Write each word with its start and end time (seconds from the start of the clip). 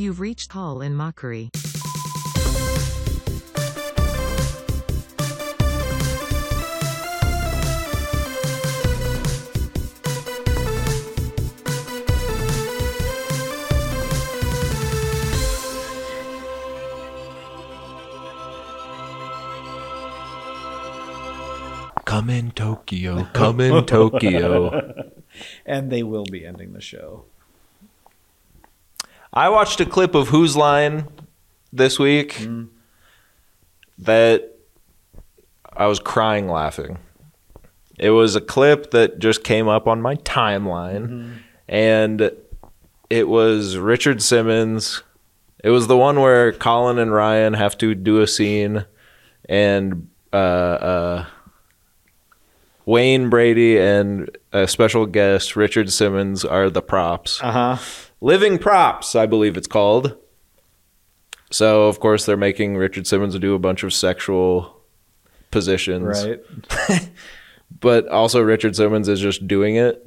You've 0.00 0.18
reached 0.18 0.48
Call 0.48 0.80
in 0.80 0.94
Mockery. 0.94 1.50
Come 22.06 22.30
in 22.30 22.52
Tokyo. 22.52 23.28
Come 23.34 23.60
in 23.60 23.84
Tokyo. 23.84 25.12
And 25.64 25.92
they 25.92 26.02
will 26.02 26.24
be 26.24 26.44
ending 26.44 26.72
the 26.72 26.80
show. 26.80 27.26
I 29.32 29.48
watched 29.48 29.80
a 29.80 29.86
clip 29.86 30.14
of 30.14 30.28
Whose 30.28 30.56
Line 30.56 31.06
this 31.72 31.98
week 31.98 32.46
that 33.98 34.56
I 35.72 35.86
was 35.86 36.00
crying 36.00 36.48
laughing. 36.48 36.98
It 37.98 38.10
was 38.10 38.34
a 38.34 38.40
clip 38.40 38.90
that 38.92 39.18
just 39.18 39.44
came 39.44 39.68
up 39.68 39.86
on 39.86 40.00
my 40.02 40.16
timeline 40.16 41.38
and 41.68 42.32
it 43.10 43.28
was 43.28 43.76
Richard 43.76 44.22
Simmons. 44.22 45.02
It 45.62 45.70
was 45.70 45.86
the 45.86 45.96
one 45.96 46.20
where 46.20 46.52
Colin 46.52 46.98
and 46.98 47.12
Ryan 47.12 47.54
have 47.54 47.76
to 47.78 47.94
do 47.94 48.20
a 48.20 48.26
scene 48.26 48.86
and 49.48 50.08
uh, 50.32 50.36
uh, 50.36 51.26
Wayne 52.86 53.28
Brady 53.28 53.78
and 53.78 54.36
a 54.52 54.66
special 54.66 55.06
guest 55.06 55.54
Richard 55.54 55.92
Simmons 55.92 56.44
are 56.44 56.70
the 56.70 56.82
props. 56.82 57.40
Uh 57.42 57.52
huh. 57.76 58.09
Living 58.20 58.58
Props, 58.58 59.14
I 59.14 59.26
believe 59.26 59.56
it's 59.56 59.66
called. 59.66 60.16
So, 61.50 61.86
of 61.88 61.98
course, 62.00 62.26
they're 62.26 62.36
making 62.36 62.76
Richard 62.76 63.06
Simmons 63.06 63.38
do 63.38 63.54
a 63.54 63.58
bunch 63.58 63.82
of 63.82 63.92
sexual 63.92 64.80
positions. 65.50 66.24
Right. 66.88 67.08
But 67.78 68.08
also, 68.08 68.40
Richard 68.40 68.74
Simmons 68.74 69.08
is 69.08 69.20
just 69.20 69.46
doing 69.46 69.76
it. 69.76 70.04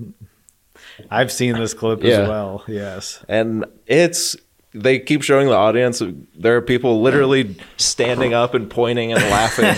I've 1.09 1.31
seen 1.31 1.53
this 1.55 1.73
clip 1.73 2.03
Yeah. 2.03 2.23
as 2.23 2.27
well. 2.27 2.63
Yes. 2.67 3.23
And 3.29 3.63
it's, 3.87 4.35
they 4.73 4.99
keep 4.99 5.21
showing 5.21 5.47
the 5.47 5.55
audience. 5.55 6.01
There 6.35 6.57
are 6.57 6.61
people 6.61 7.01
literally 7.01 7.55
standing 7.77 8.33
up 8.33 8.53
and 8.53 8.69
pointing 8.69 9.13
and 9.13 9.21
laughing. 9.23 9.73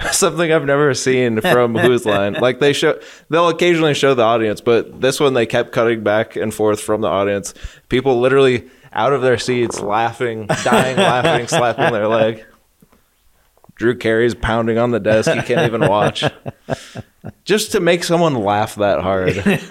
Something 0.12 0.52
I've 0.52 0.64
never 0.64 0.94
seen 0.94 1.40
from 1.40 1.76
Whose 1.76 2.06
Line. 2.06 2.34
Like, 2.34 2.60
they 2.60 2.72
show, 2.72 2.98
they'll 3.28 3.48
occasionally 3.48 3.94
show 3.94 4.14
the 4.14 4.22
audience, 4.22 4.60
but 4.60 5.00
this 5.00 5.20
one 5.20 5.34
they 5.34 5.46
kept 5.46 5.72
cutting 5.72 6.02
back 6.02 6.36
and 6.36 6.52
forth 6.52 6.80
from 6.80 7.02
the 7.02 7.08
audience. 7.08 7.52
People 7.88 8.20
literally 8.20 8.68
out 8.92 9.12
of 9.12 9.22
their 9.22 9.38
seats 9.38 9.80
laughing, 9.80 10.46
dying 10.64 10.96
laughing, 10.96 11.46
slapping 11.48 11.92
their 11.92 12.08
leg. 12.08 12.44
Drew 13.74 13.96
Carey's 13.96 14.34
pounding 14.34 14.76
on 14.78 14.90
the 14.90 14.98
desk. 14.98 15.30
He 15.30 15.42
can't 15.42 15.66
even 15.66 15.88
watch. 15.88 16.24
Just 17.44 17.70
to 17.72 17.80
make 17.80 18.02
someone 18.02 18.34
laugh 18.34 18.74
that 18.74 19.00
hard 19.02 19.62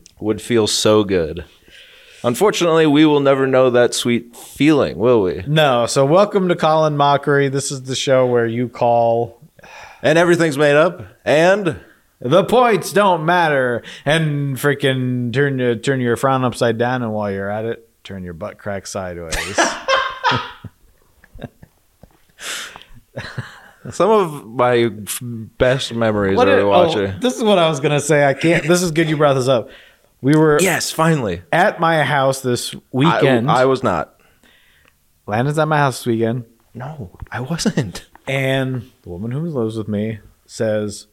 would 0.20 0.42
feel 0.42 0.66
so 0.66 1.04
good. 1.04 1.44
Unfortunately, 2.24 2.86
we 2.86 3.04
will 3.04 3.20
never 3.20 3.46
know 3.46 3.68
that 3.70 3.92
sweet 3.94 4.34
feeling, 4.34 4.96
will 4.98 5.22
we? 5.22 5.44
No. 5.46 5.84
So, 5.86 6.06
welcome 6.06 6.48
to 6.48 6.56
Call 6.56 6.86
in 6.86 6.96
Mockery. 6.96 7.48
This 7.50 7.70
is 7.70 7.82
the 7.82 7.94
show 7.94 8.26
where 8.26 8.46
you 8.46 8.68
call 8.68 9.40
And 10.02 10.18
everything's 10.18 10.56
made 10.58 10.74
up. 10.74 11.02
And 11.24 11.80
the 12.20 12.42
points 12.44 12.92
don't 12.94 13.26
matter 13.26 13.82
and 14.06 14.56
freaking 14.56 15.32
turn 15.34 15.58
your 15.58 15.74
turn 15.76 16.00
your 16.00 16.16
frown 16.16 16.44
upside 16.44 16.78
down 16.78 17.02
and 17.02 17.12
while 17.12 17.30
you're 17.30 17.50
at 17.50 17.66
it 17.66 17.86
turn 18.02 18.24
your 18.24 18.32
butt 18.32 18.56
crack 18.56 18.86
sideways 18.86 19.56
some 23.90 24.10
of 24.10 24.46
my 24.46 24.90
f- 25.06 25.20
best 25.22 25.92
memories 25.92 26.36
What 26.36 26.48
are 26.48 26.56
did- 26.60 26.64
watching. 26.66 27.06
oh, 27.08 27.18
this 27.20 27.36
is 27.36 27.42
what 27.44 27.58
i 27.58 27.68
was 27.68 27.80
gonna 27.80 28.00
say 28.00 28.24
i 28.24 28.32
can't 28.32 28.66
this 28.66 28.80
is 28.80 28.90
good 28.92 29.08
you 29.10 29.16
brought 29.18 29.34
this 29.34 29.48
up 29.48 29.68
we 30.24 30.34
were 30.34 30.58
yes, 30.58 30.90
finally. 30.90 31.42
at 31.52 31.78
my 31.80 32.02
house 32.02 32.40
this 32.40 32.74
I, 32.74 32.78
weekend. 32.92 33.50
I 33.50 33.66
was 33.66 33.82
not. 33.82 34.18
landon's 35.26 35.58
at 35.58 35.68
my 35.68 35.76
house 35.76 35.98
this 35.98 36.06
weekend. 36.06 36.46
No, 36.72 37.10
I 37.30 37.40
wasn't. 37.40 38.06
and 38.26 38.90
the 39.02 39.10
woman 39.10 39.30
who 39.30 39.40
lives 39.40 39.76
with 39.76 39.86
me 39.86 40.20
says 40.46 41.08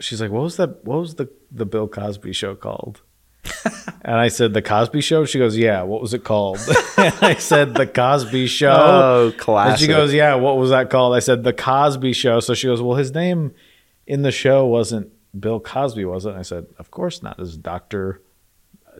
she's 0.00 0.20
like 0.20 0.30
what 0.30 0.42
was 0.42 0.56
that 0.56 0.82
what 0.84 0.98
was 0.98 1.16
the 1.16 1.28
the 1.52 1.66
bill 1.66 1.86
cosby 1.86 2.32
show 2.32 2.54
called? 2.54 3.02
And 4.06 4.16
i 4.16 4.28
said 4.28 4.52
the 4.52 4.60
cosby 4.60 5.00
show? 5.00 5.24
She 5.24 5.38
goes 5.38 5.56
yeah 5.56 5.82
what 5.82 6.00
was 6.00 6.14
it 6.14 6.24
called? 6.24 6.58
And 6.98 7.14
i 7.20 7.34
said 7.34 7.74
the 7.74 7.86
cosby 7.86 8.46
show. 8.46 8.76
Oh, 8.76 9.26
and 9.28 9.38
classic. 9.38 9.80
she 9.80 9.86
goes 9.86 10.12
yeah 10.14 10.34
what 10.36 10.56
was 10.56 10.70
that 10.70 10.88
called? 10.88 11.14
I 11.14 11.18
said 11.20 11.44
the 11.44 11.52
cosby 11.52 12.14
show. 12.14 12.40
So 12.40 12.54
she 12.54 12.66
goes 12.66 12.80
well 12.80 12.96
his 12.96 13.12
name 13.12 13.52
in 14.06 14.22
the 14.22 14.32
show 14.32 14.66
wasn't 14.66 15.12
bill 15.38 15.60
cosby 15.60 16.06
was 16.06 16.24
it? 16.24 16.30
And 16.30 16.38
i 16.38 16.42
said 16.42 16.66
of 16.78 16.90
course 16.90 17.22
not. 17.22 17.38
It's 17.38 17.56
dr 17.58 18.22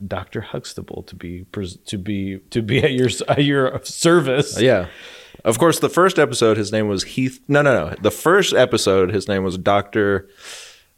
dr 0.07 0.41
huxtable 0.41 1.03
to 1.03 1.15
be 1.15 1.43
pres- 1.51 1.77
to 1.85 1.97
be 1.97 2.39
to 2.49 2.61
be 2.61 2.83
at 2.83 2.91
your 2.91 3.09
at 3.27 3.43
your 3.43 3.79
service 3.83 4.59
Yeah. 4.59 4.87
Of 5.43 5.59
course, 5.59 5.77
the 5.79 5.89
first 5.89 6.17
episode, 6.17 6.57
his 6.57 6.71
name 6.71 6.87
was 6.87 7.03
Heath. 7.03 7.39
No, 7.47 7.61
no, 7.61 7.89
no. 7.89 7.95
The 8.01 8.09
first 8.09 8.53
episode, 8.55 9.13
his 9.13 9.27
name 9.27 9.43
was 9.43 9.59
Dr. 9.59 10.27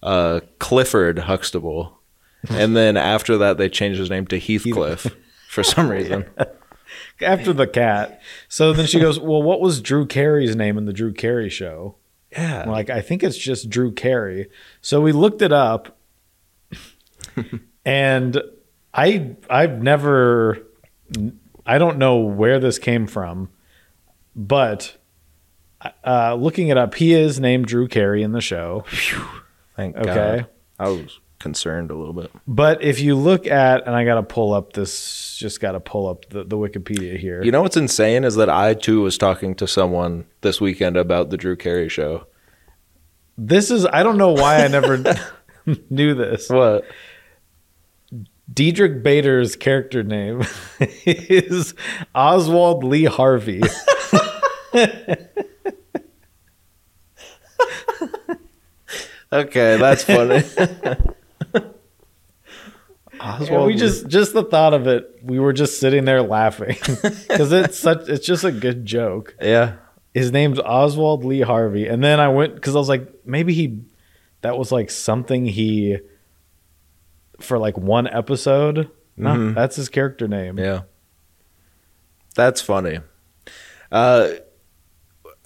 Uh, 0.02 0.40
Clifford 0.60 1.20
Huxtable. 1.20 2.00
and 2.50 2.74
then 2.74 2.96
after 2.96 3.38
that, 3.40 3.58
they 3.58 3.68
changed 3.68 4.00
his 4.00 4.10
name 4.10 4.26
to 4.28 4.40
Heathcliff 4.40 5.08
for 5.50 5.64
some 5.64 5.90
reason. 5.90 6.24
after 7.22 7.52
the 7.52 7.68
cat. 7.68 8.22
So 8.48 8.72
then 8.72 8.86
she 8.86 9.00
goes, 9.02 9.20
"Well, 9.20 9.44
what 9.44 9.60
was 9.60 9.82
Drew 9.82 10.06
Carey's 10.06 10.56
name 10.56 10.78
in 10.78 10.86
the 10.86 10.94
Drew 10.94 11.12
Carey 11.12 11.50
show?" 11.50 11.96
Yeah. 12.32 12.62
I'm 12.62 12.70
like, 12.70 12.90
I 12.90 13.02
think 13.02 13.24
it's 13.24 13.38
just 13.38 13.70
Drew 13.70 13.92
Carey. 13.92 14.50
So 14.82 15.02
we 15.02 15.12
looked 15.12 15.42
it 15.42 15.52
up, 15.52 15.98
and 17.86 18.42
I 18.94 19.36
I've 19.50 19.82
never 19.82 20.66
I 21.66 21.78
don't 21.78 21.98
know 21.98 22.18
where 22.18 22.60
this 22.60 22.80
came 22.80 23.08
from, 23.08 23.50
but 24.36 24.98
uh, 26.06 26.34
looking 26.36 26.70
it 26.70 26.78
up, 26.78 26.96
he 26.96 27.14
is 27.14 27.40
named 27.40 27.66
Drew 27.68 27.88
Carey 27.88 28.24
in 28.24 28.32
the 28.32 28.42
show. 28.42 28.86
Thank 29.76 29.96
Okay. 29.96 30.06
God. 30.06 30.48
I 30.80 30.90
was 30.90 31.20
concerned 31.40 31.92
a 31.92 31.96
little 31.96 32.14
bit. 32.14 32.32
But 32.48 32.84
if 32.84 33.00
you 33.00 33.16
look 33.16 33.46
at, 33.46 33.86
and 33.86 33.96
I 33.96 34.06
got 34.06 34.16
to 34.16 34.24
pull 34.24 34.54
up 34.54 34.74
this, 34.74 35.38
just 35.38 35.60
got 35.60 35.74
to 35.74 35.80
pull 35.80 36.08
up 36.08 36.28
the, 36.30 36.44
the 36.44 36.58
Wikipedia 36.58 37.18
here. 37.18 37.44
You 37.44 37.52
know 37.52 37.62
what's 37.62 37.78
insane 37.78 38.24
is 38.24 38.36
that 38.36 38.50
I 38.50 38.74
too 38.74 39.02
was 39.02 39.18
talking 39.20 39.54
to 39.56 39.68
someone 39.68 40.26
this 40.42 40.60
weekend 40.60 40.98
about 40.98 41.30
the 41.30 41.38
Drew 41.38 41.56
Carey 41.56 41.90
show. 41.90 42.26
this 43.38 43.70
is 43.70 43.86
I 43.86 44.02
don't 44.02 44.18
know 44.18 44.32
why 44.32 44.64
I 44.64 44.68
never 44.68 44.98
knew 45.90 46.16
this. 46.16 46.50
What? 46.50 46.86
Diedrich 48.54 49.04
Bader's 49.04 49.56
character 49.56 50.04
name 50.04 50.44
is 51.06 51.74
Oswald 52.16 52.84
Lee 52.84 53.06
Harvey. 53.06 53.62
Okay, 59.32 59.78
that's 59.78 60.04
funny. 60.04 60.44
And 63.20 63.66
we 63.66 63.76
just 63.76 64.08
just 64.08 64.34
the 64.34 64.44
thought 64.44 64.76
of 64.76 64.86
it, 64.86 65.20
we 65.24 65.40
were 65.40 65.52
just 65.52 65.80
sitting 65.80 66.06
there 66.06 66.22
laughing 66.22 66.78
because 67.02 67.52
it's 67.52 67.78
such 67.78 68.08
it's 68.08 68.26
just 68.26 68.44
a 68.44 68.52
good 68.52 68.86
joke. 68.86 69.36
yeah. 69.42 69.74
His 70.14 70.32
name's 70.32 70.60
Oswald 70.60 71.26
Lee 71.26 71.42
Harvey, 71.42 71.88
and 71.88 72.04
then 72.04 72.20
I 72.20 72.28
went 72.30 72.54
because 72.56 72.76
I 72.76 72.80
was 72.80 72.88
like, 72.90 73.26
maybe 73.26 73.54
he 73.54 73.82
that 74.42 74.58
was 74.58 74.72
like 74.72 74.92
something 74.92 75.46
he 75.48 75.98
for 77.40 77.58
like 77.58 77.78
one 77.78 78.08
episode. 78.08 78.90
No, 79.16 79.32
Mhm. 79.32 79.56
that's 79.56 79.76
his 79.76 79.90
character 79.90 80.28
name. 80.28 80.58
Yeah. 80.60 80.82
That's 82.36 82.62
funny. 82.62 83.00
Uh, 83.92 84.30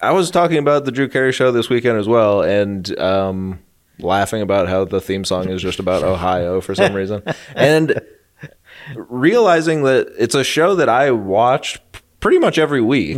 I 0.02 0.12
was 0.12 0.30
talking 0.32 0.58
about 0.58 0.84
the 0.86 0.92
Drew 0.92 1.08
Carey 1.08 1.32
show 1.32 1.52
this 1.52 1.70
weekend 1.70 1.98
as 1.98 2.08
well, 2.08 2.42
and 2.42 2.98
um, 3.00 3.60
laughing 4.00 4.42
about 4.42 4.68
how 4.68 4.84
the 4.84 5.00
theme 5.00 5.24
song 5.24 5.48
is 5.50 5.62
just 5.62 5.80
about 5.80 6.04
Ohio 6.04 6.60
for 6.60 6.74
some 6.76 6.94
reason, 6.94 7.24
and 7.56 8.02
realizing 8.96 9.84
that 9.84 10.12
it's 10.18 10.36
a 10.36 10.44
show 10.44 10.76
that 10.76 10.90
I 10.90 11.12
watched 11.12 11.80
pretty 12.20 12.40
much 12.40 12.58
every 12.58 12.82
week. 12.82 13.18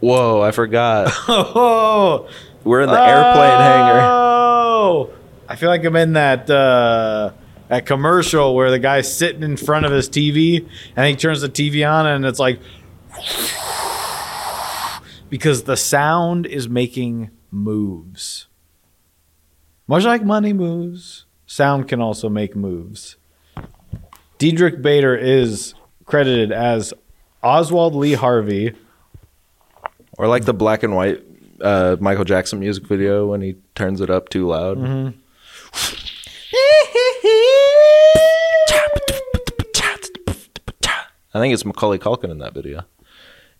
Whoa, 0.00 0.40
I 0.40 0.50
forgot. 0.52 1.12
Oh, 1.28 2.28
We're 2.64 2.80
in 2.82 2.88
the 2.88 3.00
airplane 3.00 3.58
hangar. 3.60 4.00
Oh, 4.02 5.10
I 5.50 5.56
feel 5.56 5.68
like 5.68 5.84
I'm 5.84 5.96
in 5.96 6.12
that 6.12 6.48
uh, 6.48 7.32
that 7.66 7.84
commercial 7.84 8.54
where 8.54 8.70
the 8.70 8.78
guy's 8.78 9.12
sitting 9.12 9.42
in 9.42 9.56
front 9.56 9.84
of 9.84 9.90
his 9.90 10.08
TV 10.08 10.64
and 10.94 11.08
he 11.08 11.16
turns 11.16 11.40
the 11.40 11.48
TV 11.48 11.84
on 11.84 12.06
and 12.06 12.24
it's 12.24 12.38
like 12.38 12.60
because 15.28 15.64
the 15.64 15.76
sound 15.76 16.46
is 16.46 16.68
making 16.68 17.30
moves. 17.50 18.46
Much 19.88 20.04
like 20.04 20.22
money 20.22 20.52
moves, 20.52 21.26
sound 21.46 21.88
can 21.88 22.00
also 22.00 22.28
make 22.28 22.54
moves. 22.54 23.16
Diedrich 24.38 24.80
Bader 24.80 25.16
is 25.16 25.74
credited 26.04 26.52
as 26.52 26.94
Oswald 27.42 27.96
Lee 27.96 28.12
Harvey. 28.12 28.72
Or 30.16 30.28
like 30.28 30.44
the 30.44 30.54
black 30.54 30.84
and 30.84 30.94
white 30.94 31.24
uh, 31.60 31.96
Michael 31.98 32.24
Jackson 32.24 32.60
music 32.60 32.86
video 32.86 33.26
when 33.26 33.40
he 33.40 33.56
turns 33.74 34.00
it 34.00 34.10
up 34.10 34.28
too 34.28 34.46
loud. 34.46 34.78
Mm-hmm. 34.78 35.18
I 41.32 41.38
think 41.38 41.54
it's 41.54 41.64
Macaulay 41.64 41.98
Culkin 41.98 42.30
in 42.30 42.38
that 42.38 42.54
video. 42.54 42.82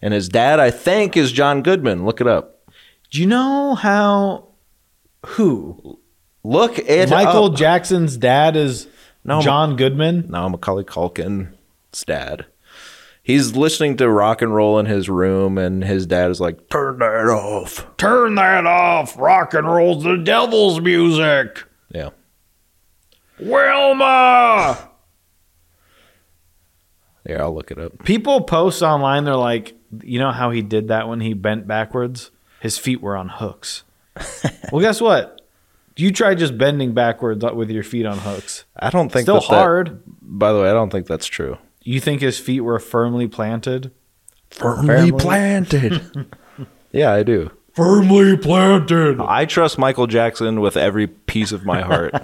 And 0.03 0.12
his 0.12 0.29
dad, 0.29 0.59
I 0.59 0.71
think, 0.71 1.17
is 1.17 1.31
John 1.31 1.62
Goodman. 1.62 2.05
Look 2.05 2.21
it 2.21 2.27
up. 2.27 2.69
Do 3.11 3.21
you 3.21 3.27
know 3.27 3.75
how 3.75 4.49
who 5.27 5.99
Look 6.43 6.79
at 6.79 7.11
Michael 7.11 7.47
up. 7.47 7.55
Jackson's 7.55 8.17
dad 8.17 8.57
is 8.57 8.89
No, 9.25 9.41
John 9.43 9.77
Goodman? 9.77 10.27
No, 10.31 10.49
Macaulay 10.49 10.85
Culkin's 10.85 12.05
dad. 12.05 12.47
He's 13.23 13.55
listening 13.55 13.99
to 13.99 14.11
rock 14.11 14.41
and 14.41 14.55
roll 14.55 14.79
in 14.79 14.87
his 14.87 15.11
room, 15.11 15.59
and 15.59 15.85
his 15.85 16.07
dad 16.07 16.31
is 16.31 16.41
like, 16.41 16.71
"Turn 16.71 16.99
that 17.01 17.29
off." 17.29 17.87
Turn 17.99 18.35
that 18.37 18.65
off. 18.67 19.17
Rock 19.19 19.53
and 19.53 19.67
roll's 19.71 20.03
the 20.03 20.17
devil's 20.17 20.81
music. 20.81 21.65
Yeah, 21.93 22.11
Wilma. 23.39 24.91
yeah. 27.27 27.43
I'll 27.43 27.55
look 27.55 27.71
it 27.71 27.79
up. 27.79 28.05
People 28.05 28.43
post 28.43 28.83
online, 28.83 29.25
they're 29.25 29.37
like, 29.37 29.75
you 30.03 30.19
know 30.19 30.31
how 30.31 30.51
he 30.51 30.63
did 30.63 30.89
that 30.89 31.09
when 31.09 31.21
he 31.21 31.33
bent 31.35 31.67
backwards? 31.67 32.31
His 32.61 32.79
feet 32.79 33.01
were 33.01 33.17
on 33.17 33.29
hooks. 33.29 33.85
well, 34.73 34.81
guess 34.81 35.01
what? 35.01 35.41
You 35.97 36.13
try 36.13 36.35
just 36.35 36.57
bending 36.57 36.95
backwards 36.95 37.45
with 37.55 37.71
your 37.71 37.83
feet 37.83 38.07
on 38.07 38.19
hooks. 38.19 38.65
I 38.77 38.91
don't 38.91 39.11
think 39.11 39.25
Still 39.25 39.41
that 39.41 39.49
that- 39.51 39.55
hard. 39.57 40.03
by 40.23 40.53
the 40.53 40.61
way, 40.61 40.71
I 40.71 40.73
don't 40.73 40.91
think 40.91 41.07
that's 41.07 41.27
true. 41.27 41.59
You 41.83 42.01
think 42.01 42.21
his 42.21 42.39
feet 42.39 42.61
were 42.61 42.79
firmly 42.79 43.27
planted? 43.27 43.91
Firmly 44.51 45.13
planted. 45.13 46.01
yeah, 46.93 47.13
I 47.13 47.23
do. 47.23 47.51
Firmly 47.75 48.37
planted. 48.37 49.21
I 49.21 49.45
trust 49.47 49.79
Michael 49.79 50.07
Jackson 50.07 50.61
with 50.61 50.77
every 50.77 51.07
piece 51.07 51.53
of 51.53 51.65
my 51.65 51.81
heart. 51.81 52.15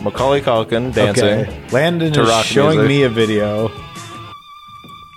Macaulay 0.00 0.42
Culkin 0.42 0.92
dancing. 0.92 1.24
Okay. 1.24 1.68
Landon 1.70 2.12
to 2.12 2.22
is 2.22 2.44
showing 2.46 2.78
music. 2.78 2.88
me 2.88 3.02
a 3.04 3.08
video. 3.08 3.70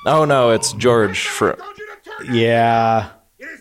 Oh 0.06 0.24
no, 0.26 0.52
it's 0.52 0.72
George 0.74 1.28
for 1.28 1.58
Yeah. 2.32 3.10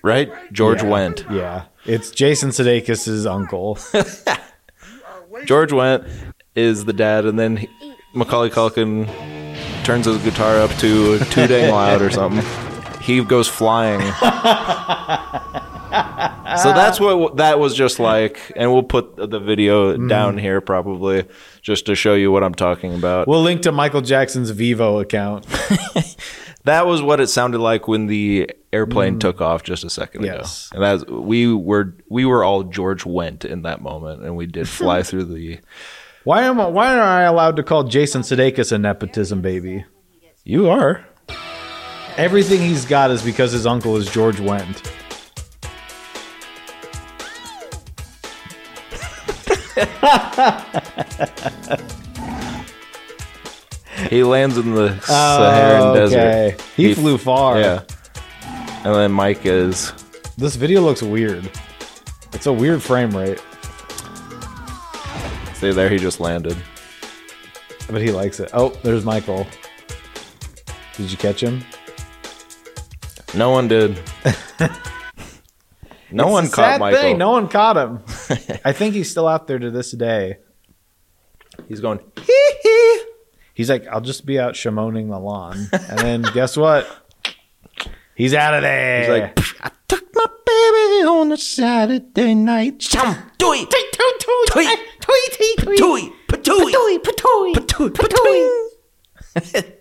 right. 0.04 0.30
George 0.52 0.82
Yeah. 0.82 0.88
went. 0.88 1.24
Yeah. 1.30 1.64
It's 1.84 2.10
Jason 2.10 2.50
Sudeikis' 2.50 3.26
uncle. 3.30 3.78
George 5.46 5.70
Wendt 5.70 6.08
is 6.54 6.84
the 6.84 6.92
dad, 6.92 7.26
and 7.26 7.38
then 7.38 7.56
he, 7.58 7.68
Macaulay 8.16 8.50
Culkin 8.50 9.06
turns 9.84 10.06
his 10.06 10.16
guitar 10.22 10.56
up 10.58 10.70
to 10.78 11.18
too 11.26 11.46
dang 11.46 11.70
loud 11.70 12.00
or 12.06 12.10
something. 12.10 12.44
He 13.02 13.22
goes 13.22 13.46
flying. 13.46 14.00
so 16.56 16.72
that's 16.72 16.98
what 16.98 17.36
that 17.36 17.58
was 17.58 17.74
just 17.74 17.98
like, 18.00 18.52
and 18.56 18.72
we'll 18.72 18.82
put 18.82 19.16
the 19.16 19.38
video 19.38 19.94
hmm. 19.94 20.08
down 20.08 20.38
here 20.38 20.60
probably 20.60 21.26
just 21.60 21.86
to 21.86 21.94
show 21.94 22.14
you 22.14 22.32
what 22.32 22.42
I'm 22.42 22.54
talking 22.54 22.94
about. 22.94 23.28
We'll 23.28 23.42
link 23.42 23.62
to 23.62 23.72
Michael 23.72 24.00
Jackson's 24.00 24.50
Vevo 24.50 25.00
account. 25.02 25.46
that 26.64 26.86
was 26.86 27.02
what 27.02 27.20
it 27.20 27.28
sounded 27.28 27.58
like 27.58 27.86
when 27.86 28.06
the 28.06 28.50
airplane 28.72 29.14
hmm. 29.14 29.18
took 29.20 29.40
off 29.40 29.62
just 29.62 29.84
a 29.84 29.90
second 29.90 30.24
Yes. 30.24 30.70
ago. 30.70 30.76
And 30.76 31.00
that's 31.00 31.10
we 31.10 31.52
were 31.52 31.94
we 32.08 32.24
were 32.24 32.42
all 32.42 32.64
George 32.64 33.04
Wendt 33.04 33.44
in 33.44 33.62
that 33.62 33.82
moment, 33.82 34.22
and 34.22 34.36
we 34.36 34.46
did 34.46 34.68
fly 34.68 35.02
through 35.04 35.24
the. 35.24 35.60
Why 36.26 36.42
am 36.42 36.58
I, 36.60 36.66
why 36.66 36.92
am 36.92 37.00
I 37.02 37.22
allowed 37.22 37.54
to 37.54 37.62
call 37.62 37.84
Jason 37.84 38.22
Sudeikis 38.22 38.72
a 38.72 38.78
nepotism 38.78 39.42
baby? 39.42 39.84
You 40.42 40.68
are. 40.68 41.04
Everything 42.16 42.60
he's 42.60 42.84
got 42.84 43.12
is 43.12 43.22
because 43.22 43.52
his 43.52 43.64
uncle 43.64 43.96
is 43.96 44.10
George 44.10 44.38
Wendt. 44.38 44.82
He 54.10 54.22
lands 54.22 54.56
in 54.58 54.74
the 54.74 54.98
Saharan 55.00 55.82
Oh, 55.82 55.94
desert. 55.94 56.18
okay. 56.18 56.56
He 56.76 56.94
flew 56.94 57.16
far. 57.18 57.58
Yeah. 57.58 57.82
And 58.84 58.94
then 58.94 59.10
Mike 59.12 59.46
is. 59.46 59.92
This 60.36 60.54
video 60.56 60.82
looks 60.82 61.02
weird. 61.02 61.50
It's 62.34 62.46
a 62.46 62.52
weird 62.52 62.82
frame 62.82 63.16
rate, 63.16 63.42
See 65.56 65.70
there, 65.72 65.88
he 65.88 65.96
just 65.98 66.20
landed. 66.20 66.56
but 67.88 68.02
he 68.02 68.10
likes 68.12 68.40
it. 68.40 68.50
Oh, 68.52 68.70
there's 68.82 69.04
Michael. 69.04 69.46
Did 70.96 71.10
you 71.10 71.16
catch 71.16 71.42
him? 71.42 71.64
No 73.34 73.50
one 73.50 73.66
did. 73.68 73.98
no 76.10 76.28
one 76.28 76.44
It's 76.44 76.52
a 76.52 76.56
caught 76.56 76.80
Michael. 76.80 77.00
thing. 77.00 77.18
No 77.18 77.30
one 77.30 77.48
caught 77.48 77.76
him. 77.76 78.00
I 78.64 78.72
think 78.72 78.94
he's 78.94 79.10
still 79.10 79.26
out 79.28 79.46
there 79.46 79.58
to 79.58 79.70
this 79.70 79.92
day. 79.92 80.38
He's 81.68 81.80
going. 81.80 82.00
He's 83.54 83.70
like, 83.70 83.86
I'll 83.88 84.02
just 84.02 84.26
be 84.26 84.38
out 84.38 84.54
shamoning 84.54 85.08
the 85.10 85.18
lawn. 85.18 85.68
And 85.72 85.98
then 85.98 86.22
guess 86.34 86.56
what? 86.56 86.86
He's 88.14 88.34
out 88.34 88.52
of 88.54 88.62
there. 88.62 89.00
He's 89.00 89.08
like, 89.08 89.64
I 89.64 89.70
took 89.88 90.04
my 90.14 90.26
baby 90.46 91.06
on 91.08 91.32
a 91.32 91.36
Saturday 91.38 92.34
night. 92.34 92.82
Shum, 92.82 93.14
dooey, 93.38 93.66
toy, 94.50 94.64
toy, 95.06 95.56
toy, 95.58 95.76
toy, 95.76 96.00
patooey, 96.28 96.98
patooey, 96.98 97.54
patooey, 97.54 97.90
patooey. 99.34 99.72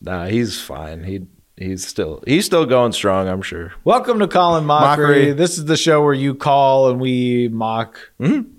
Nah, 0.00 0.26
he's 0.26 0.60
fine. 0.60 1.04
He 1.04 1.26
he's 1.56 1.86
still 1.86 2.22
he's 2.26 2.44
still 2.46 2.66
going 2.66 2.92
strong. 2.92 3.28
I'm 3.28 3.42
sure. 3.42 3.72
Welcome 3.84 4.18
to 4.20 4.28
Call 4.28 4.56
in 4.56 4.64
Mockery. 4.64 5.06
Mockery. 5.06 5.32
This 5.32 5.58
is 5.58 5.66
the 5.66 5.76
show 5.76 6.02
where 6.02 6.14
you 6.14 6.34
call 6.34 6.90
and 6.90 7.00
we 7.00 7.48
mock. 7.48 7.98
Mhm. 8.20 8.50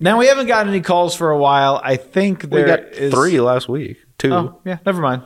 Now 0.00 0.18
we 0.18 0.26
haven't 0.26 0.46
gotten 0.46 0.68
any 0.72 0.80
calls 0.82 1.14
for 1.14 1.30
a 1.30 1.38
while. 1.38 1.80
I 1.82 1.96
think 1.96 2.42
We 2.50 2.62
got 2.62 2.80
is- 2.92 3.12
three 3.12 3.40
last 3.40 3.68
week. 3.68 3.96
Two. 4.18 4.32
Oh 4.32 4.60
yeah, 4.64 4.78
never 4.84 5.00
mind. 5.00 5.22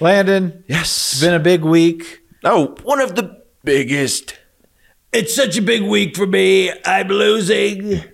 Landon, 0.00 0.64
Yes. 0.68 1.12
it's 1.14 1.20
been 1.22 1.34
a 1.34 1.38
big 1.40 1.62
week. 1.62 2.20
oh, 2.44 2.74
one 2.82 3.00
of 3.00 3.14
the 3.14 3.40
biggest. 3.64 4.34
It's 5.12 5.34
such 5.34 5.56
a 5.56 5.62
big 5.62 5.82
week 5.82 6.14
for 6.16 6.26
me. 6.26 6.70
I'm 6.84 7.08
losing. 7.08 8.04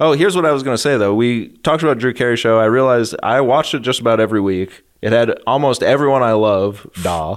Oh, 0.00 0.12
here's 0.12 0.34
what 0.34 0.46
I 0.46 0.52
was 0.52 0.62
going 0.62 0.74
to 0.74 0.82
say 0.82 0.96
though. 0.96 1.14
We 1.14 1.48
talked 1.58 1.82
about 1.82 1.98
Drew 1.98 2.14
Carey 2.14 2.36
show. 2.36 2.58
I 2.58 2.64
realized 2.64 3.14
I 3.22 3.42
watched 3.42 3.74
it 3.74 3.80
just 3.80 4.00
about 4.00 4.18
every 4.18 4.40
week. 4.40 4.82
It 5.02 5.12
had 5.12 5.38
almost 5.46 5.82
everyone 5.82 6.22
I 6.22 6.32
love 6.32 6.86
Da, 7.02 7.36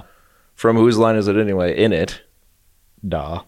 from 0.54 0.76
Whose 0.76 0.98
Line 0.98 1.16
Is 1.16 1.28
It 1.28 1.36
Anyway 1.36 1.76
in 1.76 1.92
it, 1.92 2.22
da. 3.06 3.42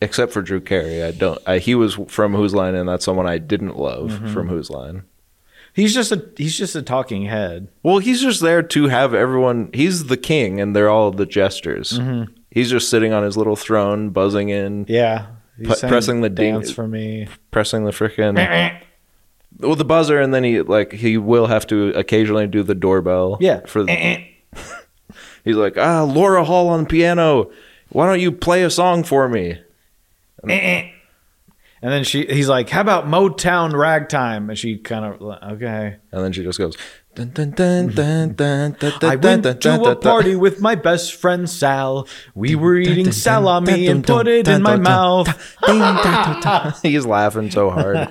except 0.00 0.32
for 0.32 0.42
Drew 0.42 0.60
Carey. 0.60 1.02
I 1.02 1.10
don't. 1.12 1.40
I, 1.46 1.58
he 1.58 1.74
was 1.74 1.94
from 2.08 2.34
Whose 2.34 2.54
Line, 2.54 2.74
and 2.74 2.88
that's 2.88 3.04
someone 3.04 3.26
I 3.26 3.38
didn't 3.38 3.78
love 3.78 4.10
mm-hmm. 4.10 4.32
from 4.32 4.48
Whose 4.48 4.70
Line. 4.70 5.04
He's 5.72 5.94
just 5.94 6.12
a 6.12 6.28
he's 6.36 6.58
just 6.58 6.74
a 6.74 6.82
talking 6.82 7.26
head. 7.26 7.68
Well, 7.82 7.98
he's 7.98 8.20
just 8.20 8.40
there 8.40 8.62
to 8.62 8.88
have 8.88 9.14
everyone. 9.14 9.70
He's 9.72 10.06
the 10.06 10.16
king, 10.16 10.60
and 10.60 10.74
they're 10.74 10.90
all 10.90 11.10
the 11.10 11.26
jesters. 11.26 11.92
Mm-hmm. 11.92 12.32
He's 12.50 12.70
just 12.70 12.90
sitting 12.90 13.12
on 13.12 13.22
his 13.22 13.36
little 13.36 13.54
throne, 13.54 14.10
buzzing 14.10 14.48
in, 14.48 14.84
Yeah, 14.88 15.26
he's 15.60 15.68
Pu- 15.68 15.74
saying 15.74 15.90
pressing 15.92 16.20
the 16.22 16.28
ding- 16.30 16.54
dance 16.54 16.70
for 16.72 16.88
me. 16.88 17.28
pressing 17.52 17.84
the 17.84 17.92
frickin' 17.92 18.34
well 19.60 19.76
the 19.76 19.84
buzzer, 19.84 20.20
and 20.20 20.32
then 20.34 20.42
he 20.42 20.62
like 20.62 20.92
he 20.92 21.16
will 21.18 21.46
have 21.46 21.66
to 21.68 21.90
occasionally 21.90 22.46
do 22.48 22.62
the 22.64 22.74
doorbell. 22.74 23.36
Yeah. 23.40 23.60
for 23.66 23.84
the, 23.84 24.24
he's 25.44 25.56
like 25.56 25.76
ah 25.78 26.02
Laura 26.02 26.44
Hall 26.44 26.68
on 26.68 26.86
piano. 26.86 27.50
Why 27.90 28.06
don't 28.06 28.20
you 28.20 28.32
play 28.32 28.62
a 28.62 28.70
song 28.70 29.04
for 29.04 29.28
me? 29.28 29.58
And 31.82 31.90
then 31.90 32.04
she 32.04 32.26
he's 32.26 32.48
like, 32.48 32.68
"How 32.68 32.82
about 32.82 33.06
Motown 33.06 33.72
ragtime?" 33.72 34.50
And 34.50 34.58
she 34.58 34.76
kind 34.78 35.04
of 35.04 35.22
okay. 35.54 35.96
And 36.12 36.24
then 36.24 36.32
she 36.32 36.42
just 36.42 36.58
goes. 36.58 36.76
Dun, 37.14 37.30
dun, 37.30 37.50
dun, 37.50 38.76
I 39.02 39.16
went 39.16 39.42
to 39.42 39.82
a 39.90 39.96
party 39.96 40.36
with 40.36 40.60
my 40.60 40.76
best 40.76 41.14
friend 41.14 41.50
Sal. 41.50 42.06
We 42.34 42.54
were 42.54 42.76
eating 42.76 43.10
salami 43.12 43.88
and 43.88 44.06
put 44.06 44.28
it 44.28 44.46
in 44.46 44.62
my 44.62 44.76
mouth. 44.76 45.28
He's 46.82 47.04
laughing 47.04 47.50
so 47.50 47.70
hard. 47.70 48.08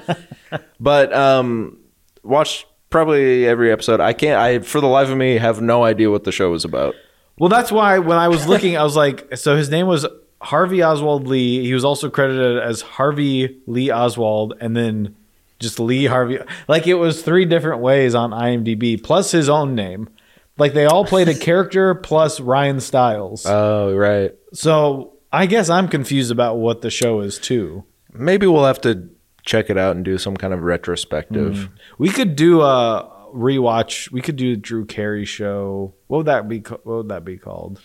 but 0.80 1.14
um, 1.14 1.78
watch 2.24 2.68
probably 2.90 3.48
every 3.48 3.72
episode. 3.72 4.02
I 4.02 4.14
can't. 4.14 4.38
I 4.38 4.60
for 4.60 4.82
the 4.82 4.88
life 4.88 5.10
of 5.10 5.18
me 5.18 5.38
have 5.38 5.62
no 5.62 5.84
idea 5.86 6.12
what 6.12 6.26
the 6.26 6.32
show 6.32 6.54
is 6.54 6.66
about. 6.66 6.94
Well, 7.38 7.50
that's 7.50 7.72
why 7.72 8.00
when 8.00 8.18
I 8.18 8.28
was 8.28 8.48
looking, 8.48 8.76
I 8.76 8.84
was 8.84 8.98
like, 8.98 9.38
so 9.38 9.56
his 9.56 9.70
name 9.70 9.88
was 9.88 10.06
Harvey 10.42 10.84
Oswald 10.84 11.26
Lee. 11.26 11.64
He 11.64 11.74
was 11.74 11.86
also 11.86 12.10
credited 12.10 12.62
as 12.62 12.82
Harvey 12.82 13.62
Lee 13.66 13.92
Oswald, 13.92 14.56
and 14.60 14.76
then 14.76 15.16
just 15.60 15.80
Lee 15.80 16.06
Harvey. 16.06 16.40
Like 16.68 16.88
it 16.88 16.96
was 16.96 17.22
three 17.22 17.46
different 17.46 17.82
ways 17.82 18.16
on 18.16 18.32
IMDb, 18.32 19.02
plus 19.02 19.32
his 19.32 19.50
own 19.50 19.76
name. 19.76 20.10
Like 20.58 20.74
they 20.74 20.86
all 20.86 21.06
played 21.06 21.30
a 21.30 21.36
character 21.40 21.96
plus 21.96 22.40
Ryan 22.40 22.80
Stiles. 22.80 23.46
Oh 23.46 23.94
right. 23.96 24.34
so 24.54 25.14
I 25.32 25.46
guess 25.46 25.70
I'm 25.70 25.88
confused 25.88 26.32
about 26.32 26.58
what 26.58 26.82
the 26.82 26.90
show 26.90 27.22
is 27.22 27.38
too. 27.38 27.86
Maybe 28.12 28.48
we'll 28.48 28.66
have 28.66 28.82
to 28.82 29.10
check 29.44 29.70
it 29.70 29.78
out 29.78 29.96
and 29.96 30.04
do 30.04 30.18
some 30.18 30.36
kind 30.36 30.54
of 30.54 30.62
retrospective. 30.62 31.58
Hmm. 31.58 31.74
We 31.98 32.10
could 32.10 32.36
do 32.36 32.62
a 32.62 33.10
rewatch. 33.34 34.12
We 34.12 34.22
could 34.22 34.36
do 34.36 34.56
the 34.56 34.62
Drew 34.62 34.86
Carey 34.86 35.26
show. 35.26 35.94
What 36.08 36.18
would 36.18 36.26
that 36.26 36.48
be? 36.48 36.60
What 36.60 36.86
would 36.86 37.10
that 37.10 37.24
be 37.24 37.38
called? 37.38 37.80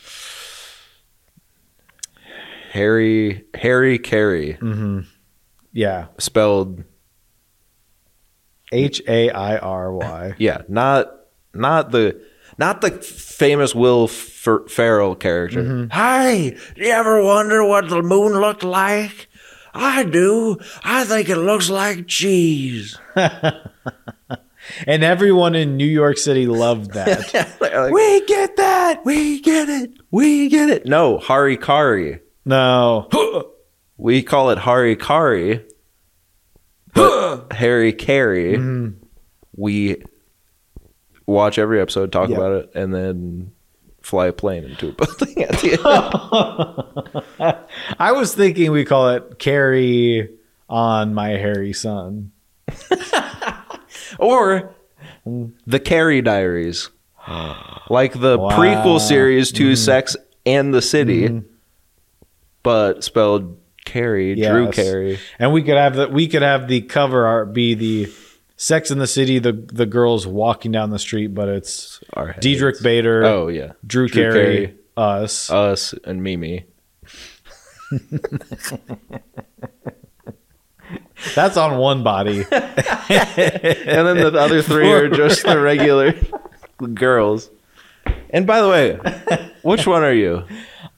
Harry 2.73 3.45
Harry 3.54 3.99
Carey 4.00 4.59
mm-hmm. 4.61 5.00
Yeah, 5.73 6.07
spelled 6.19 6.85
H 8.73 9.02
A 9.09 9.30
I 9.30 9.59
R 9.59 9.92
Y. 9.92 10.35
yeah, 10.38 10.62
not 10.68 11.12
not 11.52 11.90
the 11.90 12.21
not 12.59 12.80
the 12.80 12.90
famous 12.90 13.75
Will 13.75 14.09
Fer- 14.09 14.66
Ferrell 14.68 15.14
character. 15.14 15.62
Mm-hmm. 15.62 15.90
Hi, 15.90 16.56
do 16.75 16.83
you 16.83 16.90
ever 16.90 17.23
wonder 17.23 17.64
what 17.64 17.88
the 17.88 18.02
moon 18.02 18.33
looked 18.40 18.62
like? 18.64 19.28
I 19.75 20.04
do. 20.04 20.59
I 20.85 21.04
think 21.04 21.28
it 21.28 21.37
looks 21.37 21.68
like 21.68 22.06
cheese. 22.06 22.97
And 24.87 25.04
everyone 25.04 25.54
in 25.54 25.76
New 25.76 25.85
York 25.85 26.16
City 26.16 26.47
loved 26.47 26.92
that. 26.92 27.90
we 27.92 28.25
get 28.26 28.56
that. 28.56 29.04
We 29.04 29.40
get 29.40 29.68
it. 29.68 29.92
We 30.11 30.49
get 30.49 30.71
it. 30.71 30.87
No, 30.87 31.18
Harikari. 31.18 32.21
no, 32.44 33.09
We 33.97 34.23
call 34.23 34.50
it 34.50 34.59
Harikari. 34.59 35.71
But 36.95 37.53
Harry 37.53 37.93
Carey. 37.93 38.55
Mm-hmm. 38.55 39.05
We 39.57 40.03
watch 41.27 41.59
every 41.59 41.81
episode, 41.81 42.13
talk 42.13 42.29
Yeah. 42.29 42.37
about 42.37 42.53
it, 42.53 42.71
and 42.75 42.95
then 42.95 43.53
fly 44.03 44.27
a 44.27 44.33
plane 44.33 44.65
into 44.65 44.89
a 44.89 44.93
building 45.07 45.43
at 45.45 45.59
the 45.61 47.29
end. 47.39 47.57
I 47.99 48.13
was 48.13 48.35
thinking 48.35 48.71
we 48.73 48.85
call 48.85 49.11
it 49.11 49.39
Carrie 49.39 50.29
on 50.69 51.15
My 51.15 51.31
Hairy 51.31 51.73
Son. 51.73 52.33
or 54.19 54.75
the 55.67 55.81
Carrie 55.81 56.23
Diaries, 56.23 56.91
like 57.89 58.19
the 58.19 58.39
Wow. 58.39 58.51
prequel 58.51 59.01
series 59.01 59.53
to 59.53 59.69
mm-hmm. 59.69 59.75
Sex 59.75 60.17
and 60.47 60.73
the 60.75 60.83
City, 60.83 61.29
mm-hmm. 61.29 61.47
but 62.63 63.05
spelled 63.05 63.57
Carrie, 63.85 64.35
Drew 64.35 64.67
Yes. 64.67 64.75
Carey. 64.75 65.19
And 65.38 65.53
we 65.53 65.62
could 65.62 65.76
have 65.76 65.95
the 65.97 66.09
we 66.09 66.26
could 66.29 66.43
have 66.43 66.69
the 66.69 66.81
cover 66.83 67.26
art 67.26 67.53
be 67.53 67.75
the 67.75 68.12
Sex 68.57 68.91
in 68.91 68.99
the 68.99 69.07
City, 69.07 69.38
the 69.38 69.53
the 69.53 69.87
girls 69.87 70.26
walking 70.26 70.73
down 70.73 70.91
the 70.91 70.99
street, 70.99 71.29
but 71.29 71.49
it's 71.49 72.00
Our. 72.14 72.35
Diedrich 72.41 72.83
Bader, 72.83 73.25
Oh 73.25 73.49
yeah, 73.49 73.73
Drew, 73.87 74.09
Drew 74.09 74.23
Carey, 74.23 74.33
Carey. 74.67 74.75
us. 74.97 75.50
us 75.50 75.93
and 76.05 76.23
Mimi. 76.23 76.64
That's 81.35 81.57
on 81.57 81.79
one 81.79 82.03
body. 82.03 82.41
and 82.50 84.07
then 84.07 84.17
the 84.19 84.33
other 84.38 84.61
three 84.62 84.91
are 84.93 85.09
just 85.09 85.43
the 85.45 85.59
regular 85.59 86.14
girls. 86.95 87.50
And 88.31 88.47
by 88.47 88.61
the 88.61 88.69
way, 88.69 88.99
which 89.62 89.87
one 89.87 90.03
are 90.03 90.12
you? 90.12 90.45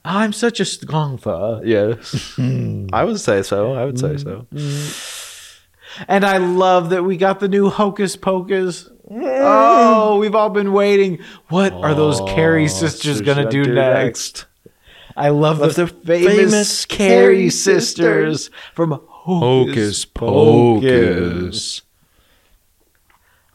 I'm 0.07 0.33
such 0.33 0.59
a 0.59 0.65
strong 0.65 1.17
schlongfa. 1.17 1.61
Yes, 1.65 2.37
I 2.93 3.03
would 3.03 3.19
say 3.19 3.43
so. 3.43 3.73
I 3.73 3.85
would 3.85 3.99
say 3.99 4.17
so. 4.17 4.47
Mm-hmm. 4.53 6.03
And 6.07 6.25
I 6.25 6.37
love 6.37 6.89
that 6.91 7.03
we 7.03 7.17
got 7.17 7.39
the 7.39 7.47
new 7.47 7.69
Hocus 7.69 8.15
Pocus. 8.15 8.89
Oh, 9.09 10.17
we've 10.19 10.35
all 10.35 10.49
been 10.49 10.73
waiting. 10.73 11.19
What 11.47 11.73
are 11.73 11.95
those 11.95 12.19
Carrie 12.21 12.67
sisters 12.67 13.21
gonna 13.21 13.49
do, 13.49 13.63
next? 13.63 14.45
I 15.15 15.29
love 15.29 15.59
the, 15.59 15.67
the 15.67 15.87
famous, 15.87 16.35
famous 16.35 16.85
Carrie 16.85 17.07
Carrie 17.07 17.49
sisters 17.49 18.43
sisters 18.43 18.55
from 18.75 18.91
Hocus 19.07 20.05
Hocus 20.05 20.05
Pocus. 20.05 21.81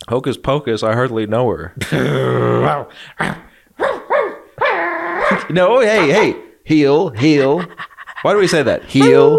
Hocus 0.09 0.37
Pocus. 0.37 0.82
I 0.82 0.94
hardly 0.94 1.26
know 1.26 1.49
her. 1.49 1.75
no, 5.51 5.81
hey, 5.81 6.11
hey, 6.12 6.37
heel, 6.65 7.11
heel. 7.11 7.65
Why 8.23 8.33
do 8.33 8.39
we 8.39 8.47
say 8.47 8.62
that? 8.62 8.85
Heel. 8.85 9.39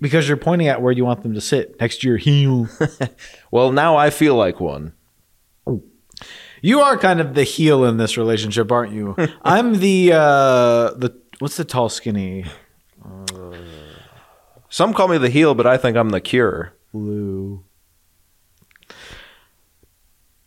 Because 0.00 0.26
you're 0.28 0.36
pointing 0.36 0.68
at 0.68 0.80
where 0.80 0.92
you 0.92 1.04
want 1.04 1.22
them 1.22 1.34
to 1.34 1.40
sit 1.40 1.78
next 1.80 2.00
to 2.00 2.08
your 2.08 2.16
heel. 2.16 2.68
Well, 3.50 3.72
now 3.72 3.96
I 3.96 4.10
feel 4.10 4.36
like 4.36 4.60
one. 4.60 4.92
you 6.62 6.80
are 6.80 6.96
kind 6.96 7.20
of 7.20 7.34
the 7.34 7.42
heel 7.42 7.84
in 7.84 7.96
this 7.96 8.16
relationship, 8.16 8.70
aren't 8.70 8.92
you? 8.92 9.16
I'm 9.42 9.80
the 9.80 10.12
uh 10.12 10.92
the 10.94 11.20
what's 11.40 11.56
the 11.56 11.64
tall 11.64 11.88
skinny 11.88 12.44
Some 14.68 14.94
call 14.94 15.08
me 15.08 15.18
the 15.18 15.30
heel, 15.30 15.54
but 15.56 15.66
I 15.66 15.76
think 15.76 15.96
I'm 15.96 16.10
the 16.10 16.20
cure. 16.20 16.72
blue. 16.92 17.64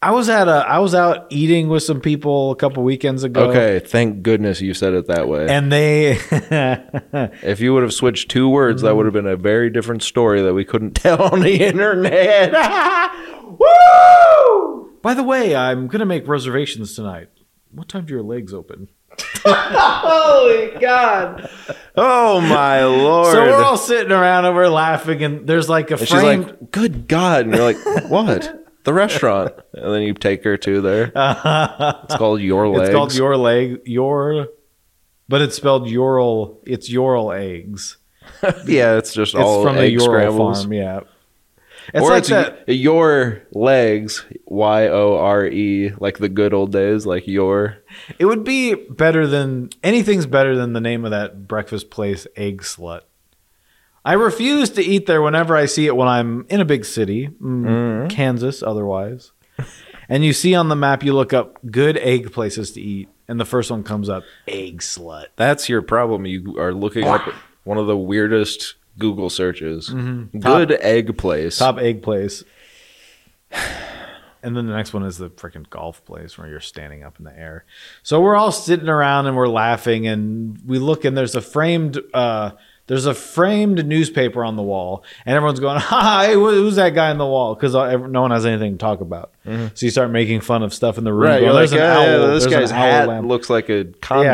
I 0.04 0.12
was 0.12 0.28
at 0.28 0.50
a 0.50 0.66
I 0.68 0.80
was 0.80 0.94
out 0.94 1.28
eating 1.30 1.70
with 1.70 1.82
some 1.84 2.02
people 2.02 2.52
a 2.52 2.56
couple 2.58 2.84
weekends 2.84 3.24
ago. 3.24 3.50
Okay, 3.50 3.80
thank 3.80 4.22
goodness 4.22 4.60
you 4.60 4.74
said 4.74 4.94
it 4.94 5.08
that 5.08 5.30
way. 5.30 5.48
And 5.48 5.72
they 5.72 6.18
if 7.42 7.62
you 7.62 7.74
would 7.74 7.84
have 7.84 7.94
switched 7.94 8.30
two 8.30 8.50
words, 8.50 8.82
that 8.82 8.98
would 8.98 9.06
have 9.06 9.14
been 9.14 9.26
a 9.26 9.38
very 9.38 9.70
different 9.70 10.04
story 10.04 10.42
that 10.42 10.54
we 10.54 10.66
couldn't 10.66 10.92
tell 10.96 11.22
on 11.22 11.40
the 11.40 11.64
internet. 11.64 12.52
Woo! 13.44 14.92
By 15.02 15.14
the 15.14 15.24
way, 15.24 15.56
I'm 15.56 15.88
gonna 15.88 16.06
make 16.06 16.28
reservations 16.28 16.96
tonight. 16.96 17.30
What 17.72 17.88
time 17.88 18.06
do 18.06 18.14
your 18.14 18.24
legs 18.24 18.54
open? 18.54 18.90
Holy 19.46 20.80
God! 20.82 21.50
Oh 21.96 22.42
my 22.42 22.84
lord! 22.84 23.32
So 23.32 23.42
we're 23.42 23.64
all 23.64 23.78
sitting 23.78 24.12
around 24.12 24.44
and 24.46 24.54
we're 24.56 24.68
laughing, 24.68 25.24
and 25.24 25.48
there's 25.48 25.70
like 25.70 25.92
a 25.92 25.94
and 25.94 26.02
she's 26.08 26.10
frame. 26.10 26.44
like, 26.44 26.72
"Good 26.72 27.08
God!" 27.08 27.46
And 27.46 27.56
you're 27.56 27.64
like, 27.64 28.10
"What?" 28.10 28.63
The 28.84 28.94
restaurant, 28.94 29.54
and 29.74 29.94
then 29.94 30.02
you 30.02 30.14
take 30.14 30.44
her 30.44 30.58
to 30.58 30.82
there. 30.82 31.12
It's 32.04 32.16
called 32.16 32.42
Your 32.42 32.68
Legs. 32.68 32.90
it's 32.90 32.96
called 32.96 33.14
your 33.16 33.38
leg, 33.38 33.82
your, 33.86 34.48
but 35.30 35.42
it's 35.42 35.56
spelled 35.56 35.88
Ural. 35.90 36.62
It's 36.66 36.90
Ural 36.90 37.32
eggs. 37.32 37.98
yeah, 38.66 38.98
it's 38.98 39.14
just 39.14 39.34
It's 39.36 39.42
all 39.44 39.64
from 39.64 39.76
the 39.76 39.84
egg 39.84 39.94
Ural 39.94 40.06
scrambles. 40.06 40.62
farm. 40.62 40.74
Yeah, 40.74 41.00
it's 41.94 42.04
or 42.04 42.10
like 42.10 42.20
it's 42.20 42.30
that. 42.30 42.68
your 42.70 43.44
legs, 43.54 44.26
Y 44.46 44.88
O 44.88 45.18
R 45.18 45.46
E, 45.48 45.92
like 46.00 46.18
the 46.18 46.30
good 46.30 46.54
old 46.54 46.72
days, 46.72 47.06
like 47.06 47.28
your. 47.28 47.78
It 48.20 48.26
would 48.26 48.44
be 48.44 48.76
better 48.76 49.28
than 49.28 49.70
anything's 49.84 50.26
better 50.26 50.56
than 50.56 50.74
the 50.74 50.82
name 50.82 51.06
of 51.06 51.12
that 51.12 51.48
breakfast 51.48 51.90
place, 51.90 52.26
Egg 52.36 52.62
Slut. 52.62 53.02
I 54.06 54.14
refuse 54.14 54.70
to 54.72 54.82
eat 54.84 55.06
there 55.06 55.22
whenever 55.22 55.56
I 55.56 55.66
see 55.66 55.88
it 55.88 55.96
when 55.96 56.08
I'm 56.08 56.46
in 56.50 56.60
a 56.60 56.66
big 56.66 56.84
city, 56.86 57.30
mm, 57.30 58.10
Kansas, 58.10 58.62
otherwise. 58.62 59.32
and 60.10 60.26
you 60.26 60.34
see 60.34 60.56
on 60.56 60.70
the 60.70 60.76
map, 60.76 61.04
you 61.04 61.14
look 61.14 61.32
up 61.32 61.60
good 61.70 61.98
egg 61.98 62.34
places 62.34 62.72
to 62.72 62.82
eat, 62.82 63.08
and 63.28 63.40
the 63.40 63.46
first 63.46 63.72
one 63.72 63.84
comes 63.84 64.10
up, 64.10 64.24
Egg 64.48 64.80
Slut. 64.80 65.28
That's 65.38 65.70
your 65.70 65.82
problem. 65.82 66.26
You 66.26 66.60
are 66.60 66.74
looking 66.74 67.06
up 67.06 67.22
one 67.64 67.78
of 67.78 67.88
the 67.88 67.98
weirdest 67.98 68.76
Google 69.00 69.30
searches. 69.30 69.90
Mm-hmm. 69.90 70.40
Good 70.40 70.72
egg 70.82 71.18
place. 71.18 71.58
Top 71.58 71.78
egg 71.78 72.04
place. 72.04 72.44
And 74.44 74.58
then 74.58 74.68
the 74.68 74.76
next 74.76 74.94
one 74.94 75.04
is 75.04 75.18
the 75.18 75.30
freaking 75.30 75.70
golf 75.70 76.04
place 76.04 76.38
where 76.38 76.50
you're 76.50 76.60
standing 76.60 77.02
up 77.02 77.18
in 77.18 77.24
the 77.24 77.38
air. 77.38 77.64
So 78.04 78.20
we're 78.20 78.36
all 78.36 78.52
sitting 78.52 78.90
around 78.90 79.26
and 79.26 79.38
we're 79.38 79.48
laughing 79.48 80.06
and 80.06 80.62
we 80.66 80.80
look 80.80 81.06
and 81.06 81.16
there's 81.16 81.36
a 81.36 81.42
framed 81.42 81.98
uh 82.14 82.52
there's 82.88 83.06
a 83.06 83.14
framed 83.14 83.86
newspaper 83.86 84.44
on 84.44 84.56
the 84.58 84.64
wall 84.64 85.04
and 85.26 85.36
everyone's 85.36 85.60
going, 85.60 85.80
"Hi, 85.82 86.34
who- 86.34 86.50
who's 86.50 86.76
that 86.76 86.90
guy 86.96 87.10
on 87.12 87.18
the 87.18 87.26
wall?" 87.26 87.56
Because 87.56 87.74
no 87.74 88.22
one 88.22 88.32
has 88.32 88.46
anything 88.46 88.74
to 88.74 88.78
talk 88.78 89.00
about. 89.02 89.32
So 89.46 89.86
you 89.86 89.90
start 89.90 90.12
making 90.12 90.42
fun 90.42 90.64
of 90.64 90.74
stuff 90.74 90.98
in 90.98 91.04
the 91.04 91.14
room. 91.14 91.24
Mm-hmm. 91.24 91.32
Right, 91.32 91.40
going, 91.40 91.44
you're 91.46 91.54
like, 91.54 91.70
"There's 91.70 91.74
an 91.74 91.78
yeah, 91.80 92.02
yeah, 92.02 92.18
this 92.34 92.44
There's 92.44 92.46
an 92.54 92.60
guy's 92.60 92.72
owl 92.72 92.78
hat 92.78 93.08
lamp." 93.08 93.28
looks 93.28 93.50
like 93.50 93.70
a 93.70 93.86
condom. 94.02 94.26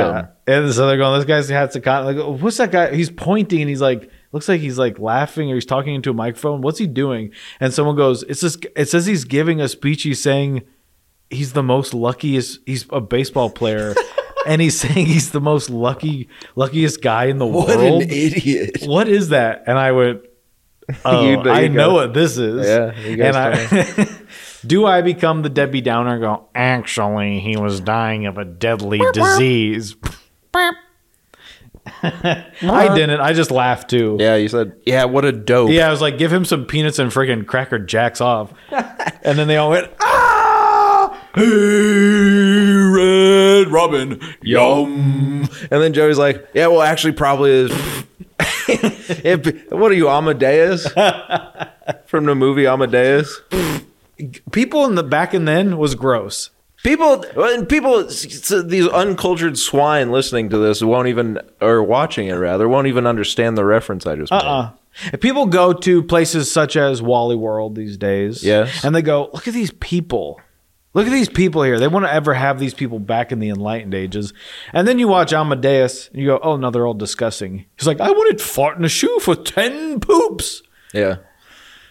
Yeah. 0.48 0.56
And 0.56 0.74
so 0.74 0.88
they're 0.88 0.98
going, 0.98 1.20
this 1.20 1.28
guy's 1.28 1.50
hat's 1.50 1.76
a 1.76 1.82
condom." 1.82 2.16
Like, 2.16 2.26
"Oh, 2.26 2.32
what's 2.38 2.58
that 2.58 2.72
guy? 2.72 2.96
He's 2.96 3.10
pointing 3.12 3.62
and 3.62 3.70
he's 3.70 3.82
like, 3.82 4.10
looks 4.32 4.48
like 4.48 4.62
he's 4.62 4.78
like 4.78 5.00
laughing 5.00 5.52
or 5.52 5.56
he's 5.56 5.66
talking 5.66 5.96
into 5.96 6.10
a 6.10 6.14
microphone. 6.14 6.62
What's 6.62 6.78
he 6.80 6.88
doing? 6.88 7.32
And 7.60 7.74
someone 7.74 7.96
goes, 7.96 8.22
it's 8.24 8.42
just, 8.42 8.66
it 8.76 8.88
says 8.90 9.06
he's 9.08 9.24
giving 9.26 9.60
a 9.60 9.68
speech. 9.68 10.04
He's 10.04 10.22
saying 10.22 10.62
he's 11.32 11.54
the 11.54 11.64
most 11.64 11.94
luckiest, 11.96 12.60
he's 12.66 12.86
a 12.92 13.02
baseball 13.02 13.50
player. 13.50 13.96
and 14.50 14.62
he's 14.62 14.78
saying 14.82 15.06
he's 15.06 15.32
the 15.32 15.40
most 15.42 15.70
lucky, 15.70 16.28
luckiest 16.56 17.02
guy 17.02 17.26
in 17.26 17.38
the 17.38 17.46
What 17.46 17.68
world. 17.78 18.02
an 18.04 18.10
idiot. 18.10 18.80
what 18.86 19.08
is 19.08 19.30
that? 19.30 19.64
And 19.68 19.78
I 19.80 19.92
went, 19.94 20.22
oh, 21.06 21.26
You- 21.30 21.44
there 21.44 21.54
I 21.54 21.62
you 21.62 21.70
know 21.70 21.90
go. 21.90 21.94
what 21.96 22.14
this 22.14 22.38
is. 22.38 22.66
Yeah, 22.68 22.92
and 23.28 23.38
I, 23.38 24.08
do 24.68 24.86
I 24.86 25.02
become 25.02 25.42
the 25.44 25.50
Debbie 25.50 25.82
Downer 25.82 26.14
and 26.14 26.22
go, 26.22 26.50
actually, 26.56 27.40
he 27.40 27.56
was 27.58 27.80
dying 27.80 28.26
of 28.26 28.38
a 28.38 28.44
deadly 28.46 29.00
disease? 29.14 29.96
I 32.02 32.94
didn't. 32.96 33.20
I 33.20 33.34
just 33.34 33.52
laughed 33.52 33.90
too. 33.90 34.18
Yeah, 34.20 34.36
you 34.36 34.48
said, 34.48 34.74
yeah, 34.86 35.06
what 35.06 35.26
a 35.26 35.32
dope. 35.32 35.72
Yeah, 35.72 35.88
I 35.88 35.92
was 35.92 36.02
like, 36.02 36.18
give 36.18 36.32
him 36.32 36.46
some 36.46 36.66
peanuts 36.66 37.00
and 37.00 37.12
freaking 37.12 37.46
cracker 37.48 37.80
jacks 37.80 38.22
off. 38.22 38.54
and 39.24 39.38
then 39.40 39.48
they 39.48 39.58
all 39.58 39.70
went, 39.72 39.92
ah! 40.02 41.18
Hey, 43.60 43.64
Red 43.66 43.72
Robin. 43.74 44.22
Yum. 44.42 45.50
And 45.72 45.82
then 45.82 45.94
Joey's 45.94 46.18
like, 46.18 46.48
yeah, 46.54 46.68
well, 46.68 46.82
actually, 46.82 47.14
probably 47.14 47.52
is. 47.52 47.72
If- 48.72 49.72
what 49.72 49.92
are 49.92 49.96
you, 49.96 50.08
Amadeus? 50.10 50.88
From 52.06 52.26
the 52.26 52.36
movie 52.36 52.68
Amadeus? 52.68 53.42
People 54.52 54.86
in 54.86 54.96
the 54.96 55.04
back 55.04 55.34
and 55.34 55.48
then 55.48 55.78
was 55.78 55.96
gross. 55.96 56.52
People, 56.84 57.26
and 57.38 57.68
people, 57.68 58.06
s- 58.06 58.52
s- 58.52 58.64
these 58.66 58.88
uncultured 58.88 59.58
swine 59.58 60.12
listening 60.12 60.50
to 60.50 60.58
this 60.58 60.82
won't 60.84 61.08
even, 61.08 61.40
or 61.60 61.82
watching 61.84 62.28
it 62.28 62.34
rather, 62.36 62.70
won't 62.70 62.88
even 62.88 63.06
understand 63.08 63.58
the 63.58 63.66
reference 63.66 64.06
I 64.06 64.16
just 64.16 64.32
made. 64.32 64.38
Uh-uh. 64.38 64.72
If 65.12 65.20
people 65.20 65.46
go 65.48 65.74
to 65.74 66.04
places 66.04 66.52
such 66.52 66.76
as 66.78 67.02
Wally 67.02 67.36
World 67.36 67.76
these 67.76 67.98
days, 67.98 68.44
Yes. 68.44 68.86
and 68.86 68.96
they 68.96 69.02
go, 69.02 69.30
look 69.34 69.48
at 69.48 69.54
these 69.54 69.72
people. 69.80 70.40
Look 70.94 71.06
at 71.06 71.12
these 71.12 71.30
people 71.30 71.62
here. 71.64 71.80
They 71.80 71.88
want 71.88 72.06
to 72.06 72.12
ever 72.14 72.34
have 72.34 72.60
these 72.60 72.74
people 72.74 73.00
back 73.00 73.32
in 73.32 73.40
the 73.40 73.50
enlightened 73.50 73.94
ages. 73.94 74.34
And 74.74 74.88
then 74.88 74.98
you 74.98 75.08
watch 75.08 75.32
Amadeus 75.34 76.08
and 76.10 76.20
you 76.20 76.26
go, 76.28 76.40
oh, 76.42 76.58
no, 76.58 76.72
they're 76.72 76.88
all 76.88 76.96
disgusting. 76.96 77.66
He's 77.78 77.86
like, 77.88 78.02
I 78.02 78.10
wanted 78.10 78.42
fart 78.42 78.78
in 78.78 78.84
a 78.86 78.90
shoe 78.90 79.20
for 79.22 79.36
10 79.36 80.00
poops. 80.00 80.64
Yeah. 80.94 81.18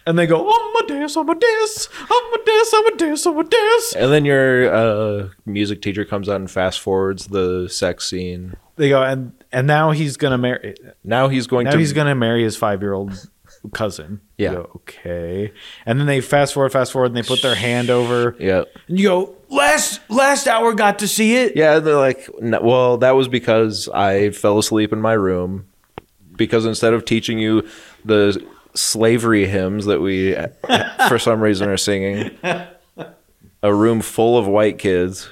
And 0.05 0.19
they 0.19 0.27
go, 0.27 0.39
Amadeus, 0.51 1.17
Amadeus, 1.17 1.89
Amadeus, 2.11 2.75
Amadeus, 2.75 3.27
Amadeus. 3.27 3.93
And 3.95 4.11
then 4.13 4.25
your 4.25 4.75
uh, 4.75 5.29
music 5.45 5.83
teacher 5.83 6.05
comes 6.05 6.29
out 6.29 6.37
and 6.37 6.51
fast 6.51 6.81
forwards 6.81 7.27
the 7.27 7.69
sex 7.69 8.09
scene. 8.09 8.57
They 8.77 8.89
go, 8.89 9.03
and 9.03 9.33
and 9.53 9.67
now 9.67 9.91
he's 9.91 10.17
gonna 10.17 10.39
marry. 10.39 10.77
Now 11.05 11.29
he's 11.29 11.47
going 11.47 11.65
Now 11.67 11.73
to. 11.73 11.79
he's 11.79 11.93
gonna 11.93 12.15
marry 12.15 12.43
his 12.43 12.57
five 12.57 12.81
year 12.81 12.95
old 12.95 13.29
cousin. 13.71 14.21
You 14.37 14.45
Yeah. 14.47 14.53
go, 14.55 14.71
okay. 14.77 15.53
And 15.87 15.99
then 15.99 16.07
they 16.07 16.21
fast 16.21 16.55
forward, 16.55 16.73
fast 16.73 16.93
forward, 16.93 17.07
and 17.07 17.17
they 17.17 17.23
put 17.23 17.43
their 17.43 17.55
hand 17.55 17.91
over. 17.91 18.37
Yeah. 18.39 18.65
And 18.89 18.99
you 18.99 19.09
go, 19.09 19.35
last 19.49 20.01
last 20.11 20.47
hour 20.47 20.73
got 20.75 20.99
to 21.01 21.09
see 21.09 21.37
it. 21.37 21.57
Yeah, 21.57 21.79
they're 21.79 21.97
like, 21.97 22.29
"No, 22.41 22.61
well, 22.61 22.97
that 22.99 23.13
was 23.17 23.29
because 23.29 23.89
I 23.95 24.31
fell 24.31 24.59
asleep 24.59 24.93
in 24.93 25.01
my 25.01 25.15
room. 25.15 25.67
Because 26.37 26.65
instead 26.67 26.95
of 26.95 27.05
teaching 27.05 27.39
you 27.41 27.67
the 28.05 28.41
slavery 28.75 29.47
hymns 29.47 29.87
that 29.87 30.01
we, 30.01 30.37
for 31.09 31.19
some 31.19 31.41
reason, 31.41 31.69
are 31.69 31.77
singing, 31.77 32.31
a 33.63 33.75
room 33.75 34.01
full 34.01 34.39
of 34.39 34.47
white 34.47 34.79
kids. 34.79 35.29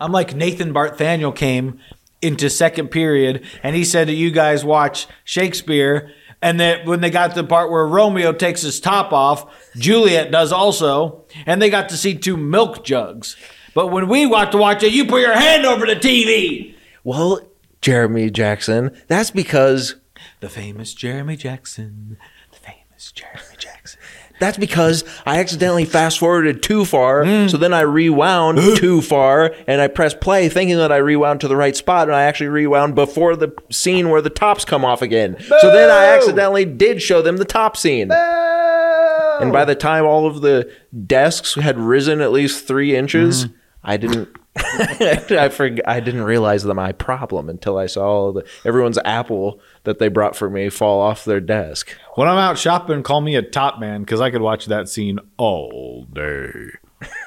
I'm 0.00 0.10
like 0.10 0.34
Nathan 0.34 0.74
Barthaniel 0.74 1.34
came 1.34 1.78
into 2.20 2.50
second 2.50 2.88
period, 2.88 3.44
and 3.62 3.76
he 3.76 3.84
said 3.84 4.08
that 4.08 4.14
you 4.14 4.30
guys 4.32 4.64
watch 4.64 5.06
Shakespeare. 5.24 6.10
And 6.42 6.58
that 6.58 6.84
when 6.84 7.00
they 7.00 7.08
got 7.10 7.30
to 7.30 7.42
the 7.42 7.46
part 7.46 7.70
where 7.70 7.86
Romeo 7.86 8.32
takes 8.32 8.62
his 8.62 8.80
top 8.80 9.12
off, 9.12 9.46
Juliet 9.76 10.32
does 10.32 10.50
also, 10.52 11.24
and 11.46 11.62
they 11.62 11.70
got 11.70 11.88
to 11.90 11.96
see 11.96 12.14
two 12.14 12.36
milk 12.36 12.84
jugs. 12.84 13.36
But 13.74 13.86
when 13.86 14.08
we 14.08 14.26
want 14.26 14.50
to 14.52 14.58
watch 14.58 14.82
it, 14.82 14.92
you 14.92 15.06
put 15.06 15.20
your 15.22 15.34
hand 15.34 15.64
over 15.64 15.86
the 15.86 15.94
TV. 15.94 16.74
Well, 17.04 17.40
Jeremy 17.80 18.28
Jackson, 18.30 18.90
that's 19.06 19.30
because 19.30 19.96
The 20.40 20.48
famous 20.48 20.94
Jeremy 20.94 21.36
Jackson. 21.36 22.18
The 22.50 22.58
famous 22.58 23.12
Jeremy 23.12 23.56
Jackson. 23.56 24.00
That's 24.42 24.58
because 24.58 25.04
I 25.24 25.38
accidentally 25.38 25.84
fast 25.84 26.18
forwarded 26.18 26.62
too 26.62 26.84
far. 26.84 27.24
Mm. 27.24 27.50
So 27.50 27.56
then 27.56 27.72
I 27.72 27.80
rewound 27.80 28.58
too 28.76 29.00
far, 29.02 29.54
and 29.66 29.80
I 29.80 29.88
pressed 29.88 30.20
play 30.20 30.48
thinking 30.48 30.76
that 30.76 30.92
I 30.92 30.96
rewound 30.96 31.40
to 31.42 31.48
the 31.48 31.56
right 31.56 31.76
spot, 31.76 32.08
and 32.08 32.16
I 32.16 32.22
actually 32.24 32.48
rewound 32.48 32.94
before 32.94 33.36
the 33.36 33.54
scene 33.70 34.10
where 34.10 34.20
the 34.20 34.30
tops 34.30 34.64
come 34.64 34.84
off 34.84 35.02
again. 35.02 35.36
So 35.60 35.70
then 35.70 35.90
I 35.90 36.06
accidentally 36.06 36.64
did 36.64 37.02
show 37.02 37.22
them 37.22 37.36
the 37.36 37.44
top 37.44 37.76
scene. 37.76 38.10
And 38.12 39.52
by 39.52 39.64
the 39.64 39.74
time 39.74 40.04
all 40.04 40.26
of 40.26 40.40
the 40.40 40.70
desks 41.06 41.54
had 41.54 41.78
risen 41.78 42.20
at 42.20 42.32
least 42.32 42.66
three 42.66 42.94
inches, 42.94 43.46
mm-hmm. 43.46 43.56
I 43.82 43.96
didn't. 43.96 44.28
I 44.56 45.48
forg 45.48 45.80
I 45.86 46.00
didn't 46.00 46.24
realize 46.24 46.62
that 46.62 46.74
my 46.74 46.92
problem 46.92 47.48
until 47.48 47.78
I 47.78 47.86
saw 47.86 48.32
the, 48.32 48.46
everyone's 48.64 48.98
apple 49.04 49.60
that 49.84 49.98
they 49.98 50.08
brought 50.08 50.36
for 50.36 50.50
me 50.50 50.68
fall 50.68 51.00
off 51.00 51.24
their 51.24 51.40
desk. 51.40 51.96
When 52.16 52.28
I'm 52.28 52.36
out 52.36 52.58
shopping, 52.58 53.02
call 53.02 53.22
me 53.22 53.34
a 53.34 53.42
top 53.42 53.80
man 53.80 54.02
because 54.02 54.20
I 54.20 54.30
could 54.30 54.42
watch 54.42 54.66
that 54.66 54.88
scene 54.88 55.18
all 55.38 56.06
day. 56.12 56.52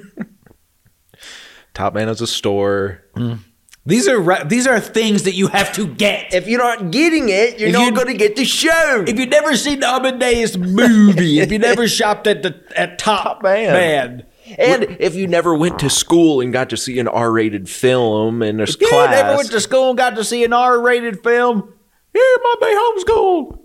Top 1.75 1.95
Man 1.95 2.07
has 2.07 2.21
a 2.21 2.27
store. 2.27 3.03
Mm. 3.17 3.41
These 3.87 4.09
are 4.09 4.19
re- 4.19 4.45
these 4.47 4.67
are 4.67 4.81
things 4.81 5.25
that 5.25 5.35
you 5.35 5.49
have 5.49 5.73
to 5.75 5.87
get. 5.87 6.33
If 6.33 6.47
you're 6.47 6.61
not 6.61 6.91
getting 6.91 7.29
it, 7.29 7.59
you're 7.59 7.69
If 7.69 7.75
not 7.75 7.95
going 7.95 8.07
to 8.07 8.15
get 8.15 8.37
the 8.37 8.45
show. 8.45 9.05
If 9.07 9.19
you've 9.19 9.29
never 9.29 9.57
seen 9.57 9.81
the 9.81 9.89
Amadeus 9.89 10.57
movie, 10.57 11.41
if 11.41 11.53
you 11.53 11.59
never 11.59 11.87
shopped 12.01 12.27
at 12.27 12.43
the 12.43 12.63
at 12.77 12.99
Top, 12.99 13.43
Man. 13.43 13.73
Man, 13.73 14.27
and 14.59 14.97
if 15.01 15.15
you 15.15 15.27
never 15.27 15.55
went 15.55 15.79
to 15.81 15.91
school 15.91 16.41
and 16.41 16.53
got 16.53 16.71
to 16.71 16.77
see 16.77 16.99
an 16.99 17.09
R-rated 17.09 17.69
film 17.69 18.43
in 18.43 18.61
a 18.61 18.67
you 18.67 18.89
class, 18.89 19.11
you 19.11 19.23
never 19.23 19.37
went 19.37 19.51
to 19.51 19.61
school 19.61 19.91
and 19.91 19.99
got 19.99 20.17
to 20.17 20.25
see 20.25 20.45
an 20.45 20.53
R-rated 20.53 21.23
film. 21.23 21.73
Yeah, 22.15 22.21
my 22.43 22.55
bay 22.61 22.75
homeschooled. 22.75 23.59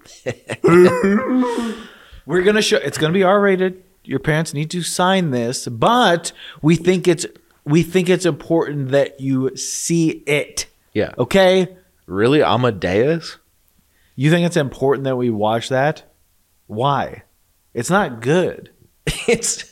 We're 2.25 2.43
gonna 2.43 2.61
show. 2.61 2.77
It's 2.77 2.97
gonna 2.97 3.13
be 3.13 3.23
R-rated. 3.23 3.83
Your 4.03 4.19
parents 4.19 4.53
need 4.53 4.71
to 4.71 4.81
sign 4.81 5.31
this, 5.31 5.67
but 5.67 6.31
we 6.61 6.75
think 6.75 7.07
it's 7.07 7.25
we 7.65 7.83
think 7.83 8.09
it's 8.09 8.25
important 8.25 8.89
that 8.89 9.19
you 9.19 9.55
see 9.55 10.09
it. 10.25 10.65
yeah, 10.93 11.11
Okay. 11.17 11.75
really 12.07 12.41
Amadeus. 12.41 13.37
You 14.15 14.31
think 14.31 14.45
it's 14.45 14.57
important 14.57 15.03
that 15.05 15.15
we 15.15 15.29
watch 15.29 15.69
that? 15.69 16.03
Why? 16.67 17.23
It's 17.73 17.89
not 17.89 18.21
good. 18.21 18.71
it's 19.27 19.68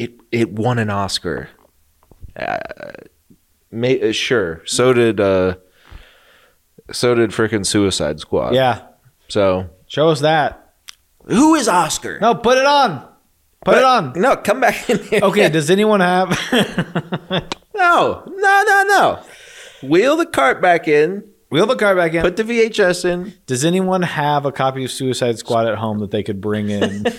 it 0.00 0.12
it 0.32 0.50
won 0.52 0.78
an 0.78 0.88
Oscar. 0.90 1.48
Uh, 2.34 2.58
may, 3.70 4.00
uh, 4.08 4.12
sure. 4.12 4.62
So 4.64 4.92
did 4.92 5.20
uh 5.20 5.56
so 6.90 7.14
did 7.14 7.30
frickin' 7.30 7.66
Suicide 7.66 8.18
Squad. 8.18 8.54
Yeah. 8.54 8.82
So 9.28 9.68
Show 9.86 10.08
us 10.08 10.20
that. 10.20 10.74
who 11.26 11.54
is 11.54 11.68
Oscar? 11.68 12.18
No, 12.20 12.34
put 12.34 12.56
it 12.58 12.66
on. 12.66 13.06
Put 13.64 13.76
it 13.78 13.84
on. 13.84 14.12
No, 14.16 14.36
come 14.36 14.60
back 14.60 14.88
in 14.88 14.98
here. 15.04 15.20
Okay, 15.22 15.48
does 15.50 15.70
anyone 15.70 16.00
have 16.00 16.30
No, 17.74 18.22
no, 18.26 18.62
no, 18.66 18.82
no. 18.88 19.22
Wheel 19.82 20.16
the 20.16 20.26
cart 20.26 20.62
back 20.62 20.88
in. 20.88 21.30
Wheel 21.50 21.66
the 21.66 21.76
cart 21.76 21.96
back 21.96 22.14
in. 22.14 22.22
Put 22.22 22.36
the 22.36 22.44
VHS 22.44 23.04
in. 23.04 23.34
does 23.46 23.64
anyone 23.64 24.02
have 24.02 24.46
a 24.46 24.52
copy 24.52 24.84
of 24.84 24.90
Suicide 24.90 25.38
Squad 25.38 25.66
at 25.66 25.76
home 25.78 25.98
that 25.98 26.10
they 26.10 26.22
could 26.22 26.40
bring 26.40 26.70
in? 26.70 27.04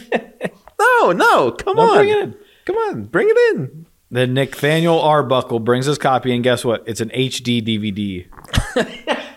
No, 0.80 1.12
no. 1.12 1.52
Come 1.52 1.78
on. 1.80 2.36
Bring 2.66 2.78
it 2.78 2.88
in. 2.90 2.92
Come 2.92 3.00
on. 3.00 3.04
Bring 3.06 3.28
it 3.30 3.56
in. 3.56 3.86
then 4.10 4.34
Nathaniel 4.34 5.00
Arbuckle 5.00 5.60
brings 5.60 5.86
his 5.86 5.98
copy, 5.98 6.34
and 6.34 6.44
guess 6.44 6.64
what? 6.66 6.84
It's 6.88 7.02
an 7.02 7.10
HD 7.10 7.62
DVD. 7.62 8.28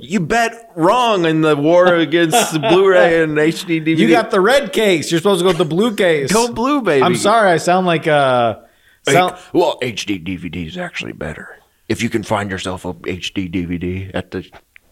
You 0.00 0.20
bet 0.20 0.70
wrong 0.76 1.24
in 1.24 1.40
the 1.40 1.56
war 1.56 1.92
against 1.92 2.52
the 2.52 2.60
Blu-ray 2.60 3.20
and 3.20 3.36
HD 3.36 3.84
DVD. 3.84 3.98
You 3.98 4.08
got 4.08 4.30
the 4.30 4.40
red 4.40 4.72
case. 4.72 5.10
You're 5.10 5.18
supposed 5.18 5.40
to 5.40 5.42
go 5.42 5.48
with 5.48 5.58
the 5.58 5.64
blue 5.64 5.96
case. 5.96 6.32
go 6.32 6.52
blue, 6.52 6.82
baby. 6.82 7.02
I'm 7.02 7.16
sorry, 7.16 7.50
I 7.50 7.56
sound 7.56 7.84
like 7.84 8.06
uh 8.06 8.60
sound, 9.08 9.36
well, 9.52 9.76
HD 9.82 10.24
DVD 10.24 10.68
is 10.68 10.78
actually 10.78 11.14
better. 11.14 11.58
If 11.88 12.00
you 12.00 12.08
can 12.10 12.22
find 12.22 12.48
yourself 12.48 12.84
a 12.84 12.94
HD 12.94 13.52
DVD 13.52 14.12
at 14.14 14.30
the. 14.30 14.48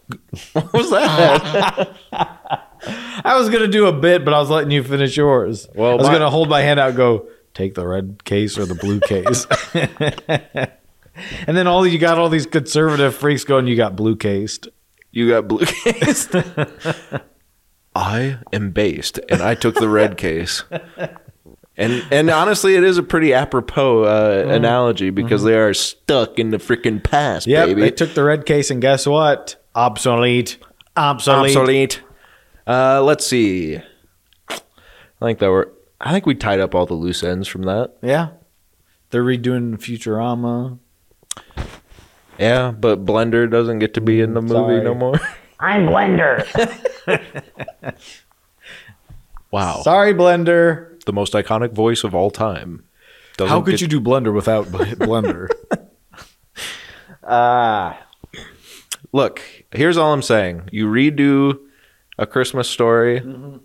What 0.53 0.73
was 0.73 0.89
that? 0.91 1.95
I 3.23 3.35
was 3.37 3.49
gonna 3.49 3.67
do 3.67 3.87
a 3.87 3.91
bit, 3.93 4.23
but 4.25 4.33
I 4.33 4.39
was 4.39 4.49
letting 4.49 4.71
you 4.71 4.83
finish 4.83 5.15
yours. 5.17 5.67
Well, 5.75 5.91
I 5.91 5.95
was 5.95 6.07
my- 6.07 6.13
gonna 6.13 6.29
hold 6.29 6.49
my 6.49 6.61
hand 6.61 6.79
out, 6.79 6.89
and 6.89 6.97
go 6.97 7.27
take 7.53 7.73
the 7.75 7.85
red 7.87 8.23
case 8.23 8.57
or 8.57 8.65
the 8.65 8.75
blue 8.75 8.99
case, 8.99 9.45
and 11.47 11.57
then 11.57 11.67
all 11.67 11.85
you 11.87 11.97
got 11.97 12.17
all 12.19 12.29
these 12.29 12.45
conservative 12.45 13.15
freaks 13.15 13.43
going. 13.43 13.67
You 13.67 13.75
got 13.75 13.95
blue 13.95 14.15
cased. 14.15 14.67
you 15.11 15.29
got 15.29 15.47
blue 15.47 15.65
case. 15.65 16.27
I 17.95 18.37
am 18.53 18.71
based, 18.71 19.19
and 19.29 19.41
I 19.41 19.55
took 19.55 19.75
the 19.75 19.89
red 19.89 20.17
case. 20.17 20.63
And 21.75 22.03
and 22.11 22.29
honestly, 22.29 22.75
it 22.75 22.83
is 22.83 22.97
a 22.97 23.03
pretty 23.03 23.33
apropos 23.33 24.03
uh, 24.03 24.45
analogy 24.49 25.09
because 25.09 25.43
they 25.43 25.55
are 25.57 25.73
stuck 25.73 26.37
in 26.39 26.49
the 26.51 26.57
freaking 26.57 27.03
past, 27.03 27.47
Yep, 27.47 27.67
baby. 27.67 27.81
they 27.81 27.91
took 27.91 28.13
the 28.13 28.23
red 28.23 28.45
case, 28.45 28.69
and 28.71 28.81
guess 28.81 29.05
what? 29.07 29.55
Obsolete. 29.75 30.57
Obsolete. 30.95 31.55
obsolete. 31.55 32.01
Uh, 32.67 33.01
let's 33.01 33.25
see. 33.25 33.77
I 34.49 34.55
think 35.21 35.39
that 35.39 35.49
were. 35.49 35.71
I 36.01 36.11
think 36.11 36.25
we 36.25 36.35
tied 36.35 36.59
up 36.59 36.75
all 36.75 36.85
the 36.85 36.93
loose 36.93 37.23
ends 37.23 37.47
from 37.47 37.63
that. 37.63 37.93
Yeah, 38.03 38.29
they're 39.09 39.23
redoing 39.23 39.77
Futurama. 39.77 40.77
Yeah, 42.37 42.71
but 42.71 43.03
Blender 43.05 43.49
doesn't 43.49 43.79
get 43.79 43.93
to 43.95 44.01
be 44.01 44.21
in 44.21 44.33
the 44.35 44.41
movie 44.41 44.53
sorry. 44.53 44.83
no 44.83 44.93
more. 44.93 45.19
I'm 45.59 45.87
Blender. 45.87 46.45
Wow, 49.49 49.79
Sorry, 49.81 50.13
Blender. 50.13 51.01
the 51.05 51.13
most 51.13 51.31
iconic 51.31 51.71
voice 51.71 52.03
of 52.03 52.13
all 52.13 52.29
time. 52.29 52.83
Doesn't 53.37 53.49
How 53.49 53.61
could 53.61 53.71
get- 53.71 53.81
you 53.81 53.87
do 53.87 54.01
Blender 54.01 54.33
without 54.33 54.69
Bl- 54.69 54.83
Blender? 54.83 55.47
look? 59.13 59.41
Here's 59.71 59.95
all 59.97 60.13
I'm 60.13 60.21
saying. 60.21 60.69
You 60.73 60.87
redo 60.87 61.59
a 62.17 62.25
Christmas 62.25 62.69
story. 62.69 63.19
Mm-hmm. 63.21 63.57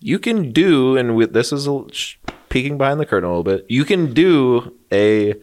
You 0.00 0.18
can 0.18 0.52
do, 0.52 0.96
and 0.96 1.16
with, 1.16 1.32
this 1.32 1.52
is 1.52 1.66
a 1.66 1.84
sh- 1.92 2.16
peeking 2.48 2.76
behind 2.78 3.00
the 3.00 3.06
curtain 3.06 3.24
a 3.28 3.28
little 3.32 3.42
bit. 3.44 3.64
You 3.68 3.84
can 3.84 4.12
do 4.12 4.76
a 4.92 5.34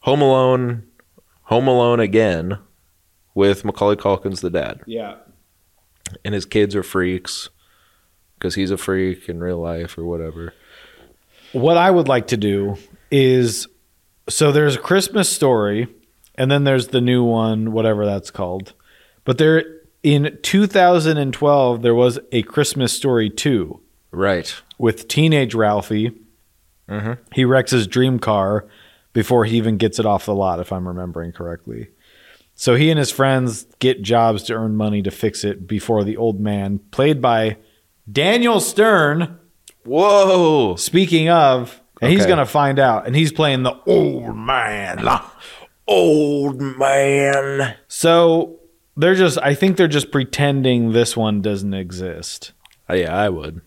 Home 0.00 0.20
Alone, 0.20 0.84
Home 1.44 1.66
Alone 1.68 2.00
again 2.00 2.58
with 3.34 3.64
Macaulay 3.64 3.96
Culkin's 3.96 4.40
the 4.42 4.50
dad, 4.50 4.80
Yeah. 4.86 5.16
and 6.24 6.34
his 6.34 6.44
kids 6.44 6.76
are 6.76 6.82
freaks 6.82 7.48
because 8.38 8.54
he's 8.56 8.70
a 8.70 8.76
freak 8.76 9.28
in 9.28 9.40
real 9.40 9.58
life 9.58 9.96
or 9.96 10.04
whatever. 10.04 10.52
What 11.52 11.76
I 11.76 11.90
would 11.90 12.08
like 12.08 12.26
to 12.28 12.36
do 12.36 12.76
is 13.10 13.66
so 14.28 14.52
there's 14.52 14.76
a 14.76 14.80
Christmas 14.80 15.28
story 15.28 15.88
and 16.34 16.50
then 16.50 16.64
there's 16.64 16.88
the 16.88 17.00
new 17.00 17.22
one, 17.24 17.72
whatever 17.72 18.04
that's 18.06 18.30
called. 18.30 18.72
But 19.24 19.38
there 19.38 19.64
in 20.02 20.38
2012 20.42 21.82
there 21.82 21.94
was 21.94 22.18
a 22.32 22.42
Christmas 22.42 22.92
story 22.92 23.30
2 23.30 23.80
Right. 24.10 24.54
with 24.78 25.08
teenage 25.08 25.54
Ralphie. 25.54 26.12
Mhm. 26.88 27.18
He 27.32 27.44
wrecks 27.44 27.70
his 27.70 27.86
dream 27.86 28.18
car 28.18 28.66
before 29.12 29.44
he 29.44 29.56
even 29.56 29.76
gets 29.76 29.98
it 29.98 30.06
off 30.06 30.26
the 30.26 30.34
lot, 30.34 30.58
if 30.60 30.72
I'm 30.72 30.86
remembering 30.88 31.32
correctly. 31.32 31.88
So 32.54 32.74
he 32.74 32.90
and 32.90 32.98
his 32.98 33.10
friends 33.10 33.66
get 33.78 34.02
jobs 34.02 34.42
to 34.44 34.54
earn 34.54 34.76
money 34.76 35.02
to 35.02 35.10
fix 35.10 35.44
it 35.44 35.66
before 35.66 36.04
the 36.04 36.16
old 36.16 36.38
man, 36.40 36.80
played 36.90 37.20
by 37.20 37.56
Daniel 38.10 38.60
Stern, 38.60 39.38
Whoa. 39.84 40.76
Speaking 40.76 41.28
of, 41.28 41.80
and 42.00 42.12
he's 42.12 42.24
gonna 42.26 42.46
find 42.46 42.78
out, 42.78 43.04
and 43.06 43.16
he's 43.16 43.32
playing 43.32 43.64
the 43.64 43.74
old 43.86 44.36
man. 44.36 45.04
Old 45.88 46.60
man. 46.60 47.74
So 47.88 48.60
they're 48.96 49.14
just, 49.14 49.38
I 49.38 49.54
think 49.54 49.76
they're 49.76 49.88
just 49.88 50.10
pretending 50.10 50.92
this 50.92 51.16
one 51.16 51.40
doesn't 51.42 51.74
exist. 51.74 52.52
Uh, 52.90 52.94
yeah, 52.94 53.16
I 53.16 53.28
would. 53.28 53.60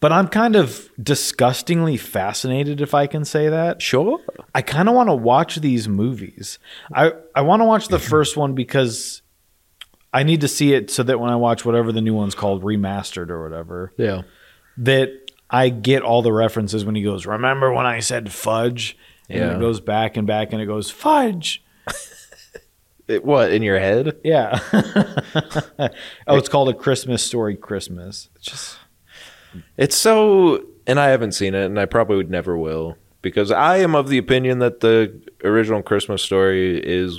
But 0.00 0.10
I'm 0.12 0.26
kind 0.26 0.56
of 0.56 0.88
disgustingly 1.00 1.96
fascinated, 1.96 2.80
if 2.80 2.92
I 2.92 3.06
can 3.06 3.24
say 3.24 3.48
that. 3.48 3.80
Sure. 3.80 4.18
I 4.52 4.62
kind 4.62 4.88
of 4.88 4.96
want 4.96 5.08
to 5.10 5.14
watch 5.14 5.56
these 5.56 5.88
movies. 5.88 6.58
I 6.92 7.12
I 7.36 7.42
want 7.42 7.60
to 7.60 7.64
watch 7.66 7.86
the 7.86 7.98
first 8.12 8.36
one 8.36 8.54
because 8.54 9.22
I 10.12 10.24
need 10.24 10.40
to 10.40 10.48
see 10.48 10.72
it 10.74 10.90
so 10.90 11.04
that 11.04 11.20
when 11.20 11.30
I 11.30 11.36
watch 11.36 11.64
whatever 11.64 11.92
the 11.92 12.00
new 12.00 12.14
one's 12.14 12.34
called, 12.34 12.64
remastered 12.64 13.30
or 13.30 13.44
whatever, 13.44 13.92
Yeah. 13.96 14.22
that 14.78 15.10
I 15.48 15.68
get 15.68 16.02
all 16.02 16.22
the 16.22 16.32
references 16.32 16.84
when 16.84 16.96
he 16.96 17.02
goes, 17.04 17.24
"Remember 17.24 17.72
when 17.72 17.86
I 17.86 18.00
said 18.00 18.32
fudge?" 18.32 18.96
And 19.28 19.38
Yeah. 19.38 19.56
it 19.56 19.60
goes 19.60 19.78
back 19.80 20.16
and 20.16 20.26
back 20.26 20.52
and 20.52 20.60
it 20.60 20.66
goes 20.66 20.90
fudge. 20.90 21.62
It, 23.10 23.24
what 23.24 23.52
in 23.52 23.62
your 23.62 23.78
head? 23.78 24.18
Yeah. 24.22 24.60
oh, 26.26 26.36
it's 26.36 26.48
called 26.48 26.68
a 26.68 26.74
Christmas 26.74 27.22
story. 27.22 27.56
Christmas. 27.56 28.28
It's 28.36 28.46
just 28.46 28.78
It's 29.76 29.96
so, 29.96 30.64
and 30.86 31.00
I 31.00 31.08
haven't 31.08 31.32
seen 31.32 31.54
it, 31.54 31.64
and 31.64 31.78
I 31.78 31.86
probably 31.86 32.16
would 32.16 32.30
never 32.30 32.56
will, 32.56 32.96
because 33.22 33.50
I 33.50 33.78
am 33.78 33.94
of 33.94 34.08
the 34.08 34.18
opinion 34.18 34.60
that 34.60 34.80
the 34.80 35.20
original 35.42 35.82
Christmas 35.82 36.22
story 36.22 36.78
is 36.78 37.18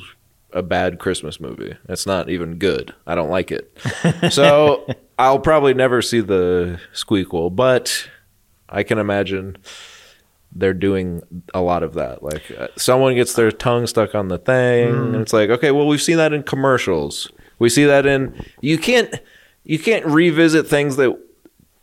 a 0.54 0.62
bad 0.62 1.00
Christmas 1.00 1.40
movie. 1.40 1.76
It's 1.88 2.06
not 2.06 2.30
even 2.30 2.58
good. 2.58 2.94
I 3.08 3.16
don't 3.16 3.30
like 3.30 3.52
it. 3.52 3.78
So 4.32 4.86
I'll 5.20 5.40
probably 5.40 5.74
never 5.74 6.02
see 6.02 6.22
the 6.22 6.80
squeakquel, 6.94 7.56
but 7.56 8.10
I 8.70 8.84
can 8.84 8.98
imagine 8.98 9.58
they're 10.54 10.74
doing 10.74 11.22
a 11.54 11.62
lot 11.62 11.84
of 11.84 11.94
that. 11.96 12.22
Like 12.24 12.52
uh, 12.58 12.68
someone 12.76 13.16
gets 13.16 13.34
their 13.34 13.52
tongue 13.52 13.88
stuck 13.88 14.16
on 14.16 14.28
the 14.28 14.38
thing, 14.38 14.90
and 14.90 15.16
it's 15.16 15.34
like, 15.34 15.50
okay, 15.50 15.72
well, 15.72 15.88
we've 15.88 16.02
seen 16.02 16.18
that 16.18 16.34
in 16.34 16.44
commercials. 16.44 17.32
We 17.60 17.70
see 17.70 17.86
that 17.86 18.06
in 18.06 18.44
you 18.62 18.78
can't 18.78 19.14
you 19.64 19.78
can't 19.80 20.06
revisit 20.06 20.68
things 20.68 20.96
that 20.98 21.16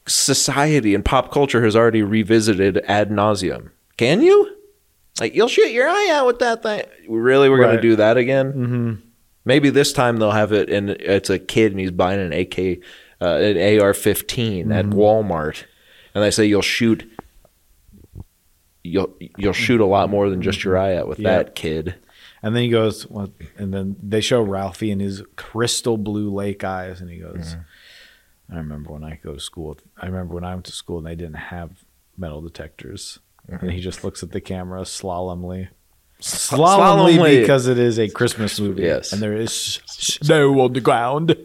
society 0.07 0.95
and 0.95 1.05
pop 1.05 1.31
culture 1.33 1.63
has 1.65 1.77
already 1.77 2.03
revisited 2.03 2.79
ad 2.87 3.11
nauseum. 3.11 3.71
Can 3.97 4.23
you? 4.23 4.55
Like 5.21 5.35
you'll 5.35 5.49
shoot 5.49 5.71
your 5.73 5.89
eye 5.89 6.11
out 6.13 6.27
with 6.27 6.39
that 6.41 6.63
thing. 6.63 6.83
Really, 7.09 7.49
we're 7.49 7.61
Right. 7.61 7.71
gonna 7.71 7.83
do 7.83 7.97
that 7.97 8.17
again? 8.17 8.53
Mm-hmm. 8.53 8.93
Maybe 9.45 9.71
this 9.71 9.93
time 9.93 10.19
they'll 10.19 10.31
have 10.33 10.53
it, 10.53 10.69
and 10.71 10.91
it's 10.91 11.31
a 11.31 11.39
kid 11.39 11.73
and 11.73 11.81
he's 11.81 11.91
buying 11.91 12.21
an 12.21 12.33
AK, 12.33 12.81
uh, 13.21 13.37
an 13.37 13.57
AR-15 13.81 14.73
at 14.75 14.87
Walmart, 14.87 15.65
and 16.15 16.23
they 16.23 16.31
say 16.31 16.45
you'll 16.45 16.61
shoot. 16.63 17.11
You'll 18.88 19.14
you'll 19.37 19.53
shoot 19.53 19.81
a 19.81 19.87
lot 19.87 20.11
more 20.11 20.29
than 20.31 20.42
just 20.42 20.64
your 20.64 20.77
eye 20.79 20.96
out 20.96 21.09
with 21.09 21.18
Yeah. 21.18 21.37
that 21.38 21.55
kid. 21.55 21.94
and 22.42 22.55
then 22.55 22.62
he 22.62 22.68
goes, 22.68 23.07
well, 23.09 23.31
and 23.57 23.72
then 23.74 23.96
they 24.03 24.20
show 24.20 24.40
Ralphie 24.42 24.90
and 24.90 25.01
his 25.01 25.22
crystal 25.37 25.96
blue 25.96 26.33
lake 26.33 26.62
eyes, 26.64 27.01
and 27.01 27.11
he 27.11 27.18
goes, 27.18 27.55
Mm-hmm. 27.55 28.55
"I 28.55 28.57
remember 28.59 28.92
when 28.92 29.05
I 29.05 29.18
go 29.22 29.35
to 29.35 29.40
school. 29.40 29.77
I 29.96 30.07
remember 30.07 30.35
when 30.35 30.44
I 30.44 30.55
went 30.55 30.66
to 30.66 30.72
school 30.72 30.98
and 30.98 31.07
they 31.07 31.14
didn't 31.16 31.35
have 31.35 31.70
metal 32.16 32.40
detectors." 32.40 33.18
Mm-hmm. 33.51 33.64
And 33.64 33.74
he 33.74 33.81
just 33.81 34.05
looks 34.05 34.22
at 34.22 34.31
the 34.33 34.40
camera 34.40 34.83
slalomly. 34.83 35.68
Slalomly, 36.20 37.16
Slalomly. 37.16 37.40
because 37.40 37.66
it 37.68 37.79
is 37.79 37.98
a 37.98 38.09
Christmas 38.09 38.59
movie. 38.61 38.83
Yes. 38.83 39.12
And 39.12 39.22
there 39.22 39.35
is 39.37 39.53
snow 39.87 40.61
on 40.61 40.72
the 40.72 40.81
ground. 40.81 41.37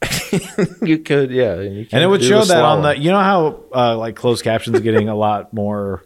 you 0.82 0.98
could, 0.98 1.30
yeah, 1.30 1.54
and, 1.54 1.76
you 1.76 1.86
And 1.92 2.02
it 2.02 2.06
would 2.06 2.22
show 2.22 2.42
that 2.44 2.64
on 2.64 2.82
the, 2.82 2.96
you 2.98 3.10
know 3.10 3.18
how 3.20 3.64
uh, 3.74 3.98
like 3.98 4.16
closed 4.16 4.42
captions 4.44 4.80
getting 4.80 5.08
a 5.08 5.14
lot 5.14 5.52
more, 5.52 6.04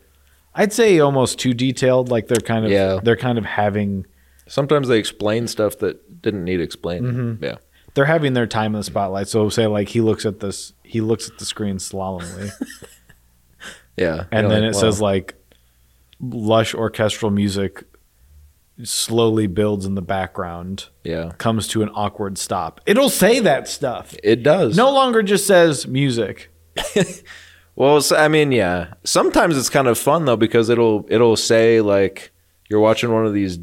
I'd 0.55 0.73
say 0.73 0.99
almost 1.01 1.39
too 1.39 1.53
detailed. 1.55 2.11
Like 2.11 2.29
they're 2.29 2.37
kind 2.41 2.65
of, 2.65 2.71
Yeah. 2.71 3.01
they're 3.03 3.17
kind 3.17 3.39
of 3.39 3.45
having, 3.45 4.07
Sometimes 4.47 4.89
they 4.89 4.99
explain 4.99 5.47
stuff 5.49 5.79
that 5.79 6.21
didn't 6.23 6.45
need 6.45 6.61
explaining. 6.61 7.13
Mm-hmm. 7.13 7.45
Yeah. 7.45 7.57
they're 7.95 8.05
having 8.05 8.35
their 8.35 8.47
time 8.47 8.75
in 8.75 8.81
the 8.81 8.85
spotlight. 8.85 9.29
So 9.29 9.49
say 9.49 9.67
like 9.67 9.89
he 9.89 10.01
looks 10.01 10.27
at 10.27 10.41
this, 10.41 10.73
he 10.83 11.01
looks 11.01 11.29
at 11.31 11.39
the 11.39 11.45
screen 11.45 11.77
slalomly, 11.79 12.51
Yeah. 13.97 14.25
and 14.33 14.51
then 14.51 14.63
like, 14.63 14.71
it 14.71 14.75
wow. 14.75 14.81
says 14.81 15.01
like 15.01 15.35
lush 16.21 16.75
orchestral 16.75 17.31
music 17.31 17.85
slowly 18.83 19.47
builds 19.47 19.87
in 19.87 19.95
the 19.95 20.03
background, 20.03 20.89
Yeah. 21.05 21.31
comes 21.39 21.69
to 21.69 21.83
an 21.83 21.91
awkward 21.95 22.37
stop. 22.39 22.81
It'll 22.87 23.09
say 23.09 23.39
that 23.41 23.69
stuff. 23.69 24.15
It 24.23 24.43
does. 24.43 24.77
No 24.77 24.93
longer 24.93 25.23
just 25.23 25.47
says 25.47 25.87
music. 25.87 26.51
Well, 27.77 28.01
I 28.17 28.29
mean, 28.29 28.53
yeah. 28.53 28.95
Sometimes 29.05 29.57
it's 29.57 29.69
kind 29.71 29.89
of 29.89 29.99
fun 29.99 30.25
though 30.27 30.37
because 30.37 30.69
it'll 30.69 31.07
it'll 31.09 31.37
say 31.37 31.81
like 31.81 32.33
you're 32.69 32.81
watching 32.81 33.13
one 33.13 33.27
of 33.27 33.35
these 33.35 33.59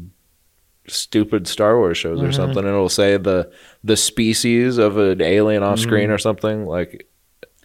stupid 0.88 1.46
Star 1.46 1.78
Wars 1.78 1.96
shows 1.98 2.18
Mm-hmm. 2.18 2.28
or 2.28 2.32
something, 2.32 2.58
and 2.58 2.68
it'll 2.68 2.88
say 2.88 3.16
the 3.16 3.50
the 3.84 3.96
species 3.96 4.78
of 4.78 4.98
an 4.98 5.22
alien 5.22 5.62
off 5.62 5.78
screen 5.78 6.04
Mm-hmm. 6.04 6.12
or 6.12 6.18
something 6.18 6.66
like. 6.66 7.08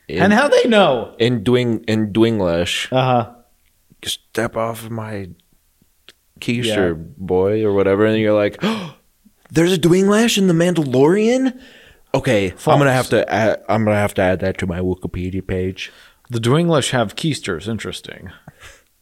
In, 0.08 0.22
and 0.24 0.32
how 0.34 0.48
they 0.48 0.64
know? 0.70 1.14
in 1.20 1.44
doing 1.44 1.84
in 1.84 2.14
Dwinglish, 2.14 2.88
Uh 2.94 3.04
huh. 3.26 3.32
step 4.06 4.56
off 4.56 4.86
of 4.86 4.92
my 4.92 5.30
keister 6.40 6.96
Yeah. 6.98 7.04
boy 7.18 7.66
or 7.66 7.74
whatever, 7.74 8.06
and 8.06 8.18
you're 8.18 8.34
like, 8.34 8.58
oh, 8.62 8.96
"There's 9.52 9.74
a 9.74 9.78
Dwinglash 9.78 10.38
in 10.38 10.48
the 10.48 10.54
Mandalorian." 10.54 11.60
Okay, 12.14 12.52
I'm 12.66 12.80
gonna 12.80 12.94
have 12.94 13.10
to 13.10 13.30
add, 13.32 13.62
I'm 13.68 13.84
gonna 13.84 13.98
have 13.98 14.14
to 14.14 14.22
add 14.22 14.40
that 14.40 14.58
to 14.60 14.66
my 14.68 14.80
Wikipedia 14.80 15.46
page. 15.46 15.92
The 16.30 16.40
Dwinglish 16.40 16.92
have 16.92 17.16
keisters. 17.16 17.68
Interesting. 17.68 18.32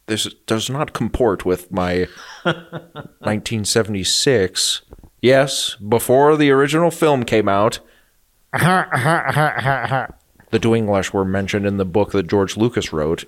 This 0.06 0.32
does 0.46 0.70
not 0.70 0.92
comport 0.92 1.44
with 1.44 1.72
my 1.72 2.06
1976. 2.44 4.82
Yes, 5.20 5.74
before 5.76 6.36
the 6.36 6.50
original 6.50 6.92
film 6.92 7.24
came 7.24 7.48
out, 7.48 7.80
the 8.52 10.06
Dwinglash 10.52 11.12
were 11.12 11.24
mentioned 11.24 11.66
in 11.66 11.78
the 11.78 11.84
book 11.84 12.12
that 12.12 12.28
George 12.28 12.56
Lucas 12.56 12.92
wrote 12.92 13.24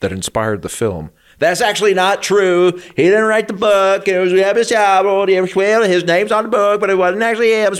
that 0.00 0.12
inspired 0.12 0.60
the 0.60 0.68
film. 0.68 1.10
That's 1.38 1.62
actually 1.62 1.94
not 1.94 2.22
true. 2.22 2.72
He 2.96 3.04
didn't 3.04 3.24
write 3.24 3.48
the 3.48 3.54
book. 3.54 4.06
It 4.06 4.18
was 4.18 4.32
Rebbe 4.32 4.60
Shabbat. 4.60 5.56
Well, 5.56 5.82
his 5.88 6.04
name's 6.04 6.30
on 6.30 6.44
the 6.44 6.50
book, 6.50 6.80
but 6.80 6.90
it 6.90 6.98
wasn't 6.98 7.22
actually 7.22 7.52
him. 7.52 7.72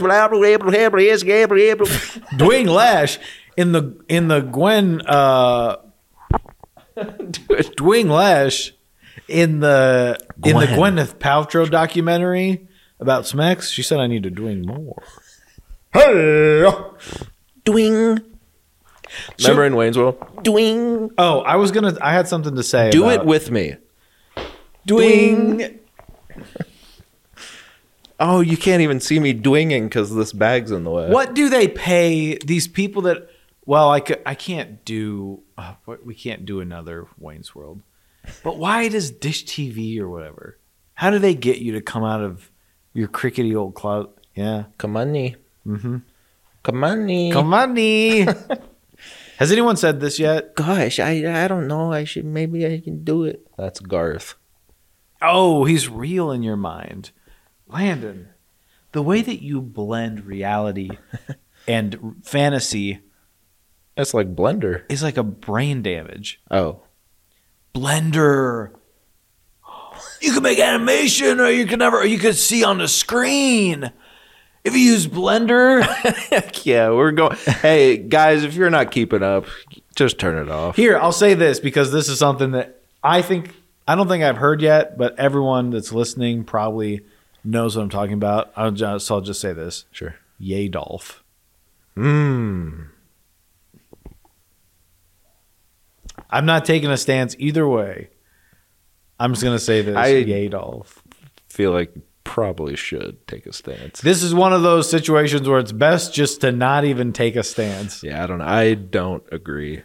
Dwayne 2.38 2.68
Lash 2.68 3.18
in 3.56 3.72
the 3.72 3.96
in 4.08 4.28
the 4.28 4.40
Gwen 4.40 5.02
uh 5.06 5.76
Dwayne 6.96 8.08
Lash 8.10 8.72
in 9.28 9.60
the 9.60 10.18
in 10.44 10.56
the 10.58 10.66
Gwen. 10.66 10.96
Gwyneth 10.96 11.14
Paltrow 11.16 11.70
documentary 11.70 12.66
about 13.00 13.24
Smex. 13.24 13.72
She 13.72 13.82
said 13.82 13.98
I 13.98 14.06
need 14.06 14.22
to 14.22 14.30
doing 14.30 14.66
more. 14.66 15.02
Hey, 15.92 16.70
dwing. 17.64 18.24
Remember 19.38 19.66
in 19.66 19.74
Wayne's 19.74 19.98
World? 19.98 20.18
Dwing. 20.42 21.10
Oh, 21.18 21.40
I 21.40 21.56
was 21.56 21.70
gonna. 21.70 21.96
I 22.00 22.12
had 22.12 22.28
something 22.28 22.54
to 22.56 22.62
say. 22.62 22.90
Do 22.90 23.04
about 23.04 23.20
it 23.20 23.26
with 23.26 23.50
me. 23.50 23.76
Dwing. 24.86 25.78
Oh, 28.24 28.40
you 28.40 28.56
can't 28.56 28.82
even 28.82 29.00
see 29.00 29.18
me 29.18 29.34
dwinging 29.34 29.84
because 29.84 30.14
this 30.14 30.32
bag's 30.32 30.70
in 30.70 30.84
the 30.84 30.90
way. 30.90 31.08
What 31.10 31.34
do 31.34 31.48
they 31.48 31.66
pay 31.66 32.38
these 32.38 32.68
people 32.68 33.02
that? 33.02 33.28
Well, 33.64 33.90
I 33.90 34.01
could, 34.01 34.20
I 34.27 34.35
can't 34.35 34.85
do. 34.85 35.42
Uh, 35.57 35.75
we 36.05 36.14
can't 36.14 36.44
do 36.44 36.61
another 36.61 37.07
Wayne's 37.18 37.55
World. 37.55 37.83
But 38.42 38.59
why 38.59 38.88
does 38.88 39.11
Dish 39.11 39.44
TV 39.44 39.98
or 39.98 40.09
whatever? 40.09 40.59
How 40.94 41.11
do 41.11 41.18
they 41.18 41.35
get 41.35 41.59
you 41.59 41.72
to 41.72 41.81
come 41.81 42.05
out 42.05 42.22
of 42.22 42.51
your 42.92 43.09
crickety 43.09 43.55
old 43.55 43.75
closet? 43.75 44.11
Yeah, 44.35 44.64
Come 44.79 44.96
on, 44.96 45.12
mm-hmm. 45.12 45.98
Come 46.62 46.85
on, 46.85 47.33
come 47.33 47.55
on, 47.55 47.75
nee. 47.75 48.27
Has 49.38 49.51
anyone 49.51 49.77
said 49.77 50.01
this 50.01 50.18
yet? 50.18 50.55
Gosh, 50.55 51.01
I 51.01 51.44
I 51.44 51.48
don't 51.48 51.66
know. 51.66 51.92
I 51.92 52.05
should 52.05 52.25
maybe 52.25 52.64
I 52.64 52.81
can 52.81 53.03
do 53.03 53.25
it. 53.25 53.46
That's 53.59 53.81
Garth. 53.81 54.37
Oh, 55.20 55.64
he's 55.64 55.88
real 55.88 56.31
in 56.31 56.42
your 56.42 56.57
mind. 56.57 57.11
Landon, 57.66 58.29
the 58.92 59.03
way 59.03 59.20
that 59.20 59.42
you 59.42 59.61
blend 59.61 60.25
reality 60.25 60.90
and 61.68 62.16
fantasy 62.22 63.01
That's 63.96 64.14
like 64.14 64.35
Blender. 64.35 64.85
It's 64.88 65.02
like 65.02 65.16
a 65.16 65.22
brain 65.22 65.83
damage. 65.83 66.40
Oh, 66.50 66.83
Blender. 67.74 68.72
You 70.20 70.33
can 70.33 70.42
make 70.42 70.61
animation 70.61 71.40
or 71.40 71.50
you 71.50 71.66
can 71.66 71.81
never 71.81 71.98
or 71.98 72.07
you 72.07 72.18
can 72.18 72.33
see 72.33 72.64
on 72.64 72.78
the 72.78 72.88
screen. 72.88 73.92
If 74.64 74.74
you 74.74 74.78
use 74.81 75.09
Blender, 75.09 75.83
yeah, 76.64 76.90
we're 76.90 77.11
going. 77.11 77.37
hey 77.37 77.96
guys, 77.96 78.44
if 78.44 78.55
you're 78.55 78.70
not 78.70 78.92
keeping 78.92 79.22
up, 79.22 79.46
just 79.96 80.18
turn 80.18 80.38
it 80.38 80.50
off. 80.50 80.76
Here, 80.76 80.96
I'll 80.96 81.11
say 81.12 81.35
this 81.35 81.59
because 81.59 81.90
this 81.90 82.09
is 82.09 82.18
something 82.18 82.52
that 82.52 82.81
I 83.02 83.22
think 83.22 83.55
I 83.88 83.96
don't 83.96 84.07
think 84.07 84.22
I've 84.22 84.37
heard 84.37 84.62
yet, 84.62 84.96
but 84.96 85.18
everyone 85.18 85.70
that's 85.70 85.92
listening 85.92 86.44
probably 86.44 87.00
knows 87.42 87.76
what 87.76 87.83
I'm 87.83 87.90
talking 87.90 88.14
about. 88.14 88.52
I'll 88.57 88.70
just, 88.70 89.07
so 89.07 89.16
I'll 89.16 89.20
just 89.20 89.40
say 89.40 89.52
this: 89.52 89.85
Sure. 89.90 90.14
Yay, 90.38 90.68
Dolph. 90.68 91.24
Mmm. 91.96 92.82
I'm 96.33 96.47
not 96.47 96.64
taking 96.64 96.90
a 96.90 96.97
stance 96.97 97.37
either 97.38 97.68
way. 97.68 98.09
I'm 99.21 99.33
just 99.33 99.45
gonna 99.45 99.59
say 99.59 99.83
this: 99.83 99.97
I- 99.97 100.09
Yay, 100.09 100.49
Dolph. 100.49 101.03
Feel 101.49 101.71
like 101.73 101.92
probably 102.25 102.75
should 102.77 103.27
take 103.29 103.45
a 103.47 103.53
stance. 103.53 104.01
This 104.01 104.23
is 104.23 104.35
one 104.35 104.53
of 104.55 104.62
those 104.62 104.88
situations 104.90 105.47
where 105.47 105.59
it's 105.59 105.73
best 105.73 106.14
just 106.14 106.40
to 106.40 106.51
not 106.51 106.85
even 106.85 107.12
take 107.12 107.37
a 107.37 107.42
stance. 107.42 108.03
Yeah, 108.03 108.25
I 108.25 108.27
don't. 108.27 108.40
I 108.40 108.75
don't 108.75 109.23
agree. 109.31 109.83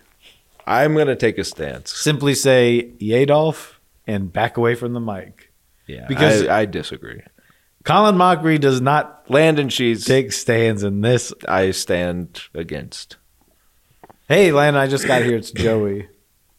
I'm 0.66 0.96
gonna 0.96 1.16
take 1.16 1.38
a 1.38 1.44
stance. 1.44 1.94
Simply 1.96 2.34
say 2.34 2.94
"Yay, 3.00 3.26
Dolph" 3.26 3.80
and 4.08 4.32
back 4.32 4.56
away 4.58 4.76
from 4.76 4.94
the 4.94 5.00
mic. 5.02 5.52
Yeah, 5.88 6.06
Because- 6.08 6.48
I, 6.48 6.62
I 6.62 6.66
disagree. 6.66 7.22
Call 7.84 8.10
in 8.10 8.18
Mockery 8.18 8.58
does 8.58 8.82
not 8.82 9.24
land 9.30 9.58
Landon, 9.58 9.70
she's 9.70 10.04
take 10.04 10.34
stands 10.34 10.84
in 10.84 11.00
this. 11.02 11.32
I 11.48 11.72
stand 11.72 12.42
against. 12.54 13.16
Hey, 14.28 14.52
Landon, 14.52 14.82
I 14.82 14.88
just 14.88 15.08
got 15.08 15.22
here. 15.22 15.38
It's 15.38 15.52
Joey. 15.52 16.10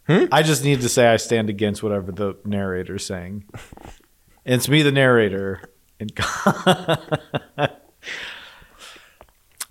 I 0.08 0.42
just 0.42 0.64
need 0.64 0.80
to 0.80 0.88
say 0.88 1.06
I 1.06 1.16
stand 1.16 1.50
against 1.50 1.82
whatever 1.82 2.12
the 2.12 2.36
narrator's 2.44 3.04
saying. 3.04 3.44
And 4.46 4.54
it's 4.54 4.68
me, 4.68 4.82
the 4.82 4.92
narrator. 4.92 5.60
And 6.00 6.10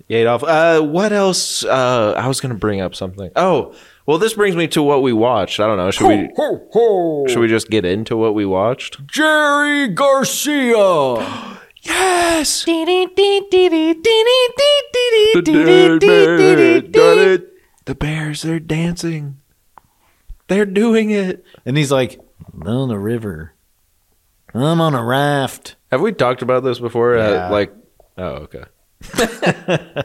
Yeah, 0.08 0.20
Adolf. 0.20 0.44
Uh, 0.44 0.82
what 0.82 1.12
else? 1.12 1.66
Uh, 1.66 2.14
I 2.16 2.28
was 2.30 2.40
gonna 2.40 2.54
bring 2.56 2.80
up 2.80 2.96
something. 2.96 3.30
Oh, 3.36 3.76
well, 4.06 4.18
this 4.18 4.34
brings 4.36 4.56
me 4.56 4.68
to 4.70 4.82
what 4.82 5.02
we 5.02 5.12
watched. 5.12 5.60
I 5.60 5.68
don't 5.68 5.78
know. 5.78 5.92
Should 5.92 6.08
we? 6.08 6.30
Should 7.28 7.40
we 7.40 7.48
just 7.50 7.70
get 7.70 7.84
into 7.84 8.16
what 8.16 8.34
we 8.34 8.46
watched? 8.46 9.06
Jerry 9.08 9.90
Garcia. 9.90 11.60
Yes. 11.82 12.64
The 17.86 17.96
bears, 17.96 18.42
they're 18.44 18.60
dancing. 18.60 19.38
They're 20.48 20.66
doing 20.66 21.12
it. 21.12 21.44
And 21.66 21.78
he's 21.78 21.92
like, 21.92 22.20
I'm 22.54 22.68
on 22.68 22.92
a 22.92 23.00
river. 23.00 23.54
I'm 24.54 24.82
on 24.82 24.96
a 24.96 25.04
raft. 25.04 25.76
Have 25.92 26.02
we 26.02 26.12
talked 26.12 26.42
about 26.42 26.64
this 26.64 26.80
before? 26.80 27.18
Yeah. 27.18 27.48
Uh, 27.48 27.52
like, 27.52 27.74
oh, 28.18 28.48
okay. 28.48 28.64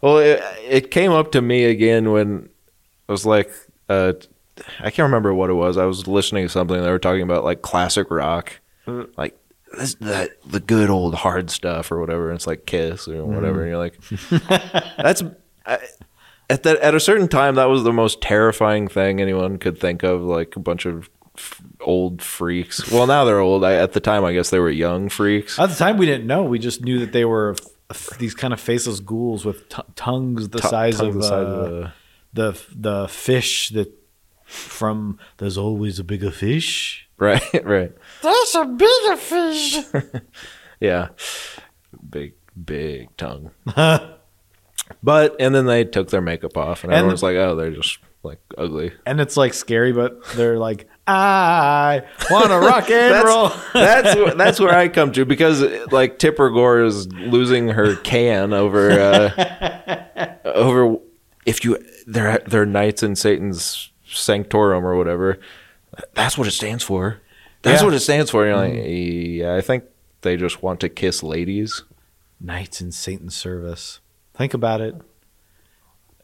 well, 0.00 0.18
it, 0.18 0.42
it 0.68 0.90
came 0.90 1.12
up 1.12 1.32
to 1.32 1.42
me 1.42 1.64
again 1.64 2.10
when 2.10 2.48
I 3.08 3.12
was 3.12 3.24
like, 3.24 3.52
uh, 3.88 4.14
I 4.80 4.90
can't 4.90 5.06
remember 5.06 5.34
what 5.34 5.50
it 5.50 5.54
was. 5.54 5.76
I 5.76 5.84
was 5.84 6.06
listening 6.06 6.46
to 6.46 6.48
something. 6.48 6.80
They 6.80 6.90
were 6.90 6.98
talking 6.98 7.22
about 7.22 7.44
like 7.44 7.62
classic 7.62 8.10
rock, 8.10 8.60
like 9.16 9.36
this, 9.76 9.94
the 9.94 10.30
the 10.46 10.60
good 10.60 10.90
old 10.90 11.14
hard 11.14 11.50
stuff 11.50 11.90
or 11.90 12.00
whatever. 12.00 12.30
And 12.30 12.36
it's 12.36 12.46
like 12.46 12.66
Kiss 12.66 13.08
or 13.08 13.24
whatever. 13.24 13.62
And 13.62 13.70
you're 13.70 13.78
like, 13.78 14.00
that's 14.96 15.22
I, 15.66 15.78
at 16.50 16.62
that 16.64 16.78
at 16.78 16.94
a 16.94 17.00
certain 17.00 17.28
time 17.28 17.54
that 17.56 17.66
was 17.66 17.84
the 17.84 17.92
most 17.92 18.20
terrifying 18.20 18.88
thing 18.88 19.20
anyone 19.20 19.58
could 19.58 19.78
think 19.78 20.02
of. 20.02 20.22
Like 20.22 20.56
a 20.56 20.60
bunch 20.60 20.86
of 20.86 21.08
f- 21.36 21.60
old 21.80 22.22
freaks. 22.22 22.90
Well, 22.90 23.06
now 23.06 23.24
they're 23.24 23.40
old. 23.40 23.64
I, 23.64 23.74
at 23.74 23.92
the 23.92 24.00
time, 24.00 24.24
I 24.24 24.32
guess 24.32 24.50
they 24.50 24.58
were 24.58 24.70
young 24.70 25.08
freaks. 25.08 25.58
At 25.58 25.70
the 25.70 25.74
time, 25.76 25.96
we 25.98 26.06
didn't 26.06 26.26
know. 26.26 26.42
We 26.44 26.58
just 26.58 26.82
knew 26.82 26.98
that 27.00 27.12
they 27.12 27.24
were 27.24 27.56
f- 27.58 27.66
f- 28.12 28.18
these 28.18 28.34
kind 28.34 28.52
of 28.52 28.60
faceless 28.60 29.00
ghouls 29.00 29.44
with 29.44 29.68
t- 29.68 29.82
tongues 29.96 30.48
the 30.50 30.60
T- 30.60 30.68
size 30.68 30.98
tongues 30.98 31.14
of 31.16 31.22
the 31.22 31.28
size 31.28 31.46
uh, 31.46 31.50
of 31.50 31.72
a- 31.84 31.94
the 32.34 32.60
the 32.74 33.08
fish 33.08 33.68
that 33.70 33.92
from 34.44 35.18
there's 35.38 35.56
always 35.58 35.98
a 35.98 36.04
bigger 36.04 36.30
fish. 36.30 37.08
Right, 37.16 37.42
right. 37.64 37.92
There's 38.22 38.54
a 38.54 38.64
bigger 38.64 39.16
fish. 39.16 39.78
Yeah. 40.80 41.08
Big, 42.10 42.34
big 42.62 43.16
tongue. 43.16 43.52
but, 45.02 45.36
and 45.40 45.54
then 45.54 45.66
they 45.66 45.84
took 45.84 46.10
their 46.10 46.20
makeup 46.20 46.56
off, 46.56 46.84
and 46.84 46.92
And- 46.92 46.98
everyone's 47.00 47.22
like, 47.22 47.36
oh, 47.36 47.54
they're 47.56 47.70
just 47.70 47.98
like 48.22 48.38
ugly. 48.56 48.90
and 49.04 49.20
it's 49.20 49.36
like 49.36 49.52
scary, 49.52 49.92
but 49.92 50.24
they're 50.34 50.58
like, 50.58 50.88
I 51.06 52.02
want 52.30 52.46
to 52.48 52.58
rock 52.58 52.88
and 52.90 53.24
roll. 53.26 53.48
That's, 53.74 54.34
that's, 54.36 54.58
where 54.60 54.74
I 54.74 54.88
come 54.88 55.12
to 55.12 55.26
because, 55.26 55.60
like, 55.92 56.18
Tipper 56.18 56.48
Gore 56.48 56.82
is 56.82 57.06
losing 57.12 57.68
her 57.68 57.96
can 57.96 58.54
over, 58.54 58.90
uh, 58.90 60.34
over 60.46 60.96
if 61.44 61.62
you, 61.64 61.78
they're, 62.06 62.38
they're 62.46 62.64
knights 62.64 63.02
in 63.02 63.16
Satan's 63.16 63.90
sanctorum 64.06 64.86
or 64.86 64.96
whatever. 64.96 65.38
That's 66.14 66.38
what 66.38 66.46
it 66.46 66.52
stands 66.52 66.82
for. 66.82 67.20
That's 67.62 67.82
Yeah. 67.82 67.86
what 67.86 67.94
it 67.94 68.00
stands 68.00 68.30
for. 68.30 68.46
You're 68.46 68.56
like, 68.56 68.74
yeah, 68.74 69.54
I 69.54 69.60
think 69.60 69.84
they 70.22 70.36
just 70.38 70.62
want 70.62 70.80
to 70.80 70.88
kiss 70.88 71.22
ladies. 71.22 71.82
Knights 72.40 72.80
in 72.80 72.92
Satan's 72.92 73.36
service. 73.36 74.00
Think 74.36 74.54
about 74.54 74.80
it. 74.80 74.94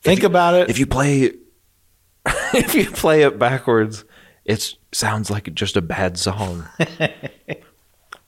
Think 0.02 0.22
about 0.22 0.54
it. 0.54 0.70
if 0.70 0.78
you 0.78 0.86
play 0.86 1.32
if 2.54 2.74
you 2.74 2.90
play 2.90 3.22
it 3.22 3.38
backwards 3.38 4.04
it 4.44 4.74
sounds 4.92 5.30
like 5.30 5.52
just 5.54 5.76
a 5.76 5.82
bad 5.82 6.18
song. 6.18 6.68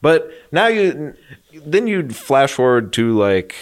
But 0.02 0.32
now 0.50 0.66
you 0.66 1.14
then 1.64 1.86
you'd 1.86 2.14
flash 2.14 2.52
forward 2.52 2.92
to 2.94 3.16
like 3.16 3.54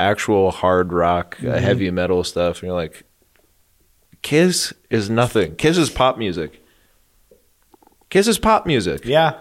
actual 0.00 0.50
hard 0.50 0.92
rock 0.92 1.36
uh, 1.44 1.58
heavy 1.58 1.90
metal 1.90 2.24
stuff 2.24 2.62
and 2.62 2.68
you're 2.68 2.74
like 2.74 3.04
kiss 4.22 4.72
is 4.90 5.10
nothing. 5.10 5.54
Kiss 5.56 5.76
is 5.76 5.90
pop 5.90 6.16
music. 6.18 6.64
Kiss 8.08 8.26
is 8.26 8.38
pop 8.38 8.64
music. 8.66 9.04
Yeah, 9.04 9.38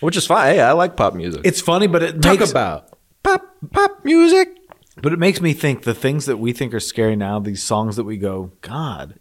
which 0.00 0.16
is 0.16 0.24
fine. 0.24 0.54
Hey 0.54 0.60
i 0.60 0.70
like 0.70 0.96
pop 0.96 1.14
music. 1.14 1.40
It's 1.44 1.60
funny, 1.60 1.88
but 1.88 2.02
it 2.04 2.22
talk 2.22 2.38
makes, 2.38 2.50
about 2.52 2.93
pop 3.24 3.56
pop 3.72 4.04
music 4.04 4.48
But 5.02 5.12
it 5.12 5.18
makes 5.18 5.40
me 5.40 5.52
think 5.54 5.82
the 5.82 5.94
things 5.94 6.26
that 6.26 6.36
we 6.36 6.52
think 6.52 6.72
are 6.72 6.80
scary 6.80 7.16
now, 7.16 7.40
these 7.40 7.62
songs 7.62 7.96
that 7.96 8.04
we 8.04 8.16
go, 8.16 8.52
God, 8.60 9.18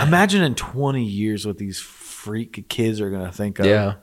imagine 0.00 0.42
in 0.42 0.54
20 0.54 1.02
years 1.02 1.44
what 1.46 1.58
these 1.58 1.80
freak 1.80 2.68
kids 2.68 3.00
are 3.00 3.10
going 3.10 3.26
to 3.26 3.32
think 3.32 3.58
of. 3.58 3.66
Yeah. 3.66 3.94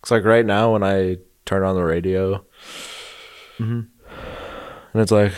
It's 0.00 0.10
like 0.10 0.24
right 0.24 0.46
now 0.46 0.72
when 0.72 0.82
I 0.82 1.18
turn 1.44 1.62
on 1.64 1.74
the 1.74 1.82
radio, 1.84 2.44
Mm-hmm. 3.58 3.80
and 4.92 5.02
it's 5.02 5.10
like, 5.12 5.32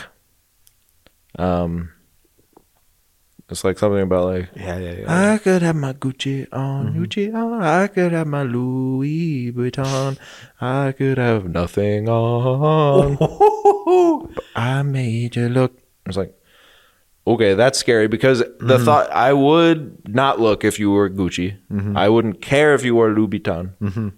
um, 1.37 1.91
it's 3.49 3.63
like 3.63 3.79
something 3.79 4.01
about 4.01 4.25
like 4.25 4.49
Yeah, 4.55 4.77
yeah, 4.77 4.91
yeah. 5.01 5.31
I 5.33 5.37
could 5.39 5.61
have 5.61 5.75
my 5.75 5.93
Gucci 5.93 6.47
on, 6.51 6.93
Mm-hmm. 6.93 7.03
Gucci 7.03 7.33
on. 7.33 7.61
I 7.63 7.87
could 7.87 8.11
have 8.11 8.27
my 8.27 8.43
Louis 8.43 9.51
Vuitton. 9.51 10.17
I 10.61 10.91
could 10.91 11.17
have 11.17 11.45
nothing 11.49 12.07
on. 12.09 13.15
But 13.15 14.43
I 14.55 14.81
made 14.83 15.35
you 15.35 15.49
look. 15.49 15.77
It's 16.05 16.17
like, 16.17 16.33
okay, 17.27 17.53
that's 17.55 17.77
scary 17.79 18.07
because 18.07 18.39
the 18.39 18.45
Mm-hmm. 18.45 18.85
thought 18.85 19.11
I 19.11 19.33
would 19.33 20.07
not 20.07 20.39
look 20.39 20.63
if 20.63 20.79
you 20.79 20.91
were 20.91 21.09
Gucci. 21.09 21.57
Mm-hmm. 21.71 21.97
I 21.97 22.09
wouldn't 22.09 22.41
care 22.41 22.73
if 22.73 22.83
you 22.85 22.95
were 22.95 23.11
Louis 23.13 23.27
Vuitton. 23.39 24.13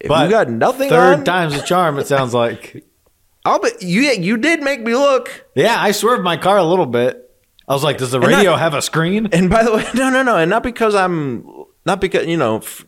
If 0.00 0.08
But 0.08 0.24
you 0.24 0.30
got 0.30 0.48
nothing 0.48 0.88
Third 0.88 1.18
on, 1.18 1.24
time's 1.24 1.54
a 1.54 1.62
charm, 1.62 1.98
it 1.98 2.06
sounds 2.06 2.32
like. 2.32 2.84
I'll 3.44 3.58
bet 3.58 3.82
you. 3.82 4.02
You 4.02 4.36
did 4.36 4.62
make 4.62 4.80
me 4.82 4.94
look. 4.94 5.46
Yeah, 5.54 5.76
I 5.78 5.92
swerved 5.92 6.22
my 6.22 6.36
car 6.36 6.58
a 6.58 6.62
little 6.64 6.86
bit. 6.86 7.29
I 7.70 7.72
was 7.72 7.84
like, 7.84 7.98
does 7.98 8.10
the 8.10 8.18
radio 8.18 8.50
that- 8.50 8.58
have 8.58 8.74
a 8.74 8.82
screen? 8.82 9.28
And 9.32 9.48
by 9.48 9.62
the 9.62 9.72
way, 9.72 9.86
no, 9.94 10.10
no, 10.10 10.24
no, 10.24 10.36
and 10.36 10.50
not 10.50 10.64
because 10.64 10.96
I'm 10.96 11.46
not 11.86 12.00
because 12.00 12.26
you 12.26 12.36
know, 12.36 12.56
f- 12.56 12.84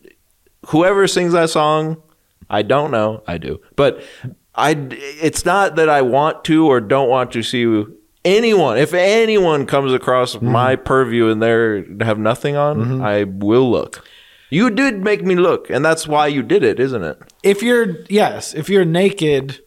whoever 0.67 1.07
sings 1.07 1.31
that 1.31 1.49
song, 1.49 2.03
I 2.49 2.63
don't 2.63 2.91
know. 2.91 3.23
I 3.25 3.37
do, 3.37 3.61
but 3.77 4.03
I. 4.53 4.75
It's 4.91 5.45
not 5.45 5.77
that 5.77 5.87
I 5.87 6.01
want 6.01 6.43
to 6.45 6.67
or 6.67 6.81
don't 6.81 7.07
want 7.07 7.31
to 7.31 7.41
see 7.43 7.85
anyone. 8.25 8.77
If 8.77 8.93
anyone 8.93 9.65
comes 9.65 9.93
across 9.93 10.35
mm-hmm. 10.35 10.51
my 10.51 10.75
purview 10.75 11.29
and 11.29 11.41
they 11.41 12.05
have 12.05 12.19
nothing 12.19 12.57
on, 12.57 12.77
mm-hmm. 12.77 13.01
I 13.01 13.23
will 13.23 13.71
look. 13.71 14.05
You 14.49 14.69
did 14.69 15.01
make 15.01 15.23
me 15.23 15.35
look, 15.35 15.69
and 15.69 15.83
that's 15.83 16.07
why 16.09 16.27
you 16.27 16.43
did 16.43 16.61
it, 16.61 16.79
isn't 16.79 17.03
it? 17.03 17.17
If 17.41 17.63
you're, 17.63 18.03
yes, 18.09 18.53
if 18.53 18.69
you're 18.69 18.85
naked, 18.85 19.63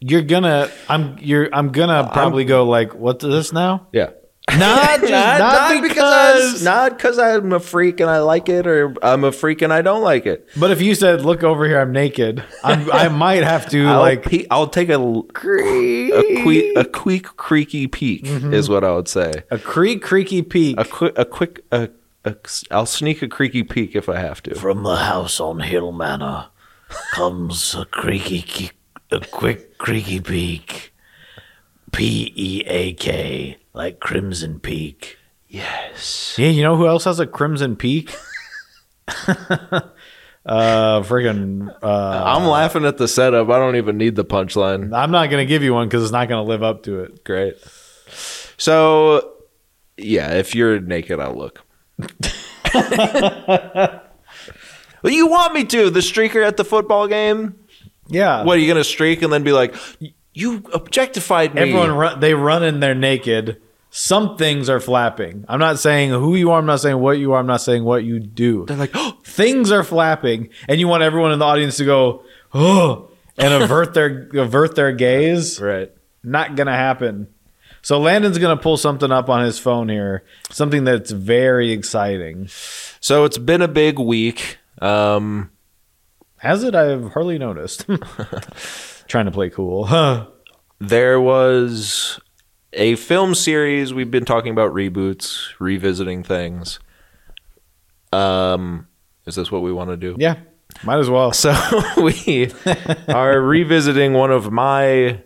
You're 0.00 0.22
gonna. 0.22 0.70
I'm. 0.88 1.16
You're. 1.20 1.48
I'm 1.52 1.72
gonna 1.72 2.10
probably 2.12 2.44
go 2.44 2.64
like, 2.64 2.94
what's 2.94 3.24
this 3.24 3.52
now? 3.54 3.86
Yeah. 3.92 4.10
Not 4.58 5.00
just 5.00 5.10
not, 5.10 5.82
because. 5.82 6.62
I, 6.62 6.64
not 6.64 6.96
because 6.96 7.18
I'm 7.18 7.52
a 7.52 7.60
freak 7.60 8.00
and 8.00 8.10
I 8.10 8.18
like 8.18 8.48
it, 8.48 8.66
or 8.66 8.94
I'm 9.02 9.24
a 9.24 9.32
freak 9.32 9.62
and 9.62 9.72
I 9.72 9.80
don't 9.80 10.02
like 10.02 10.26
it. 10.26 10.48
but 10.56 10.70
if 10.70 10.82
you 10.82 10.94
said, 10.94 11.22
"Look 11.22 11.42
over 11.42 11.66
here, 11.66 11.80
I'm 11.80 11.92
naked," 11.92 12.44
I'm, 12.62 12.90
I 12.92 13.08
might 13.24 13.42
have 13.42 13.68
to 13.70 13.86
I'll, 13.86 14.00
like. 14.00 14.22
pe- 14.22 14.46
I'll 14.50 14.68
take 14.68 14.90
a 14.90 15.00
a 15.00 16.42
quick 16.42 16.76
a 16.76 16.84
quick 16.84 17.24
creaky 17.36 17.86
peek 17.86 18.24
mm-hmm. 18.24 18.52
is 18.52 18.68
what 18.68 18.84
I 18.84 18.94
would 18.94 19.08
say. 19.08 19.32
A 19.50 19.58
creak, 19.58 20.02
creaky 20.02 20.42
peak. 20.42 20.78
A 20.78 20.84
quick 20.84 21.18
a 21.18 21.24
quick 21.24 21.64
a, 21.72 21.88
a 22.24 22.36
I'll 22.70 22.86
sneak 22.86 23.22
a 23.22 23.28
creaky 23.28 23.62
peek 23.62 23.96
if 23.96 24.08
I 24.10 24.18
have 24.20 24.42
to. 24.42 24.54
From 24.54 24.82
the 24.82 24.96
house 24.96 25.40
on 25.40 25.60
Hill 25.60 25.90
Manor 25.90 26.48
comes 27.14 27.74
a 27.74 27.86
creaky, 27.86 28.72
a 29.10 29.20
quick 29.20 29.78
creaky 29.78 30.20
peak. 30.20 30.92
P 31.92 32.32
E 32.34 32.62
A 32.66 32.92
K, 32.94 33.56
like 33.74 34.00
Crimson 34.00 34.60
Peak. 34.60 35.18
Yes. 35.54 36.34
yeah, 36.36 36.48
you 36.48 36.64
know 36.64 36.76
who 36.76 36.88
else 36.88 37.04
has 37.04 37.20
a 37.20 37.28
crimson 37.28 37.76
peak? 37.76 38.12
uh, 39.06 39.82
friggin' 40.44 41.72
uh, 41.80 42.22
I'm 42.26 42.44
laughing 42.46 42.84
at 42.84 42.98
the 42.98 43.06
setup. 43.06 43.48
I 43.50 43.58
don't 43.60 43.76
even 43.76 43.96
need 43.96 44.16
the 44.16 44.24
punchline. 44.24 44.92
I'm 44.92 45.12
not 45.12 45.30
gonna 45.30 45.44
give 45.44 45.62
you 45.62 45.72
one 45.72 45.86
because 45.86 46.02
it's 46.02 46.10
not 46.10 46.28
gonna 46.28 46.42
live 46.42 46.64
up 46.64 46.82
to 46.84 47.04
it. 47.04 47.22
Great. 47.22 47.56
So, 48.56 49.34
yeah, 49.96 50.32
if 50.32 50.56
you're 50.56 50.80
naked, 50.80 51.20
I'll 51.20 51.36
look. 51.36 51.60
well, 52.74 54.00
you 55.04 55.28
want 55.28 55.54
me 55.54 55.64
to? 55.66 55.88
The 55.88 56.00
streaker 56.00 56.44
at 56.44 56.56
the 56.56 56.64
football 56.64 57.06
game? 57.06 57.60
Yeah. 58.08 58.42
What 58.42 58.56
are 58.56 58.60
you 58.60 58.66
gonna 58.66 58.82
streak 58.82 59.22
and 59.22 59.32
then 59.32 59.44
be 59.44 59.52
like, 59.52 59.76
you 60.32 60.64
objectified 60.72 61.54
me? 61.54 61.60
Everyone 61.60 61.92
run, 61.92 62.18
they 62.18 62.34
run 62.34 62.64
in 62.64 62.80
there 62.80 62.96
naked. 62.96 63.60
Some 63.96 64.36
things 64.36 64.68
are 64.68 64.80
flapping. 64.80 65.44
I'm 65.48 65.60
not 65.60 65.78
saying 65.78 66.10
who 66.10 66.34
you 66.34 66.50
are. 66.50 66.58
I'm 66.58 66.66
not 66.66 66.80
saying 66.80 66.98
what 66.98 67.16
you 67.16 67.32
are. 67.34 67.38
I'm 67.38 67.46
not 67.46 67.60
saying 67.60 67.84
what 67.84 68.02
you 68.02 68.18
do. 68.18 68.64
They're 68.66 68.76
like, 68.76 68.90
oh, 68.92 69.16
Things 69.22 69.70
are 69.70 69.84
flapping, 69.84 70.48
and 70.68 70.80
you 70.80 70.88
want 70.88 71.04
everyone 71.04 71.30
in 71.30 71.38
the 71.38 71.44
audience 71.44 71.76
to 71.76 71.84
go, 71.84 72.24
oh, 72.52 73.10
and 73.38 73.54
avert 73.62 73.94
their 73.94 74.28
avert 74.34 74.74
their 74.74 74.90
gaze. 74.90 75.60
right. 75.60 75.92
Not 76.24 76.56
gonna 76.56 76.74
happen. 76.74 77.28
So 77.82 78.00
Landon's 78.00 78.38
gonna 78.38 78.56
pull 78.56 78.76
something 78.76 79.12
up 79.12 79.28
on 79.28 79.44
his 79.44 79.60
phone 79.60 79.88
here, 79.88 80.24
something 80.50 80.82
that's 80.82 81.12
very 81.12 81.70
exciting. 81.70 82.48
So 82.98 83.24
it's 83.24 83.38
been 83.38 83.62
a 83.62 83.68
big 83.68 84.00
week. 84.00 84.58
Um, 84.82 85.52
Has 86.38 86.64
it? 86.64 86.74
I've 86.74 87.12
hardly 87.12 87.38
noticed. 87.38 87.86
Trying 89.06 89.26
to 89.26 89.30
play 89.30 89.50
cool. 89.50 89.84
Huh. 89.84 90.26
there 90.80 91.20
was 91.20 92.18
a 92.76 92.96
film 92.96 93.34
series. 93.34 93.92
We've 93.94 94.10
been 94.10 94.24
talking 94.24 94.52
about 94.52 94.72
reboots, 94.72 95.48
revisiting 95.58 96.22
things. 96.22 96.78
Um, 98.12 98.86
is 99.26 99.34
this 99.34 99.50
what 99.50 99.62
we 99.62 99.72
want 99.72 99.90
to 99.90 99.96
do? 99.96 100.16
Yeah, 100.18 100.36
might 100.84 100.98
as 100.98 101.10
well. 101.10 101.32
So 101.32 101.52
we 101.96 102.50
are 103.08 103.40
revisiting 103.40 104.12
one 104.12 104.30
of 104.30 104.50
my 104.52 105.20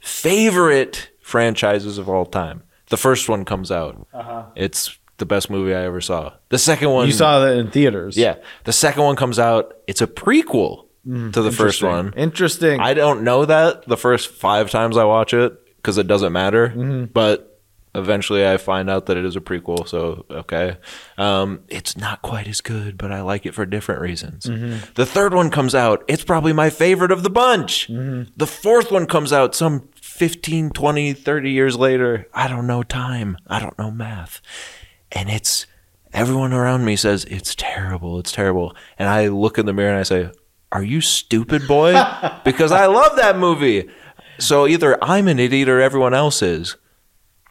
favorite 0.00 1.10
franchises 1.20 1.98
of 1.98 2.08
all 2.08 2.26
time. 2.26 2.62
The 2.88 2.96
first 2.96 3.28
one 3.28 3.44
comes 3.44 3.70
out. 3.70 4.06
It's 4.56 4.98
the 5.18 5.26
best 5.26 5.48
movie 5.48 5.74
I 5.74 5.82
ever 5.84 6.00
saw. 6.00 6.34
The 6.48 6.58
second 6.58 6.90
one, 6.90 7.06
You 7.06 7.12
saw 7.12 7.40
that 7.40 7.56
in 7.56 7.70
theaters. 7.70 8.16
yeah. 8.16 8.36
The 8.64 8.72
second 8.72 9.02
one 9.04 9.16
comes 9.16 9.38
out. 9.38 9.74
It's 9.86 10.00
a 10.02 10.06
prequel 10.06 10.86
to 11.06 11.42
the 11.42 11.52
first 11.52 11.82
one. 11.82 12.12
Interesting. 12.16 12.80
I 12.80 12.94
don't 12.94 13.22
know 13.22 13.44
that 13.44 13.86
the 13.86 13.96
first 13.96 14.28
five 14.30 14.70
times 14.70 14.96
I 14.96 15.04
watch 15.04 15.32
it 15.34 15.52
because 15.84 15.98
it 15.98 16.06
doesn't 16.06 16.32
matter. 16.32 16.68
Mm-hmm. 16.70 17.04
But 17.12 17.60
eventually 17.94 18.48
I 18.48 18.56
find 18.56 18.88
out 18.88 19.04
that 19.06 19.18
it 19.18 19.24
is 19.26 19.36
a 19.36 19.40
prequel. 19.40 19.86
So, 19.86 20.24
okay. 20.30 20.78
Um, 21.18 21.60
it's 21.68 21.94
not 21.94 22.22
quite 22.22 22.48
as 22.48 22.62
good, 22.62 22.96
but 22.96 23.12
I 23.12 23.20
like 23.20 23.44
it 23.44 23.54
for 23.54 23.66
different 23.66 24.00
reasons. 24.00 24.46
Mm-hmm. 24.46 24.92
The 24.94 25.04
third 25.04 25.34
one 25.34 25.50
comes 25.50 25.74
out. 25.74 26.02
It's 26.08 26.24
probably 26.24 26.54
my 26.54 26.70
favorite 26.70 27.12
of 27.12 27.22
the 27.22 27.28
bunch. 27.28 27.88
Mm-hmm. 27.88 28.30
The 28.34 28.46
fourth 28.46 28.90
one 28.90 29.06
comes 29.06 29.30
out 29.30 29.54
some 29.54 29.90
15, 29.96 30.70
20, 30.70 31.12
30 31.12 31.50
years 31.50 31.76
later. 31.76 32.28
I 32.32 32.48
don't 32.48 32.66
know 32.66 32.82
time. 32.82 33.36
I 33.46 33.60
don't 33.60 33.78
know 33.78 33.90
math. 33.90 34.40
And 35.12 35.28
it's 35.28 35.66
everyone 36.14 36.54
around 36.54 36.86
me 36.86 36.96
says 36.96 37.24
it's 37.26 37.54
terrible, 37.54 38.18
it's 38.18 38.32
terrible. 38.32 38.74
And 38.98 39.06
I 39.06 39.28
look 39.28 39.58
in 39.58 39.66
the 39.66 39.74
mirror 39.74 39.90
and 39.90 39.98
I 39.98 40.04
say, 40.04 40.30
"Are 40.72 40.82
you 40.82 41.00
stupid, 41.00 41.68
boy?" 41.68 41.92
because 42.44 42.72
I 42.72 42.86
love 42.86 43.16
that 43.16 43.38
movie. 43.38 43.88
So 44.38 44.66
either 44.66 45.02
I'm 45.02 45.28
an 45.28 45.38
idiot 45.38 45.68
or 45.68 45.80
everyone 45.80 46.14
else 46.14 46.42
is. 46.42 46.76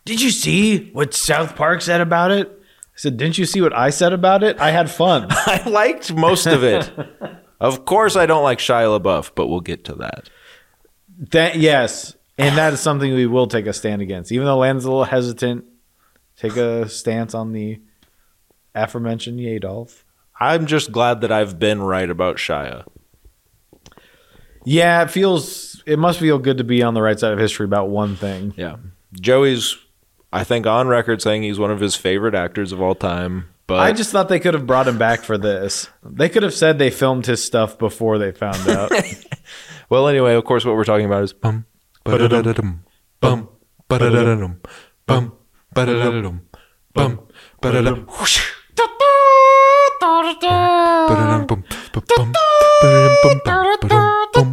Did 0.06 0.22
you 0.22 0.32
see 0.32 0.92
what 0.92 1.14
South 1.14 1.56
Park 1.56 1.82
said 1.82 2.02
about 2.02 2.32
it? 2.32 2.50
I 2.52 2.96
said, 2.96 3.18
Didn't 3.18 3.38
you 3.38 3.46
see 3.46 3.62
what 3.62 3.74
I 3.74 3.90
said 3.90 4.14
about 4.14 4.44
it? 4.44 4.60
I 4.60 4.72
had 4.72 4.92
fun. 4.92 5.28
I 5.30 5.68
liked 5.68 6.14
most 6.14 6.46
of 6.46 6.64
it. 6.64 6.92
of 7.60 7.86
course, 7.86 8.16
I 8.16 8.26
don't 8.26 8.44
like 8.44 8.60
Shia 8.60 9.00
LaBeouf, 9.00 9.32
but 9.36 9.48
we'll 9.48 9.62
get 9.62 9.86
to 9.86 9.96
that. 9.96 10.30
that 11.32 11.56
yes. 11.56 12.16
And 12.38 12.58
that 12.58 12.74
is 12.74 12.80
something 12.80 13.14
we 13.14 13.28
will 13.28 13.48
take 13.48 13.68
a 13.68 13.74
stand 13.74 14.02
against. 14.02 14.32
Even 14.32 14.46
though 14.46 14.58
Land's 14.58 14.86
a 14.86 14.90
little 14.90 15.06
hesitant, 15.06 15.66
take 16.36 16.58
a 16.58 16.90
stance 16.90 17.34
on 17.34 17.52
the 17.52 17.80
aforementioned 18.76 19.40
Yadolf. 19.40 20.04
I'm 20.40 20.66
just 20.66 20.92
glad 20.92 21.22
that 21.22 21.32
I've 21.32 21.60
been 21.60 21.82
right 21.82 22.10
about 22.10 22.38
Shia. 22.38 22.86
Yeah, 24.66 25.04
it 25.04 25.12
feels 25.12 25.73
it 25.86 26.00
must 26.00 26.20
feel 26.20 26.40
good 26.40 26.58
to 26.58 26.64
be 26.64 26.82
on 26.84 26.94
the 26.94 27.02
right 27.02 27.20
side 27.20 27.34
of 27.34 27.40
history 27.40 27.66
about 27.66 27.90
one 27.90 28.16
thing. 28.16 28.54
Yeah, 28.58 28.78
Joey's, 29.14 29.78
I 30.32 30.44
think, 30.44 30.66
on 30.66 30.88
record 30.88 31.22
saying 31.22 31.44
he's 31.44 31.60
one 31.60 31.72
of 31.72 31.80
his 31.80 31.96
favorite 31.96 32.36
actors 32.36 32.72
of 32.72 32.82
all 32.82 32.96
time. 32.96 33.50
But 33.66 33.80
I 33.80 33.94
just 33.94 34.12
thought 34.12 34.28
they 34.28 34.40
could 34.42 34.54
have 34.56 34.68
brought 34.68 34.88
him 34.90 34.98
back 34.98 35.22
for 35.22 35.38
this. 35.38 35.90
They 36.04 36.28
could 36.28 36.44
have 36.44 36.54
said 36.54 36.80
they 36.80 36.90
filmed 36.90 37.26
his 37.26 37.42
stuff 37.44 37.78
before 37.78 38.18
they 38.18 38.32
found 38.32 38.68
out. 38.68 38.92
Well, 39.90 40.08
anyway, 40.08 40.34
of 40.34 40.44
course, 40.46 40.66
what 40.66 40.76
we're 40.76 40.86
talking 40.86 41.06
about 41.06 41.24
is 41.24 41.34
bum, 41.34 41.66
ba-da-da-da-dum, 42.04 42.84
bum, 43.20 43.50
ba-da-da-da-dum, 43.88 44.62
bum, 45.06 45.34
ba-da-da-da-dum, 45.76 46.42
bum, 46.96 47.20
ba-da-da, 47.62 47.92
whoosh. 47.94 48.42
Ba-da-dum, 50.00 51.46
bum, 51.46 51.64
ba-bum, 51.94 52.32
ba-da-dum, 52.82 53.22
bum, 53.22 53.44
bum, 53.46 53.78
ba-dum, 53.82 53.90
bum, 53.90 54.34
bum, 54.34 54.53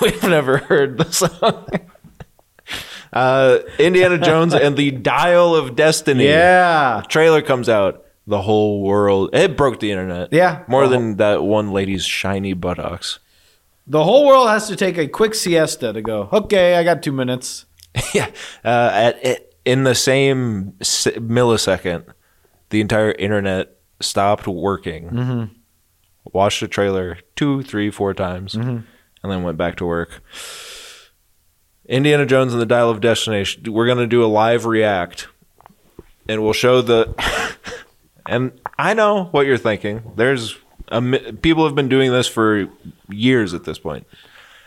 We've 0.00 0.22
never 0.22 0.58
heard 0.58 0.98
the 0.98 1.10
song. 1.10 1.66
Uh, 3.12 3.58
Indiana 3.78 4.18
Jones 4.18 4.54
and 4.54 4.76
the 4.76 4.92
Dial 4.92 5.54
of 5.54 5.74
Destiny 5.74 6.26
yeah. 6.26 7.02
trailer 7.08 7.42
comes 7.42 7.68
out, 7.68 8.06
the 8.26 8.40
whole 8.40 8.82
world 8.82 9.30
it 9.34 9.56
broke 9.56 9.80
the 9.80 9.90
internet. 9.90 10.32
Yeah. 10.32 10.62
more 10.68 10.86
than 10.86 11.16
that 11.16 11.42
one 11.42 11.72
lady's 11.72 12.04
shiny 12.04 12.52
buttocks. 12.52 13.18
The 13.86 14.04
whole 14.04 14.26
world 14.26 14.48
has 14.48 14.68
to 14.68 14.76
take 14.76 14.96
a 14.98 15.08
quick 15.08 15.34
siesta 15.34 15.92
to 15.92 16.00
go, 16.00 16.28
okay, 16.32 16.76
I 16.76 16.84
got 16.84 17.02
two 17.02 17.10
minutes. 17.12 17.66
yeah, 18.14 18.30
uh, 18.64 18.90
at, 18.92 19.24
at 19.24 19.52
in 19.64 19.82
the 19.82 19.96
same 19.96 20.72
millisecond, 20.80 22.04
the 22.70 22.80
entire 22.80 23.10
internet 23.10 23.76
stopped 24.00 24.46
working. 24.46 25.50
Watched 26.32 26.60
the 26.60 26.68
trailer 26.68 27.18
two, 27.36 27.62
three, 27.62 27.90
four 27.90 28.14
times, 28.14 28.54
mm-hmm. 28.54 28.68
and 29.22 29.32
then 29.32 29.42
went 29.42 29.58
back 29.58 29.76
to 29.76 29.86
work. 29.86 30.22
Indiana 31.86 32.24
Jones 32.24 32.52
and 32.52 32.62
the 32.62 32.66
Dial 32.66 32.88
of 32.88 33.00
Destiny. 33.00 33.44
We're 33.68 33.86
gonna 33.86 34.06
do 34.06 34.24
a 34.24 34.26
live 34.26 34.64
react, 34.64 35.28
and 36.28 36.42
we'll 36.42 36.52
show 36.52 36.82
the. 36.82 37.14
and 38.26 38.52
I 38.78 38.94
know 38.94 39.24
what 39.24 39.46
you're 39.46 39.58
thinking. 39.58 40.12
There's 40.14 40.56
a, 40.88 41.02
people 41.42 41.64
have 41.64 41.74
been 41.74 41.88
doing 41.88 42.12
this 42.12 42.28
for 42.28 42.68
years 43.08 43.54
at 43.54 43.64
this 43.64 43.78
point. 43.78 44.06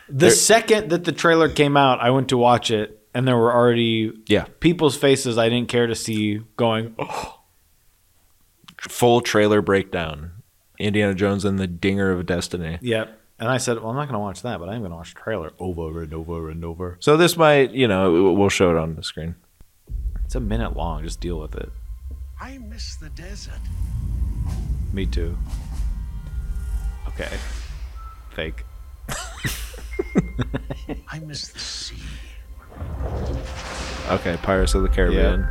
The 0.10 0.32
second 0.32 0.90
that 0.90 1.06
the 1.06 1.12
trailer 1.12 1.50
came 1.50 1.78
out, 1.78 2.00
I 2.02 2.10
went 2.10 2.30
to 2.30 2.38
watch 2.38 2.72
it, 2.72 3.02
and 3.14 3.28
there 3.28 3.38
were 3.38 3.54
already 3.54 4.12
Yeah, 4.28 4.46
people's 4.60 4.98
faces 4.98 5.38
I 5.38 5.50
didn't 5.50 5.70
care 5.70 5.88
to 5.88 5.96
see 5.96 6.42
going, 6.58 6.96
oh, 7.00 7.40
full 8.78 9.22
trailer 9.22 9.62
breakdown. 9.62 10.32
Indiana 10.80 11.14
Jones 11.14 11.46
and 11.46 11.60
the 11.60 11.68
Dinger 11.68 12.12
of 12.12 12.26
Destiny. 12.26 12.80
yep. 12.82 13.20
And 13.40 13.50
I 13.50 13.58
said, 13.58 13.80
well, 13.80 13.90
I'm 13.90 13.96
not 13.96 14.06
going 14.06 14.14
to 14.14 14.20
watch 14.20 14.44
that, 14.44 14.60
but 14.60 14.70
I'm 14.70 14.80
going 14.80 14.92
to 14.92 14.96
watch 14.96 15.16
the 15.16 15.20
trailer 15.20 15.52
over 15.60 16.04
and 16.04 16.14
over 16.14 16.50
and 16.50 16.64
over. 16.64 16.98
So 17.02 17.18
this 17.18 17.36
might, 17.36 17.72
you 17.72 17.88
know, 17.88 18.32
we'll 18.34 18.48
show 18.48 18.70
it 18.70 18.78
on 18.78 18.96
the 18.96 19.04
screen. 19.04 19.36
It's 20.24 20.36
a 20.36 20.40
minute 20.40 20.78
long. 20.78 21.04
Just 21.04 21.20
deal 21.20 21.40
with 21.40 21.56
it. 21.56 21.70
I 22.40 22.60
miss 22.60 22.96
the 22.96 23.10
desert. 23.10 23.60
Me 24.94 25.06
too. 25.06 25.36
Okay. 27.10 27.30
Fake. 28.32 28.64
I 31.12 31.20
miss 31.20 31.50
the 31.50 31.60
sea. 31.60 31.98
Okay, 34.10 34.38
Pirates 34.42 34.74
of 34.76 34.84
the 34.84 34.90
Caribbean. 34.90 35.48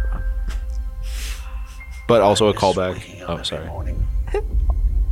But 2.09 2.23
also 2.23 2.49
a 2.49 2.55
callback. 2.55 3.25
Oh, 3.29 3.43
sorry. 3.43 3.69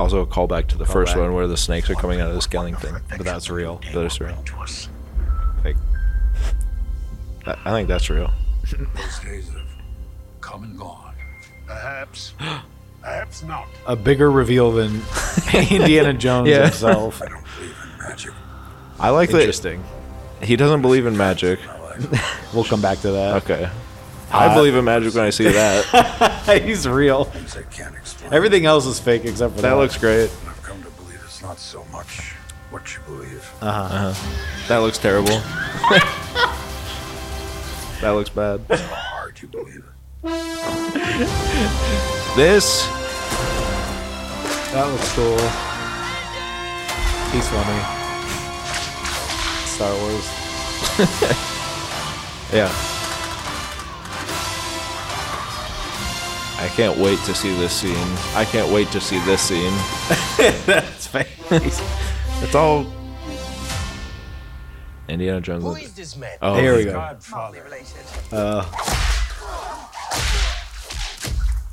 morning. 0.09 0.15
Also 0.17 0.21
a 0.21 0.25
callback 0.47 0.67
to 0.67 0.77
the 0.77 0.85
first 0.85 1.13
Callback. 1.15 1.21
one 1.21 1.33
where 1.33 1.47
the 1.47 1.57
snakes 1.57 1.89
are 1.89 1.95
coming 1.95 2.19
out 2.21 2.29
of 2.29 2.35
the 2.35 2.41
scaling 2.41 2.75
thing. 2.75 2.95
But 3.09 3.25
that's 3.25 3.49
real. 3.49 3.81
That 3.93 4.03
is 4.05 4.19
real. 4.19 4.35
To 4.43 4.55
us. 4.57 4.89
Fake. 5.63 5.75
I 7.45 7.55
I 7.65 7.71
think 7.71 7.87
that's 7.87 8.09
real. 8.09 8.31
Those 8.71 9.19
days 9.19 9.49
have 9.49 9.61
come 10.41 10.63
and 10.63 10.77
gone. 10.77 11.13
Perhaps. 11.67 12.33
Perhaps 13.01 13.41
not. 13.43 13.67
A 13.87 13.95
bigger 13.95 14.29
reveal 14.29 14.71
than 14.71 15.01
Indiana 15.53 16.13
Jones 16.13 16.47
Yeah. 16.49 16.65
himself. 16.65 17.19
I 17.21 17.29
don't 17.29 17.43
believe 17.57 17.75
in 17.93 17.97
magic. 17.99 18.31
I 18.99 19.09
like 19.09 19.29
that 19.31 19.39
Interesting. 19.39 19.83
he 20.43 20.55
doesn't 20.55 20.81
believe 20.83 21.05
in 21.07 21.17
magic. 21.17 21.59
We'll 22.53 22.65
come 22.65 22.81
back 22.81 22.99
to 22.99 23.11
that. 23.11 23.43
Okay. 23.43 23.69
I 24.31 24.53
believe 24.53 24.75
in 24.75 24.83
magic 24.83 25.13
when 25.13 25.23
I 25.23 25.29
see 25.29 25.45
that. 25.45 26.61
He's 26.63 26.85
real. 26.87 27.23
Things 27.25 27.55
I 27.55 27.61
can't 27.63 27.95
explain. 27.95 28.00
Everything 28.31 28.65
else 28.65 28.85
is 28.85 28.99
fake 28.99 29.25
except 29.25 29.55
for 29.55 29.61
that. 29.61 29.69
that 29.69 29.75
looks 29.77 29.97
great. 29.97 30.29
I've 30.47 30.61
come 30.63 30.81
to 30.83 30.89
believe 30.91 31.19
it's 31.23 31.41
not 31.41 31.57
so 31.59 31.83
much 31.91 32.33
what 32.69 32.93
you 32.95 33.01
believe. 33.05 33.49
Uh-huh. 33.61 34.13
That 34.67 34.77
looks 34.77 34.97
terrible. 34.97 35.27
that 38.01 38.09
looks 38.11 38.29
bad. 38.29 38.61
How 38.69 38.77
hard 38.77 39.41
you 39.41 39.47
believe 39.47 39.77
it. 39.77 39.85
This 42.35 42.85
That 44.71 44.87
looks 44.87 45.13
cool. 45.15 45.37
He's 47.31 47.47
funny. 47.49 47.81
Star 49.65 49.93
Wars. 49.97 51.47
Yeah. 52.53 52.69
I 56.61 56.67
can't 56.67 56.95
wait 56.99 57.17
to 57.21 57.33
see 57.33 57.51
this 57.55 57.73
scene. 57.73 57.95
I 58.35 58.45
can't 58.45 58.71
wait 58.71 58.87
to 58.91 59.01
see 59.01 59.17
this 59.25 59.41
scene. 59.41 59.73
That's 60.67 61.07
fake. 61.07 61.27
It's 61.49 62.53
all 62.53 62.85
Indiana 65.09 65.41
Jones. 65.41 65.63
Who 65.63 65.73
is 65.73 65.95
this 65.95 66.15
man? 66.15 66.37
Oh, 66.39 66.53
Here 66.53 66.77
we 66.77 66.83
go. 66.83 66.93
Godfather. 66.93 67.63
related. 67.63 67.87
Uh, 68.31 68.61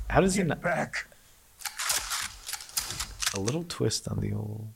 how 0.09 0.23
does 0.23 0.35
he 0.35 0.43
not? 0.43 0.63
Back. 0.63 1.07
A 3.35 3.41
little 3.41 3.65
twist 3.69 4.09
on 4.09 4.21
the 4.21 4.33
old. 4.33 4.69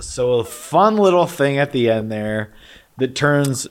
So 0.00 0.34
a 0.34 0.44
fun 0.44 0.96
little 0.96 1.26
thing 1.26 1.58
at 1.58 1.72
the 1.72 1.90
end 1.90 2.12
there 2.12 2.54
that 2.98 3.16
turns 3.16 3.66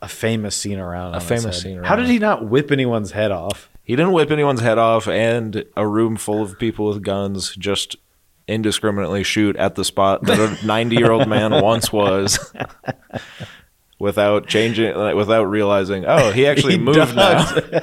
a 0.00 0.08
famous 0.08 0.54
scene 0.56 0.78
around. 0.78 1.14
A 1.14 1.20
famous 1.20 1.60
scene 1.62 1.76
Around. 1.78 1.86
How 1.86 1.96
did 1.96 2.06
he 2.06 2.18
not 2.18 2.46
whip 2.48 2.70
anyone's 2.70 3.12
head 3.12 3.30
off? 3.30 3.68
He 3.82 3.96
didn't 3.96 4.12
whip 4.12 4.30
anyone's 4.30 4.60
head 4.60 4.78
off, 4.78 5.08
and 5.08 5.64
a 5.76 5.86
room 5.86 6.16
full 6.16 6.42
of 6.42 6.58
people 6.58 6.86
with 6.88 7.02
guns 7.02 7.54
just 7.56 7.96
indiscriminately 8.46 9.22
shoot 9.22 9.56
at 9.56 9.74
the 9.74 9.84
spot 9.84 10.22
that 10.24 10.38
a 10.38 10.66
90 10.66 10.96
year 10.96 11.10
old 11.10 11.28
man 11.28 11.50
once 11.62 11.92
was 11.92 12.52
without 13.98 14.46
changing, 14.46 14.94
without 15.16 15.44
realizing, 15.44 16.04
oh, 16.06 16.30
he 16.32 16.46
actually 16.46 16.72
He 16.78 16.78
moved 16.78 17.14
does. 17.14 17.14
now. 17.72 17.80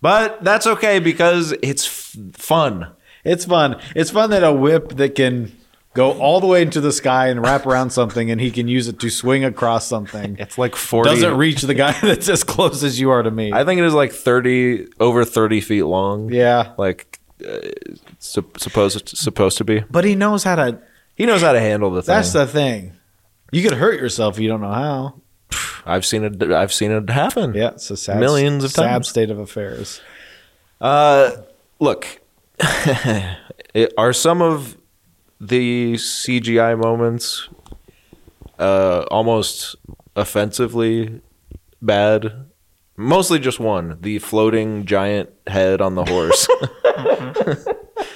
but 0.00 0.42
that's 0.42 0.66
okay 0.66 0.98
because 0.98 1.52
it's 1.62 1.86
f- 1.86 2.16
fun. 2.34 2.88
It's 3.24 3.44
fun. 3.44 3.80
It's 3.94 4.10
fun 4.10 4.30
that 4.30 4.42
a 4.44 4.52
whip 4.52 4.90
that 4.96 5.14
can 5.14 5.52
go 5.94 6.12
all 6.20 6.40
the 6.40 6.46
way 6.46 6.62
into 6.62 6.80
the 6.80 6.92
sky 6.92 7.28
and 7.28 7.40
wrap 7.42 7.66
around 7.66 7.90
something, 7.90 8.30
and 8.30 8.40
he 8.40 8.50
can 8.50 8.68
use 8.68 8.88
it 8.88 8.98
to 9.00 9.10
swing 9.10 9.44
across 9.44 9.86
something. 9.86 10.36
It's 10.40 10.58
like 10.58 10.76
40. 10.76 11.08
Doesn't 11.10 11.36
reach 11.36 11.62
the 11.62 11.74
guy 11.74 11.92
that's 12.02 12.28
as 12.28 12.44
close 12.44 12.82
as 12.82 12.98
you 13.00 13.10
are 13.10 13.22
to 13.22 13.30
me. 13.30 13.52
I 13.52 13.64
think 13.64 13.78
it 13.80 13.84
is 13.84 13.94
like 13.94 14.12
30, 14.12 14.88
over 15.00 15.24
30 15.24 15.60
feet 15.60 15.84
long. 15.84 16.30
yeah, 16.32 16.72
Like, 16.76 17.18
uh, 17.46 17.58
su- 18.18 18.50
supposed, 18.56 19.08
supposed 19.16 19.58
to 19.58 19.64
be. 19.64 19.80
but 19.90 20.04
he 20.04 20.14
knows 20.14 20.44
how 20.44 20.56
to. 20.56 20.78
He 21.16 21.26
knows 21.26 21.42
how 21.42 21.52
to 21.52 21.60
handle 21.60 21.90
the 21.92 22.02
thing. 22.02 22.14
That's 22.14 22.32
the 22.32 22.46
thing. 22.46 22.92
You 23.52 23.62
could 23.62 23.78
hurt 23.78 24.00
yourself 24.00 24.34
if 24.34 24.40
you 24.40 24.48
don't 24.48 24.60
know 24.60 24.72
how. 24.72 25.20
I've 25.86 26.04
seen 26.04 26.24
it. 26.24 26.42
I've 26.50 26.72
seen 26.72 26.90
it 26.90 27.08
happen. 27.10 27.54
Yeah, 27.54 27.68
it's 27.68 27.88
a 27.90 27.96
sad, 27.96 28.18
Millions 28.18 28.64
of 28.64 28.72
sad 28.72 28.88
times. 28.88 29.08
state 29.08 29.30
of 29.30 29.38
affairs. 29.38 30.00
Uh, 30.80 31.30
look, 31.78 32.20
it, 33.74 33.92
are 33.96 34.12
some 34.12 34.42
of 34.42 34.76
the 35.48 35.94
CGI 35.94 36.78
moments 36.78 37.48
uh, 38.58 39.04
almost 39.10 39.76
offensively 40.16 41.20
bad? 41.82 42.46
Mostly 42.96 43.38
just 43.38 43.58
one: 43.58 43.98
the 44.00 44.18
floating 44.20 44.84
giant 44.86 45.30
head 45.46 45.80
on 45.80 45.94
the 45.94 46.04
horse. 46.04 46.46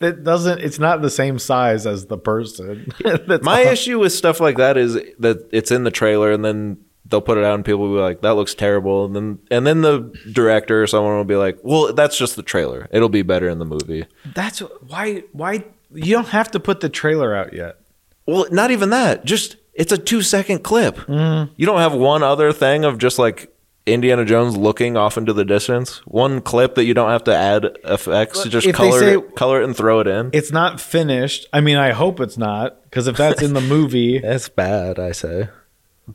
That 0.00 0.24
doesn't. 0.24 0.60
It's 0.60 0.78
not 0.78 1.00
the 1.00 1.10
same 1.10 1.38
size 1.38 1.86
as 1.86 2.06
the 2.06 2.18
person. 2.18 2.92
That's 3.04 3.44
My 3.44 3.64
all. 3.64 3.72
issue 3.72 3.98
with 4.00 4.12
stuff 4.12 4.40
like 4.40 4.56
that 4.56 4.76
is 4.76 4.94
that 5.20 5.48
it's 5.52 5.70
in 5.70 5.84
the 5.84 5.90
trailer, 5.90 6.32
and 6.32 6.44
then 6.44 6.78
they'll 7.08 7.20
put 7.20 7.38
it 7.38 7.44
out, 7.44 7.54
and 7.54 7.64
people 7.64 7.80
will 7.82 7.96
be 7.96 8.00
like, 8.00 8.20
"That 8.20 8.34
looks 8.34 8.54
terrible," 8.54 9.04
and 9.04 9.14
then 9.14 9.38
and 9.50 9.66
then 9.66 9.80
the 9.82 10.12
director 10.32 10.82
or 10.82 10.86
someone 10.88 11.16
will 11.16 11.24
be 11.24 11.36
like, 11.36 11.58
"Well, 11.62 11.92
that's 11.92 12.18
just 12.18 12.34
the 12.36 12.42
trailer. 12.42 12.88
It'll 12.90 13.08
be 13.08 13.22
better 13.22 13.48
in 13.48 13.60
the 13.60 13.64
movie." 13.64 14.06
That's 14.34 14.58
why. 14.58 15.22
Why 15.32 15.64
you 15.94 16.14
don't 16.14 16.28
have 16.28 16.50
to 16.52 16.60
put 16.60 16.80
the 16.80 16.88
trailer 16.88 17.34
out 17.34 17.52
yet. 17.52 17.78
Well, 18.26 18.46
not 18.50 18.70
even 18.70 18.90
that. 18.90 19.24
Just 19.24 19.56
it's 19.74 19.92
a 19.92 19.98
two 19.98 20.22
second 20.22 20.60
clip. 20.62 20.96
Mm-hmm. 20.96 21.52
You 21.56 21.66
don't 21.66 21.78
have 21.80 21.92
one 21.94 22.22
other 22.22 22.52
thing 22.52 22.84
of 22.84 22.98
just 22.98 23.18
like 23.18 23.52
Indiana 23.84 24.24
Jones 24.24 24.56
looking 24.56 24.96
off 24.96 25.18
into 25.18 25.32
the 25.32 25.44
distance. 25.44 25.98
One 26.06 26.40
clip 26.40 26.76
that 26.76 26.84
you 26.84 26.94
don't 26.94 27.10
have 27.10 27.24
to 27.24 27.34
add 27.34 27.78
effects. 27.84 28.44
just 28.44 28.66
if 28.66 28.76
color 28.76 28.98
say- 29.00 29.14
it, 29.16 29.34
color 29.34 29.60
it 29.60 29.64
and 29.64 29.76
throw 29.76 30.00
it 30.00 30.06
in. 30.06 30.30
It's 30.32 30.52
not 30.52 30.80
finished. 30.80 31.46
I 31.52 31.60
mean, 31.60 31.76
I 31.76 31.90
hope 31.90 32.20
it's 32.20 32.38
not 32.38 32.82
because 32.84 33.06
if 33.08 33.16
that's 33.16 33.42
in 33.42 33.54
the 33.54 33.60
movie, 33.60 34.18
That's 34.22 34.48
bad, 34.48 34.98
I 34.98 35.12
say. 35.12 35.48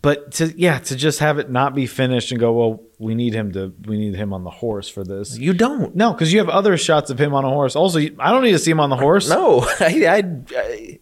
But 0.01 0.31
to 0.33 0.53
yeah, 0.57 0.79
to 0.79 0.95
just 0.95 1.19
have 1.19 1.39
it 1.39 1.49
not 1.49 1.73
be 1.75 1.85
finished 1.85 2.31
and 2.31 2.39
go, 2.39 2.51
well, 2.53 2.81
we 2.99 3.15
need 3.15 3.33
him 3.33 3.51
to, 3.53 3.73
we 3.85 3.97
need 3.97 4.15
him 4.15 4.33
on 4.33 4.43
the 4.43 4.49
horse 4.49 4.89
for 4.89 5.03
this. 5.03 5.37
You 5.37 5.53
don't. 5.53 5.95
No, 5.95 6.11
because 6.13 6.31
you 6.33 6.39
have 6.39 6.49
other 6.49 6.77
shots 6.77 7.09
of 7.09 7.19
him 7.19 7.33
on 7.33 7.45
a 7.45 7.49
horse. 7.49 7.75
Also, 7.75 7.99
I 7.99 8.31
don't 8.31 8.43
need 8.43 8.51
to 8.51 8.59
see 8.59 8.71
him 8.71 8.79
on 8.79 8.89
the 8.89 8.95
horse. 8.97 9.29
No, 9.29 9.61
I, 9.79 10.05
I, 10.07 10.23
I 10.57 10.99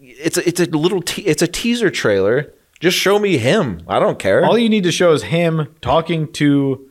it's 0.00 0.36
a, 0.36 0.48
it's 0.48 0.60
a 0.60 0.66
little 0.66 1.02
te- 1.02 1.22
it's 1.26 1.42
a 1.42 1.46
teaser 1.48 1.90
trailer. 1.90 2.52
Just 2.80 2.96
show 2.98 3.18
me 3.18 3.38
him. 3.38 3.82
I 3.88 3.98
don't 3.98 4.18
care. 4.18 4.44
All 4.44 4.58
you 4.58 4.68
need 4.68 4.84
to 4.84 4.92
show 4.92 5.12
is 5.12 5.22
him 5.22 5.74
talking 5.80 6.30
to 6.34 6.88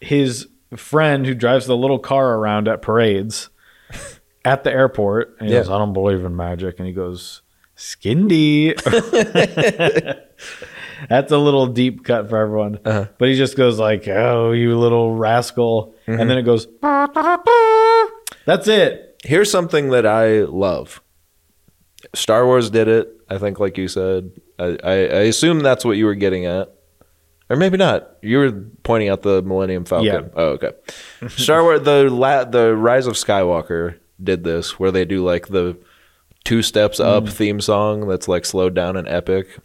his 0.00 0.46
friend 0.76 1.26
who 1.26 1.34
drives 1.34 1.66
the 1.66 1.76
little 1.76 1.98
car 1.98 2.34
around 2.36 2.68
at 2.68 2.80
parades 2.82 3.48
at 4.44 4.62
the 4.64 4.70
airport. 4.72 5.36
And 5.40 5.48
he 5.48 5.54
Yeah. 5.54 5.60
goes, 5.60 5.70
I 5.70 5.78
don't 5.78 5.92
believe 5.92 6.24
in 6.24 6.36
magic. 6.36 6.78
And 6.78 6.86
he 6.86 6.92
goes, 6.94 7.42
Skindy. 7.76 8.74
That's 11.08 11.32
a 11.32 11.38
little 11.38 11.66
deep 11.66 12.04
cut 12.04 12.28
for 12.28 12.38
everyone. 12.38 12.78
Uh-huh. 12.84 13.06
But 13.18 13.28
he 13.28 13.36
just 13.36 13.56
goes 13.56 13.78
like, 13.78 14.06
oh, 14.08 14.52
you 14.52 14.78
little 14.78 15.14
rascal. 15.14 15.94
Mm-hmm. 16.06 16.20
And 16.20 16.30
then 16.30 16.38
it 16.38 16.42
goes, 16.42 16.66
that's 18.46 18.68
it. 18.68 19.20
Here's 19.24 19.50
something 19.50 19.90
that 19.90 20.06
I 20.06 20.42
love. 20.42 21.02
Star 22.14 22.46
Wars 22.46 22.70
did 22.70 22.88
it. 22.88 23.08
I 23.28 23.38
think, 23.38 23.58
like 23.58 23.78
you 23.78 23.88
said, 23.88 24.32
I, 24.58 24.76
I, 24.82 24.92
I 24.92 25.22
assume 25.22 25.60
that's 25.60 25.84
what 25.84 25.96
you 25.96 26.04
were 26.04 26.14
getting 26.14 26.44
at, 26.44 26.74
or 27.48 27.56
maybe 27.56 27.78
not. 27.78 28.16
You 28.20 28.38
were 28.38 28.52
pointing 28.82 29.08
out 29.08 29.22
the 29.22 29.42
Millennium 29.42 29.84
Falcon. 29.84 30.06
Yeah. 30.06 30.28
Oh, 30.34 30.58
okay. 30.58 30.72
Star 31.28 31.62
Wars, 31.62 31.82
the 31.82 32.10
la- 32.10 32.44
the 32.44 32.76
Rise 32.76 33.06
of 33.06 33.14
Skywalker 33.14 33.98
did 34.22 34.44
this, 34.44 34.78
where 34.78 34.90
they 34.90 35.04
do 35.04 35.24
like 35.24 35.48
the 35.48 35.78
two 36.44 36.62
steps 36.62 37.00
up 37.00 37.24
mm. 37.24 37.32
theme 37.32 37.60
song 37.60 38.08
that's 38.08 38.28
like 38.28 38.44
slowed 38.44 38.74
down 38.74 38.96
and 38.96 39.08
epic. 39.08 39.58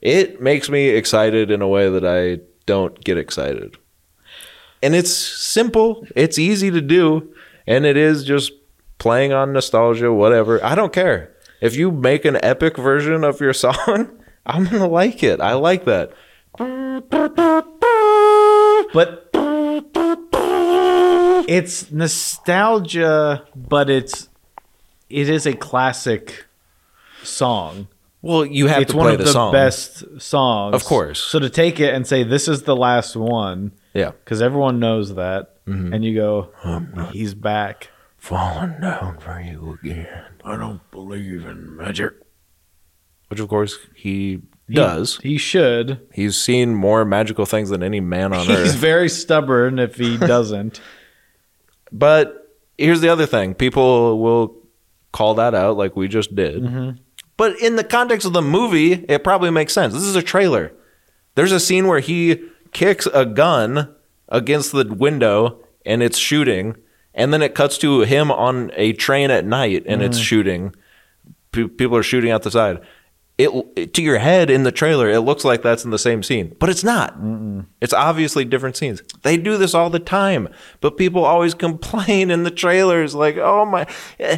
It 0.00 0.40
makes 0.40 0.68
me 0.68 0.88
excited 0.88 1.50
in 1.50 1.62
a 1.62 1.68
way 1.68 1.88
that 1.88 2.04
I 2.04 2.40
don't 2.66 3.02
get 3.02 3.18
excited. 3.18 3.76
And 4.82 4.94
it's 4.94 5.10
simple, 5.10 6.06
it's 6.14 6.38
easy 6.38 6.70
to 6.70 6.82
do, 6.82 7.32
and 7.66 7.86
it 7.86 7.96
is 7.96 8.22
just 8.24 8.52
playing 8.98 9.32
on 9.32 9.52
nostalgia, 9.52 10.12
whatever. 10.12 10.62
I 10.64 10.74
don't 10.74 10.92
care. 10.92 11.34
If 11.60 11.76
you 11.76 11.90
make 11.90 12.26
an 12.26 12.38
epic 12.42 12.76
version 12.76 13.24
of 13.24 13.40
your 13.40 13.52
song, 13.64 14.10
I'm 14.44 14.64
going 14.64 14.82
to 14.82 14.86
like 14.86 15.22
it. 15.22 15.40
I 15.40 15.54
like 15.54 15.86
that. 15.86 16.12
But 18.92 19.30
it's 21.48 21.90
nostalgia, 21.90 23.46
but 23.56 23.90
it's 23.90 24.28
it 25.14 25.28
is 25.28 25.46
a 25.46 25.54
classic 25.54 26.46
song. 27.22 27.88
Well, 28.22 28.44
you 28.46 28.66
have 28.68 28.82
it's 28.82 28.92
to 28.92 28.96
one 28.96 29.12
of 29.12 29.18
the, 29.18 29.24
the 29.24 29.30
song. 29.30 29.52
best 29.52 30.20
songs, 30.20 30.74
Of 30.74 30.84
course. 30.84 31.20
So 31.20 31.38
to 31.38 31.50
take 31.50 31.78
it 31.78 31.94
and 31.94 32.06
say 32.06 32.22
this 32.24 32.48
is 32.48 32.62
the 32.62 32.74
last 32.74 33.16
one, 33.16 33.72
Yeah. 33.92 34.12
because 34.12 34.40
everyone 34.42 34.78
knows 34.80 35.14
that, 35.14 35.50
Mm-hmm. 35.66 35.94
and 35.94 36.04
you 36.04 36.14
go, 36.14 36.50
he's 37.12 37.32
back. 37.34 37.88
Falling 38.18 38.80
down 38.80 39.18
for 39.18 39.40
you 39.40 39.78
again. 39.82 40.24
I 40.44 40.56
don't 40.56 40.80
believe 40.90 41.44
in 41.46 41.76
magic. 41.76 42.12
Which, 43.28 43.40
of 43.40 43.48
course, 43.48 43.76
he 43.94 44.40
does. 44.70 45.18
He 45.22 45.38
should. 45.38 46.06
He's 46.12 46.36
seen 46.38 46.74
more 46.74 47.04
magical 47.06 47.44
things 47.46 47.68
than 47.70 47.82
any 47.82 48.00
man 48.00 48.32
on 48.34 48.40
He's 48.46 48.50
earth. 48.56 48.64
He's 48.64 48.74
very 48.74 49.08
stubborn 49.08 49.78
if 49.78 49.96
he 49.96 50.16
doesn't. 50.34 50.80
But 51.92 52.54
here's 52.78 53.00
the 53.00 53.08
other 53.10 53.26
thing 53.26 53.54
people 53.54 54.18
will 54.18 54.54
call 55.14 55.34
that 55.36 55.54
out 55.54 55.76
like 55.76 55.94
we 55.94 56.08
just 56.08 56.34
did. 56.34 56.60
Mm-hmm. 56.60 56.98
But 57.36 57.56
in 57.60 57.76
the 57.76 57.84
context 57.84 58.26
of 58.26 58.32
the 58.32 58.42
movie, 58.42 58.92
it 58.92 59.22
probably 59.22 59.50
makes 59.50 59.72
sense. 59.72 59.94
This 59.94 60.02
is 60.02 60.16
a 60.16 60.22
trailer. 60.22 60.72
There's 61.36 61.52
a 61.52 61.60
scene 61.60 61.86
where 61.86 62.00
he 62.00 62.42
kicks 62.72 63.06
a 63.06 63.24
gun 63.24 63.94
against 64.28 64.72
the 64.72 64.84
window 64.92 65.60
and 65.86 66.02
it's 66.02 66.18
shooting. 66.18 66.76
And 67.14 67.32
then 67.32 67.42
it 67.42 67.54
cuts 67.54 67.78
to 67.78 68.00
him 68.00 68.32
on 68.32 68.72
a 68.74 68.92
train 68.92 69.30
at 69.30 69.44
night 69.44 69.84
and 69.86 70.02
it's 70.02 70.16
mm-hmm. 70.16 70.24
shooting. 70.24 70.74
Pe- 71.52 71.68
people 71.68 71.96
are 71.96 72.02
shooting 72.02 72.32
out 72.32 72.42
the 72.42 72.50
side. 72.50 72.80
It, 73.36 73.94
to 73.94 74.00
your 74.00 74.18
head 74.18 74.48
in 74.48 74.62
the 74.62 74.70
trailer, 74.70 75.08
it 75.08 75.18
looks 75.22 75.44
like 75.44 75.60
that's 75.60 75.84
in 75.84 75.90
the 75.90 75.98
same 75.98 76.22
scene, 76.22 76.54
but 76.60 76.70
it's 76.70 76.84
not. 76.84 77.16
It's 77.80 77.92
obviously 77.92 78.44
different 78.44 78.76
scenes. 78.76 79.02
They 79.22 79.36
do 79.36 79.56
this 79.56 79.74
all 79.74 79.90
the 79.90 79.98
time, 79.98 80.48
but 80.80 80.96
people 80.96 81.24
always 81.24 81.52
complain 81.66 82.30
in 82.30 82.44
the 82.44 82.52
trailers, 82.52 83.12
like, 83.12 83.36
"Oh 83.36 83.64
my, 83.64 83.88
uh, 84.20 84.36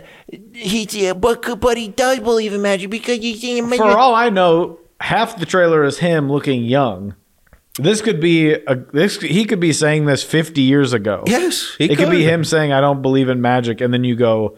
he, 0.55 0.89
yeah, 0.91 1.13
but 1.13 1.61
but 1.61 1.77
he 1.77 1.89
does 1.89 2.21
believe 2.21 2.55
in 2.55 2.63
magic 2.63 2.89
because 2.89 3.19
he's 3.19 3.43
seen 3.43 3.65
magic." 3.69 3.85
For 3.85 3.99
all 3.99 4.15
I 4.15 4.31
know, 4.31 4.79
half 4.99 5.39
the 5.39 5.45
trailer 5.45 5.85
is 5.85 5.99
him 5.99 6.33
looking 6.33 6.65
young. 6.65 7.15
This 7.79 8.01
could 8.01 8.21
be 8.21 8.53
a 8.53 8.77
this. 8.95 9.21
He 9.21 9.45
could 9.45 9.61
be 9.61 9.75
saying 9.75 10.07
this 10.07 10.23
fifty 10.23 10.63
years 10.63 10.95
ago. 10.95 11.25
Yes, 11.27 11.75
he 11.77 11.85
it 11.85 11.97
could 11.97 12.11
be 12.11 12.25
him 12.25 12.45
saying, 12.45 12.73
"I 12.73 12.81
don't 12.81 13.03
believe 13.03 13.29
in 13.29 13.43
magic," 13.43 13.83
and 13.83 13.93
then 13.93 14.05
you 14.05 14.17
go, 14.17 14.57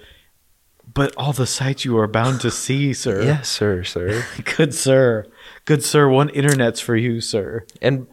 "But 0.99 1.15
all 1.17 1.33
the 1.33 1.47
sights 1.47 1.85
you 1.85 1.97
are 1.99 2.07
bound 2.07 2.41
to 2.43 2.51
see, 2.65 2.93
sir." 2.93 3.23
yes, 3.23 3.49
sir, 3.49 3.83
sir. 3.85 4.25
good 4.57 4.75
sir, 4.75 5.25
good 5.65 5.83
sir. 5.85 6.09
One 6.09 6.29
internet's 6.31 6.81
for 6.81 6.97
you, 6.97 7.21
sir. 7.21 7.65
and 7.81 8.07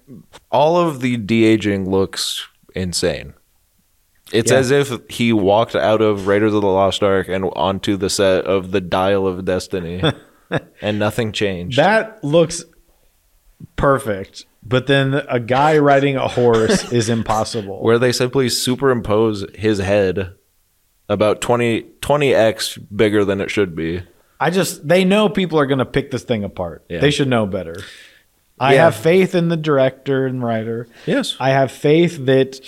all 0.51 0.77
of 0.77 1.01
the 1.01 1.17
de 1.17 1.43
aging 1.43 1.89
looks 1.89 2.47
insane. 2.73 3.33
It's 4.31 4.51
Yeah. 4.51 4.57
as 4.57 4.71
if 4.71 4.91
he 5.09 5.31
walked 5.33 5.75
out 5.75 6.01
of 6.01 6.25
Raiders 6.27 6.53
of 6.53 6.61
the 6.61 6.67
Lost 6.67 7.03
Ark 7.03 7.27
and 7.27 7.45
onto 7.55 7.95
the 7.97 8.09
set 8.09 8.45
of 8.45 8.71
the 8.71 8.81
Dial 8.81 9.27
of 9.27 9.45
Destiny, 9.45 10.01
and 10.81 10.97
nothing 10.97 11.31
changed. 11.31 11.77
That 11.77 12.23
looks 12.23 12.63
perfect. 13.75 14.45
But 14.67 14.87
then 14.87 15.13
a 15.29 15.39
guy 15.39 15.77
riding 15.77 16.15
a 16.15 16.27
horse 16.27 16.91
is 16.91 17.07
impossible. 17.07 17.83
where 17.83 17.99
they 17.99 18.11
simply 18.11 18.49
superimpose 18.49 19.45
his 19.55 19.77
head 19.79 20.33
about 21.09 21.41
20 21.41 21.83
20x 22.01 22.79
bigger 22.95 23.23
than 23.25 23.41
it 23.41 23.51
should 23.51 23.75
be. 23.75 24.01
I 24.39 24.49
just 24.49 24.87
they 24.87 25.05
know 25.05 25.29
people 25.29 25.59
are 25.59 25.65
going 25.65 25.79
to 25.79 25.85
pick 25.85 26.11
this 26.11 26.23
thing 26.23 26.43
apart. 26.43 26.83
Yeah. 26.89 26.99
They 26.99 27.11
should 27.11 27.27
know 27.27 27.45
better. 27.45 27.75
I 28.59 28.73
Yeah. 28.75 28.85
have 28.85 28.95
faith 28.95 29.35
in 29.35 29.49
the 29.49 29.57
director 29.57 30.25
and 30.25 30.43
writer. 30.43 30.87
Yes. 31.05 31.35
I 31.39 31.49
have 31.49 31.71
faith 31.71 32.25
that 32.25 32.59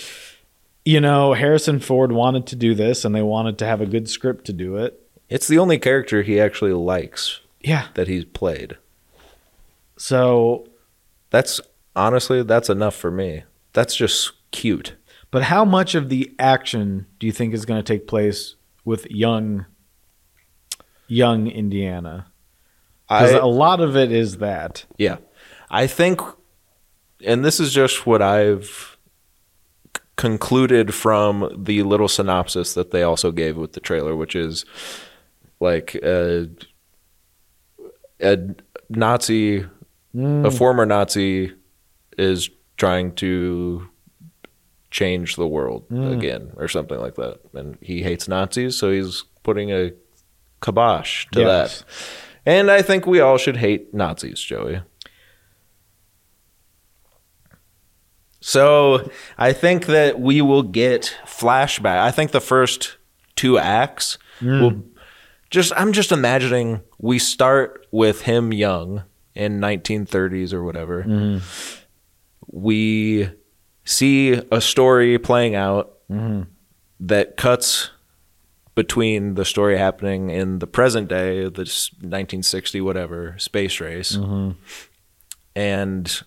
you 0.84 1.00
know 1.00 1.34
Harrison 1.34 1.80
Ford 1.80 2.12
wanted 2.12 2.46
to 2.48 2.56
do 2.56 2.74
this 2.74 3.04
and 3.04 3.14
they 3.14 3.22
wanted 3.22 3.58
to 3.58 3.66
have 3.66 3.80
a 3.80 3.86
good 3.86 4.08
script 4.08 4.44
to 4.46 4.52
do 4.52 4.76
it. 4.76 5.00
It's 5.28 5.46
the 5.48 5.58
only 5.58 5.78
character 5.78 6.22
he 6.22 6.40
actually 6.40 6.72
likes 6.72 7.40
Yeah. 7.60 7.88
that 7.94 8.08
he's 8.08 8.24
played. 8.24 8.76
So, 9.96 10.66
That's 11.30 11.60
honestly 11.96 12.42
that's 12.42 12.70
enough 12.70 12.94
for 12.94 13.10
me. 13.10 13.42
That's 13.74 13.94
just 13.94 14.32
cute. 14.50 14.94
But 15.30 15.44
how 15.44 15.64
much 15.64 15.94
of 15.94 16.08
the 16.08 16.34
action 16.38 17.06
do 17.18 17.26
you 17.26 17.32
think 17.32 17.54
is 17.54 17.64
going 17.64 17.82
to 17.82 17.92
take 17.92 18.06
place 18.06 18.56
with 18.84 19.10
young 19.10 19.66
young 21.06 21.46
Indiana? 21.46 22.26
Cuz 23.08 23.32
a 23.32 23.46
lot 23.46 23.80
of 23.80 23.96
it 23.96 24.12
is 24.12 24.38
that. 24.38 24.84
yeah. 24.98 25.18
I 25.70 25.86
think 25.86 26.20
and 27.24 27.44
this 27.44 27.60
is 27.60 27.72
just 27.72 28.06
what 28.06 28.22
I've 28.22 28.96
concluded 30.16 30.94
from 30.94 31.50
the 31.56 31.82
little 31.84 32.08
synopsis 32.08 32.74
that 32.74 32.90
they 32.90 33.02
also 33.02 33.30
gave 33.30 33.56
with 33.56 33.72
the 33.72 33.80
trailer, 33.80 34.14
which 34.16 34.34
is 34.34 34.64
like 35.60 35.94
a, 35.96 36.48
a 38.20 38.38
Nazi, 38.90 39.58
a 39.58 39.68
mm. 40.14 40.56
former 40.58 40.84
Nazi, 40.86 41.52
is 42.16 42.50
trying 42.76 43.14
to 43.16 43.88
change 44.90 45.36
the 45.36 45.46
world 45.46 45.84
hmm. 45.88 46.12
again, 46.12 46.52
or 46.56 46.68
something 46.68 46.98
like 46.98 47.16
that, 47.16 47.40
and 47.54 47.76
he 47.80 48.02
hates 48.02 48.28
Nazis, 48.28 48.76
so 48.76 48.90
he's 48.90 49.24
putting 49.42 49.70
a 49.72 49.92
kibosh 50.60 51.26
to 51.32 51.40
Yes. 51.40 51.80
that. 51.80 51.86
And 52.46 52.70
I 52.70 52.82
think 52.82 53.06
we 53.06 53.20
all 53.20 53.36
should 53.36 53.58
hate 53.58 53.92
Nazis, 53.92 54.40
Joey. 54.40 54.80
So 58.40 59.10
I 59.36 59.52
think 59.52 59.86
that 59.86 60.20
we 60.20 60.40
will 60.40 60.62
get 60.62 61.14
flashback. 61.26 61.98
I 61.98 62.10
think 62.10 62.30
the 62.30 62.40
first 62.40 62.96
two 63.36 63.58
acts 63.58 64.16
hmm. 64.38 64.60
will 64.60 64.82
just. 65.50 65.72
I'm 65.76 65.92
just 65.92 66.12
imagining 66.12 66.80
we 66.98 67.18
start 67.18 67.86
with 67.90 68.22
him 68.22 68.52
young 68.52 69.04
in 69.34 69.60
1930s 69.60 70.52
or 70.52 70.64
whatever. 70.64 71.02
Hmm. 71.02 71.38
We 72.46 73.28
see 73.88 74.32
a 74.52 74.60
story 74.60 75.18
playing 75.18 75.54
out 75.54 75.96
mm-hmm. 76.10 76.42
that 77.00 77.36
cuts 77.38 77.90
between 78.74 79.34
the 79.34 79.44
story 79.44 79.78
happening 79.78 80.28
in 80.30 80.58
the 80.58 80.66
present 80.66 81.08
day, 81.08 81.48
this 81.48 81.90
1960 81.94 82.80
whatever 82.82 83.34
space 83.38 83.80
race, 83.80 84.16
mm-hmm. 84.16 84.50
and 85.56 86.22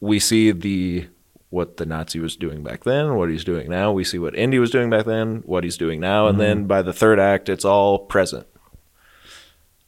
we 0.00 0.18
see 0.18 0.50
the 0.50 1.06
what 1.50 1.76
the 1.76 1.86
Nazi 1.86 2.18
was 2.18 2.34
doing 2.34 2.62
back 2.62 2.84
then, 2.84 3.14
what 3.14 3.28
he's 3.28 3.44
doing 3.44 3.70
now. 3.70 3.92
We 3.92 4.04
see 4.04 4.18
what 4.18 4.34
Indy 4.34 4.58
was 4.58 4.70
doing 4.70 4.90
back 4.90 5.04
then, 5.04 5.42
what 5.46 5.64
he's 5.64 5.76
doing 5.76 6.00
now, 6.00 6.26
and 6.26 6.40
then 6.40 6.58
mm-hmm. 6.58 6.66
by 6.66 6.82
the 6.82 6.92
third 6.92 7.20
act, 7.20 7.48
it's 7.48 7.64
all 7.64 8.00
present. 8.00 8.46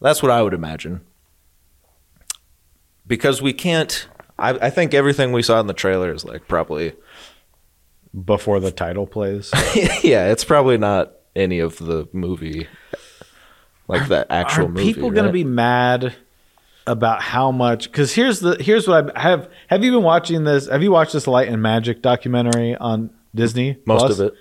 That's 0.01 0.23
what 0.23 0.31
I 0.31 0.43
would 0.43 0.55
imagine. 0.55 1.01
Because 3.07 3.43
we 3.43 3.53
can't. 3.53 4.07
I, 4.39 4.51
I 4.51 4.71
think 4.71 4.95
everything 4.95 5.33
we 5.33 5.43
saw 5.43 5.61
in 5.61 5.67
the 5.67 5.75
trailer 5.75 6.13
is 6.13 6.25
like 6.25 6.49
probably. 6.49 6.93
Before 8.25 8.61
the 8.61 8.71
title 8.71 9.07
plays. 9.09 9.51
yeah, 10.05 10.31
it's 10.31 10.45
probably 10.45 10.79
not 10.79 11.15
any 11.35 11.59
of 11.59 11.79
the 11.79 12.09
movie, 12.13 12.69
like 13.89 14.07
the 14.09 14.25
actual 14.33 14.67
are 14.67 14.69
movie. 14.69 14.85
people 14.95 15.11
going 15.11 15.27
to 15.27 15.33
be 15.33 15.43
mad 15.43 16.15
about 16.87 17.23
how 17.23 17.51
much 17.51 17.91
because 17.91 18.13
here's 18.15 18.39
the 18.41 18.57
here's 18.63 18.87
what 18.87 19.17
i 19.17 19.21
have 19.23 19.49
have 19.69 19.83
you 19.83 19.91
been 19.91 20.03
watching 20.03 20.45
this 20.45 20.69
have 20.69 20.83
you 20.83 20.91
watched 20.93 21.15
this 21.15 21.27
light 21.27 21.49
and 21.49 21.63
magic 21.63 22.03
documentary 22.03 22.77
on 22.77 23.09
disney 23.35 23.79
most 23.87 24.01
Plus? 24.01 24.19
of 24.19 24.27
it? 24.27 24.35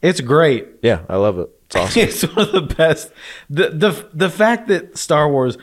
it's 0.00 0.20
great 0.22 0.66
Yeah, 0.82 1.02
I 1.10 1.16
love 1.16 1.38
it. 1.38 1.50
It's 1.66 1.76
awesome. 1.76 2.02
it's 2.02 2.22
one 2.22 2.46
of 2.48 2.52
the 2.52 2.74
best 2.74 3.12
the 3.50 3.68
the 3.68 4.08
the 4.14 4.30
fact 4.30 4.68
that 4.68 4.96
star 4.96 5.30
wars 5.30 5.58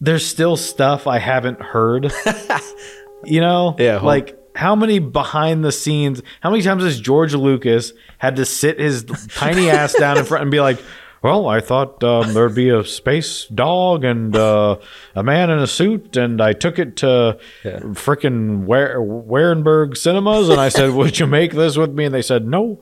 there's 0.00 0.26
still 0.26 0.56
stuff 0.56 1.06
i 1.06 1.18
haven't 1.20 1.62
heard 1.62 2.12
you 3.24 3.40
know 3.40 3.76
Yeah, 3.78 3.98
home- 3.98 4.06
like 4.06 4.38
how 4.54 4.74
many 4.76 4.98
behind 4.98 5.64
the 5.64 5.72
scenes 5.72 6.22
how 6.40 6.50
many 6.50 6.62
times 6.62 6.82
has 6.84 7.00
george 7.00 7.32
lucas 7.34 7.92
had 8.18 8.36
to 8.36 8.44
sit 8.44 8.78
his 8.78 9.04
tiny 9.34 9.70
ass 9.70 9.94
down 9.94 10.18
in 10.18 10.24
front 10.24 10.42
and 10.42 10.50
be 10.50 10.60
like 10.60 10.78
well, 11.24 11.46
I 11.46 11.60
thought 11.60 12.02
um, 12.02 12.34
there'd 12.34 12.52
be 12.56 12.70
a 12.70 12.82
space 12.82 13.44
dog 13.46 14.02
and 14.02 14.34
uh, 14.34 14.78
a 15.14 15.22
man 15.22 15.50
in 15.50 15.60
a 15.60 15.68
suit, 15.68 16.16
and 16.16 16.42
I 16.42 16.52
took 16.52 16.80
it 16.80 16.96
to 16.96 17.38
frickin' 17.62 18.64
Wer- 18.64 18.98
Warenberg 18.98 19.96
Cinemas, 19.96 20.48
and 20.48 20.60
I 20.60 20.68
said, 20.68 20.90
"Would 20.94 21.20
you 21.20 21.28
make 21.28 21.52
this 21.52 21.76
with 21.76 21.92
me?" 21.92 22.06
And 22.06 22.14
they 22.14 22.22
said, 22.22 22.44
"No." 22.48 22.80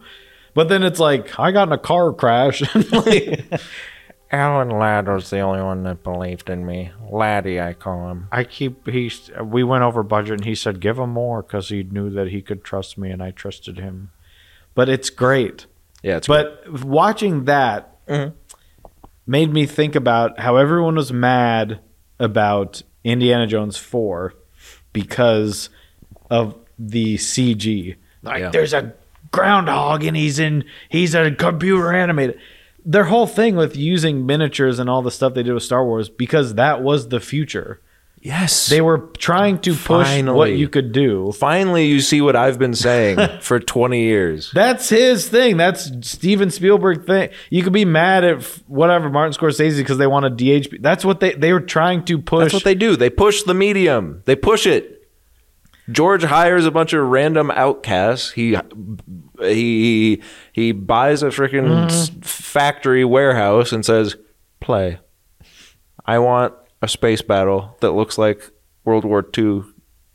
But 0.54 0.70
then 0.70 0.82
it's 0.82 0.98
like 0.98 1.38
I 1.38 1.50
got 1.52 1.68
in 1.68 1.72
a 1.72 1.78
car 1.78 2.14
crash. 2.14 2.62
Like, 2.90 3.44
Alan 4.32 4.68
Ladd 4.70 5.08
was 5.08 5.30
the 5.30 5.40
only 5.40 5.60
one 5.60 5.82
that 5.82 6.04
believed 6.04 6.48
in 6.48 6.64
me. 6.64 6.92
Laddie, 7.10 7.60
I 7.60 7.72
call 7.72 8.10
him. 8.10 8.28
I 8.30 8.44
keep 8.44 8.86
he. 8.88 9.10
We 9.42 9.64
went 9.64 9.82
over 9.82 10.02
budget, 10.04 10.34
and 10.34 10.44
he 10.44 10.54
said, 10.54 10.80
"Give 10.80 10.98
him 10.98 11.10
more," 11.10 11.42
because 11.42 11.68
he 11.68 11.82
knew 11.82 12.10
that 12.10 12.28
he 12.28 12.40
could 12.40 12.62
trust 12.62 12.96
me, 12.96 13.10
and 13.10 13.22
I 13.22 13.32
trusted 13.32 13.78
him. 13.78 14.10
but 14.74 14.88
it's 14.88 15.10
great. 15.10 15.66
Yeah, 16.02 16.18
it's 16.18 16.28
But 16.28 16.84
watching 16.84 17.44
that 17.44 18.06
mm-hmm. 18.06 18.34
made 19.26 19.52
me 19.52 19.66
think 19.66 19.94
about 19.96 20.38
how 20.40 20.56
everyone 20.56 20.94
was 20.94 21.12
mad 21.12 21.80
about 22.20 22.82
Indiana 23.02 23.46
Jones 23.46 23.76
4 23.76 24.32
because 24.92 25.70
of 26.30 26.54
the 26.78 27.16
CG. 27.16 27.96
Like 28.22 28.40
Yeah. 28.40 28.50
there's 28.50 28.72
a 28.72 28.94
groundhog 29.32 30.04
and 30.04 30.16
he's 30.16 30.38
in 30.38 30.64
he's 30.88 31.14
a 31.14 31.32
computer 31.32 31.92
animated. 31.92 32.38
Their 32.84 33.04
whole 33.04 33.26
thing 33.26 33.56
with 33.56 33.76
using 33.76 34.26
miniatures 34.26 34.78
and 34.78 34.88
all 34.88 35.02
the 35.02 35.10
stuff 35.10 35.34
they 35.34 35.42
did 35.42 35.54
with 35.54 35.62
Star 35.62 35.84
Wars 35.84 36.08
because 36.08 36.54
that 36.54 36.82
was 36.82 37.08
the 37.08 37.20
future. 37.20 37.80
Yes. 38.22 38.68
They 38.68 38.82
were 38.82 38.98
trying 39.16 39.60
to 39.60 39.74
push 39.74 40.22
what 40.24 40.52
you 40.52 40.68
could 40.68 40.92
do. 40.92 41.32
Finally, 41.32 41.86
you 41.86 42.00
see 42.00 42.20
what 42.20 42.36
I've 42.36 42.58
been 42.58 42.74
saying 42.74 43.18
for 43.40 43.58
20 43.58 44.02
years. 44.02 44.50
That's 44.52 44.90
his 44.90 45.28
thing. 45.28 45.56
That's 45.56 45.90
Steven 46.02 46.50
Spielberg 46.50 47.06
thing. 47.06 47.30
You 47.48 47.62
could 47.62 47.72
be 47.72 47.86
mad 47.86 48.24
at 48.24 48.42
whatever 48.66 49.08
Martin 49.08 49.32
Scorsese 49.32 49.78
because 49.78 49.96
they 49.96 50.06
want 50.06 50.38
to 50.38 50.60
DH. 50.60 50.82
That's 50.82 51.02
what 51.04 51.20
they 51.20 51.32
they 51.32 51.54
were 51.54 51.60
trying 51.60 52.04
to 52.06 52.18
push. 52.18 52.44
That's 52.44 52.54
what 52.54 52.64
they 52.64 52.74
do. 52.74 52.94
They 52.94 53.08
push 53.08 53.42
the 53.42 53.54
medium. 53.54 54.22
They 54.26 54.36
push 54.36 54.66
it. 54.66 54.98
George 55.90 56.22
hires 56.22 56.66
a 56.66 56.70
bunch 56.70 56.92
of 56.92 57.08
random 57.08 57.50
outcasts. 57.50 58.32
He 58.32 58.56
he 59.42 60.22
he 60.52 60.72
buys 60.72 61.22
a 61.22 61.26
freaking 61.28 61.68
mm-hmm. 61.68 61.86
s 61.86 62.10
factory 62.22 63.04
warehouse 63.04 63.72
and 63.72 63.84
says, 63.84 64.16
"Play. 64.60 64.98
I 66.04 66.18
want 66.18 66.54
a 66.82 66.88
space 66.88 67.22
battle 67.22 67.76
that 67.80 67.92
looks 67.92 68.18
like 68.18 68.50
World 68.84 69.04
War 69.04 69.28
II 69.36 69.62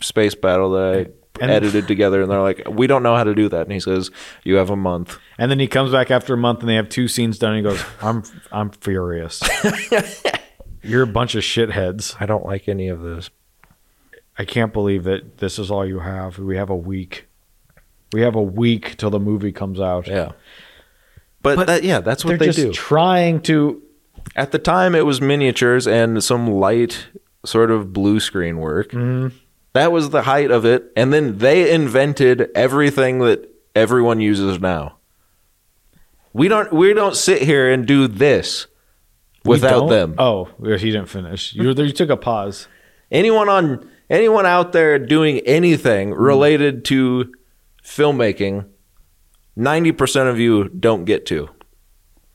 space 0.01 0.35
battle 0.35 0.71
that 0.71 0.93
I 0.93 1.41
And- 1.41 1.51
edited 1.51 1.87
together." 1.87 2.21
And 2.21 2.31
they're 2.31 2.41
like, 2.41 2.67
"We 2.69 2.87
don't 2.87 3.03
know 3.03 3.15
how 3.15 3.23
to 3.23 3.35
do 3.35 3.49
that." 3.49 3.61
And 3.61 3.71
he 3.71 3.79
says, 3.79 4.11
"You 4.43 4.55
have 4.55 4.69
a 4.69 4.75
month." 4.75 5.17
and 5.37 5.51
then 5.51 5.59
he 5.59 5.67
comes 5.67 5.91
back 5.91 6.11
after 6.11 6.33
a 6.33 6.37
month 6.37 6.61
and 6.61 6.69
they 6.69 6.75
have 6.75 6.89
two 6.89 7.07
scenes 7.07 7.37
done. 7.37 7.55
And 7.55 7.65
he 7.65 7.71
goes, 7.71 7.83
"I'm 8.01 8.23
I'm 8.51 8.69
furious. 8.71 9.41
You're 10.81 11.03
a 11.03 11.07
bunch 11.07 11.33
of 11.35 11.43
shitheads. 11.43 12.15
I 12.19 12.25
don't 12.27 12.45
like 12.45 12.67
any 12.67 12.89
of 12.89 13.01
this. 13.01 13.31
I 14.37 14.45
can't 14.45 14.73
believe 14.73 15.05
that 15.05 15.37
this 15.37 15.57
is 15.57 15.71
all 15.71 15.85
you 15.85 15.99
have. 15.99 16.37
We 16.37 16.57
have 16.57 16.69
a 16.69 16.75
week. 16.75 17.24
We 18.15 18.21
have 18.21 18.35
a 18.35 18.41
week 18.41 18.95
till 18.95 19.09
the 19.09 19.19
movie 19.19 19.51
comes 19.51 19.77
out. 19.77 20.07
Yeah. 20.07 20.31
But, 21.41 21.57
But 21.57 21.67
that, 21.67 21.83
yeah, 21.83 21.99
that's 21.99 22.23
what 22.23 22.29
They're 22.29 22.37
they 22.37 22.45
just 22.45 22.57
do. 22.59 22.71
trying 22.71 23.41
to. 23.41 23.83
At 24.37 24.53
the 24.53 24.57
time, 24.57 24.95
it 24.95 25.05
was 25.05 25.19
miniatures 25.19 25.85
and 25.85 26.23
some 26.23 26.49
light 26.49 27.07
sort 27.45 27.71
of 27.71 27.91
blue 27.91 28.21
screen 28.21 28.59
work. 28.59 28.91
Mm-hmm. 28.91 29.35
That 29.73 29.91
was 29.91 30.11
the 30.11 30.21
height 30.21 30.49
of 30.49 30.63
it. 30.63 30.93
And 30.95 31.11
then 31.11 31.39
they 31.39 31.69
invented 31.69 32.49
everything 32.55 33.19
that 33.19 33.49
everyone 33.75 34.21
uses 34.21 34.61
now. 34.61 34.95
We 36.31 36.47
don't 36.47 36.71
we 36.71 36.93
don't 36.93 37.17
sit 37.17 37.41
here 37.41 37.69
and 37.69 37.85
do 37.85 38.07
this 38.07 38.67
without 39.43 39.89
them. 39.89 40.15
Oh, 40.17 40.45
he 40.63 40.77
didn't 40.91 41.07
finish. 41.07 41.53
You 41.53 41.73
you 41.73 41.91
took 41.91 42.09
a 42.09 42.15
pause. 42.15 42.69
Anyone 43.11 43.49
on 43.49 43.89
anyone 44.09 44.45
out 44.45 44.71
there 44.71 44.97
doing 44.99 45.39
anything 45.39 46.13
related 46.13 46.85
to 46.85 47.33
filmmaking, 47.85 48.67
90% 49.57 50.29
of 50.29 50.39
you 50.39 50.67
don't 50.69 51.05
get 51.05 51.25
to 51.27 51.49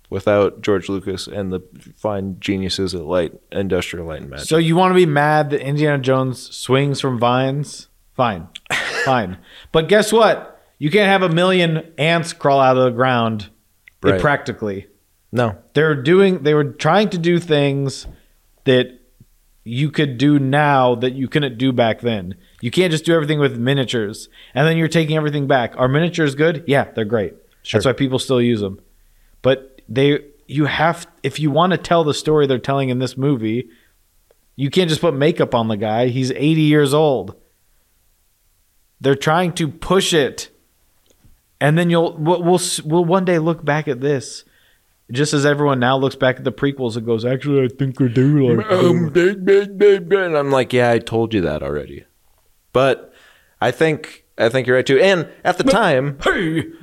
without 0.08 0.60
George 0.62 0.88
Lucas 0.88 1.26
and 1.26 1.52
the 1.52 1.60
fine 1.96 2.36
geniuses 2.40 2.94
at 2.94 3.02
Light 3.02 3.32
Industrial 3.52 4.06
Light 4.06 4.22
and 4.22 4.30
Magic. 4.30 4.46
So 4.46 4.56
you 4.56 4.76
want 4.76 4.90
to 4.92 4.94
be 4.94 5.06
mad 5.06 5.50
that 5.50 5.60
Indiana 5.60 6.02
Jones 6.02 6.54
swings 6.56 7.00
from 7.00 7.18
vines? 7.18 7.88
Fine, 8.14 8.48
fine. 9.04 9.38
But 9.72 9.88
guess 9.88 10.12
what? 10.12 10.60
You 10.78 10.90
can't 10.90 11.08
have 11.08 11.22
a 11.22 11.32
million 11.32 11.92
ants 11.98 12.32
crawl 12.32 12.60
out 12.60 12.76
of 12.76 12.84
the 12.84 12.90
ground. 12.90 13.50
Right. 14.02 14.18
Practically, 14.18 14.86
no. 15.30 15.58
they're 15.74 15.94
doing. 15.94 16.42
They 16.42 16.54
were 16.54 16.64
trying 16.64 17.10
to 17.10 17.18
do 17.18 17.38
things 17.38 18.06
that 18.64 18.98
you 19.62 19.90
could 19.90 20.16
do 20.16 20.38
now 20.38 20.94
that 20.94 21.12
you 21.12 21.28
couldn't 21.28 21.58
do 21.58 21.70
back 21.70 22.00
then. 22.00 22.34
You 22.60 22.70
can't 22.70 22.90
just 22.90 23.04
do 23.04 23.14
everything 23.14 23.38
with 23.38 23.56
miniatures, 23.56 24.28
and 24.54 24.66
then 24.66 24.76
you're 24.76 24.88
taking 24.88 25.16
everything 25.16 25.46
back. 25.46 25.74
Are 25.76 25.88
miniatures 25.88 26.34
good? 26.34 26.64
Yeah, 26.66 26.90
they're 26.92 27.04
great. 27.04 27.34
That's 27.72 27.86
why 27.86 27.92
people 27.92 28.18
still 28.18 28.40
use 28.40 28.60
them. 28.60 28.80
But 29.42 29.80
they, 29.88 30.20
you 30.46 30.66
have, 30.66 31.06
if 31.22 31.38
you 31.38 31.50
want 31.50 31.72
to 31.72 31.78
tell 31.78 32.04
the 32.04 32.14
story 32.14 32.46
they're 32.46 32.58
telling 32.58 32.90
in 32.90 32.98
this 32.98 33.16
movie, 33.16 33.68
you 34.56 34.70
can't 34.70 34.88
just 34.90 35.00
put 35.00 35.14
makeup 35.14 35.54
on 35.54 35.68
the 35.68 35.76
guy. 35.76 36.08
He's 36.08 36.30
80 36.32 36.60
years 36.60 36.92
old. 36.92 37.34
They're 39.00 39.14
trying 39.14 39.52
to 39.54 39.68
push 39.68 40.12
it. 40.12 40.50
And 41.62 41.78
then 41.78 41.90
you'll 41.90 42.16
we'll, 42.16 42.42
we'll 42.42 42.60
we'll 42.84 43.04
one 43.04 43.26
day 43.26 43.38
look 43.38 43.62
back 43.64 43.86
at 43.86 44.00
this, 44.00 44.44
just 45.10 45.34
as 45.34 45.44
everyone 45.44 45.78
now 45.78 45.96
looks 45.98 46.16
back 46.16 46.36
at 46.36 46.44
the 46.44 46.52
prequels 46.52 46.96
and 46.96 47.04
goes, 47.04 47.22
"Actually, 47.22 47.64
I 47.64 47.68
think 47.68 48.00
we 48.00 48.08
do 48.08 48.56
like." 48.56 48.66
Um, 48.70 49.12
and 49.14 50.36
I'm 50.36 50.50
like, 50.50 50.72
yeah, 50.72 50.90
I 50.90 50.98
told 51.00 51.34
you 51.34 51.42
that 51.42 51.62
already. 51.62 52.04
But 52.72 53.12
I 53.60 53.70
think 53.70 54.24
I 54.38 54.48
think 54.48 54.66
you're 54.66 54.76
right 54.76 54.86
too. 54.86 54.98
And 55.00 55.28
at 55.44 55.58
the 55.58 55.64
time, 55.64 56.18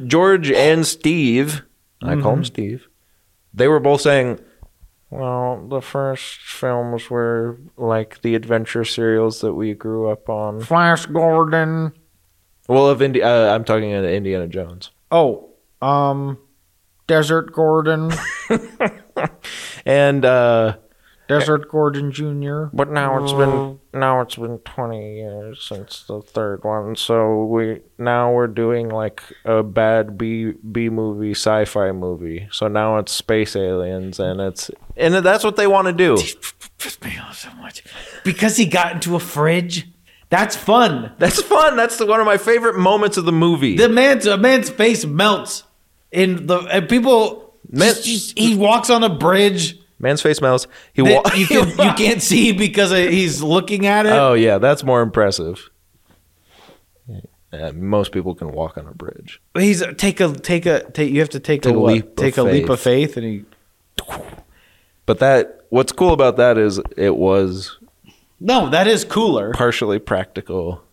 George 0.06 0.52
and 0.52 0.86
Steve, 0.86 1.64
I 2.02 2.20
call 2.20 2.34
him 2.34 2.46
Steve, 2.46 2.88
they 3.54 3.68
were 3.68 3.80
both 3.80 4.02
saying, 4.02 4.40
Well, 5.10 5.66
the 5.68 5.82
first 5.82 6.40
films 6.42 7.10
were 7.10 7.58
like 7.78 8.22
the 8.22 8.36
adventure 8.36 8.86
serials 8.86 9.42
that 9.42 9.54
we 9.54 9.74
grew 9.74 10.10
up 10.10 10.30
on. 10.30 10.62
Flash 10.62 11.06
Gordon. 11.08 11.94
well, 12.68 12.88
of 12.88 13.02
Indi- 13.02 13.24
uh, 13.24 13.54
I'm 13.56 13.64
talking 13.64 13.94
of 13.94 14.06
Indiana 14.06 14.48
Jones. 14.48 14.92
Oh, 15.12 15.50
um, 15.82 16.38
Desert 17.08 17.54
Gordon. 17.54 18.12
And 19.86 20.26
uh, 20.26 20.78
Desert 21.28 21.70
Gordon 21.70 22.12
Jr. 22.12 22.66
But 22.74 22.90
now 22.90 23.22
it's 23.24 23.34
been 23.34 23.50
mm. 23.50 23.80
now 23.94 24.22
it's 24.22 24.36
been 24.36 24.60
twenty 24.60 25.18
years 25.18 25.62
since 25.62 26.04
the 26.04 26.22
third 26.22 26.64
one. 26.64 26.96
So 26.96 27.44
we 27.46 27.82
now 27.98 28.32
we're 28.32 28.48
doing 28.48 28.90
like 28.90 29.22
a 29.46 29.64
bad 29.64 30.18
B 30.18 30.54
B 30.72 30.90
movie 30.90 31.32
sci-fi 31.32 31.92
movie. 31.92 32.48
So 32.52 32.68
now 32.68 32.98
it's 32.98 33.12
space 33.12 33.56
aliens 33.56 34.20
and 34.20 34.40
it's 34.40 34.72
and 34.96 35.14
that's 35.16 35.44
what 35.44 35.56
they 35.56 35.68
want 35.68 35.88
to 35.88 35.94
do. 35.94 36.18
pissed 36.78 37.04
me 37.04 37.18
off 37.18 37.40
so 37.40 37.52
much 37.56 37.84
because 38.24 38.58
he 38.58 38.66
got 38.66 38.94
into 38.94 39.16
a 39.16 39.20
fridge. 39.20 39.88
That's 40.30 40.56
fun. 40.56 41.14
That's 41.20 41.42
fun. 41.42 41.78
That's 41.78 41.98
the, 41.98 42.06
one 42.06 42.20
of 42.20 42.26
my 42.26 42.38
favorite 42.38 42.78
moments 42.78 43.16
of 43.16 43.24
the 43.26 43.32
movie. 43.32 43.78
The 43.78 43.88
man's 43.90 44.26
a 44.26 44.38
man's 44.38 44.70
face 44.70 45.06
melts 45.06 45.64
in 46.12 46.48
the 46.48 46.60
and 46.60 46.88
people. 46.90 47.56
Man- 47.70 47.94
just- 47.94 48.06
just- 48.06 48.40
he 48.40 48.56
walks 48.56 48.90
on 48.90 49.04
a 49.04 49.10
bridge 49.10 49.80
Man's 50.00 50.22
face 50.22 50.42
melts. 50.42 50.68
He 50.94 51.02
wa- 51.02 51.24
you 51.36 51.46
can 51.48 51.68
you 51.70 51.94
can't 51.94 52.22
see 52.22 52.52
because 52.52 52.92
he's 52.92 53.42
looking 53.42 53.86
at 53.88 54.06
it. 54.06 54.12
Oh 54.14 54.34
yeah, 54.34 54.58
that's 54.60 54.84
more 54.84 55.02
impressive. 55.02 55.70
Uh, 57.54 57.72
most 57.74 58.12
people 58.12 58.36
can 58.36 58.52
walk 58.52 58.78
on 58.78 58.86
a 58.88 58.94
bridge. 58.94 59.42
He's 59.58 59.82
take 59.98 60.20
a 60.20 60.34
take 60.34 60.66
a 60.66 60.90
take. 60.92 61.12
You 61.12 61.20
have 61.22 61.30
to 61.30 61.40
take, 61.40 61.62
Take 61.62 61.74
a, 61.74 61.78
a 61.78 61.80
leap 61.80 62.06
of 62.10 62.16
take 62.16 62.38
a 62.38 62.44
leap 62.44 62.70
of 62.70 62.80
faith, 62.80 63.16
and 63.18 63.26
he. 63.26 63.46
But 65.06 65.20
that 65.20 65.62
what's 65.70 65.92
cool 65.94 66.12
about 66.14 66.36
that 66.38 66.58
is 66.58 66.80
it 66.98 67.16
was 67.16 67.78
No, 68.42 68.70
that 68.70 68.86
is 68.88 69.06
cooler. 69.06 69.54
partially 69.54 69.98
practical 70.00 70.84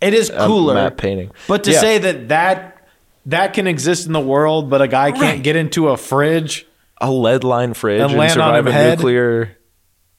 It 0.00 0.14
is 0.14 0.30
uh, 0.30 0.46
cooler. 0.46 0.74
matte 0.74 0.96
painting. 0.96 1.32
But 1.48 1.64
to 1.64 1.72
Yeah. 1.72 1.80
say 1.80 1.98
that 1.98 2.28
that 2.28 2.86
that 3.26 3.52
can 3.52 3.66
exist 3.66 4.06
in 4.06 4.12
the 4.12 4.20
world, 4.20 4.70
but 4.70 4.80
a 4.80 4.88
guy 4.88 5.10
can't 5.10 5.22
Right. 5.22 5.42
get 5.42 5.56
into 5.56 5.88
a 5.88 5.96
fridge. 5.96 6.66
A 7.08 7.10
lead 7.10 7.44
line 7.44 7.74
fridge 7.74 8.00
And 8.00 8.12
and, 8.20 8.30
survive 8.32 8.66
a 8.66 8.72
head. 8.72 8.98
Mm-hmm. 8.98 9.00
nuclear 9.06 9.56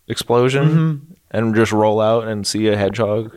explosion 0.08 1.18
and 1.32 1.56
just 1.56 1.72
roll 1.72 2.00
out 2.02 2.28
and 2.28 2.46
see 2.46 2.68
a 2.68 2.78
hedgehog. 2.78 3.36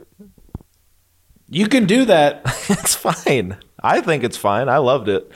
You 1.48 1.66
can 1.68 1.86
do 1.86 2.04
that. 2.04 2.42
it's 2.68 2.94
fine. 2.94 3.56
I 3.82 4.00
think 4.00 4.24
it's 4.24 4.36
fine. 4.36 4.68
I 4.68 4.78
loved 4.78 5.08
it. 5.08 5.30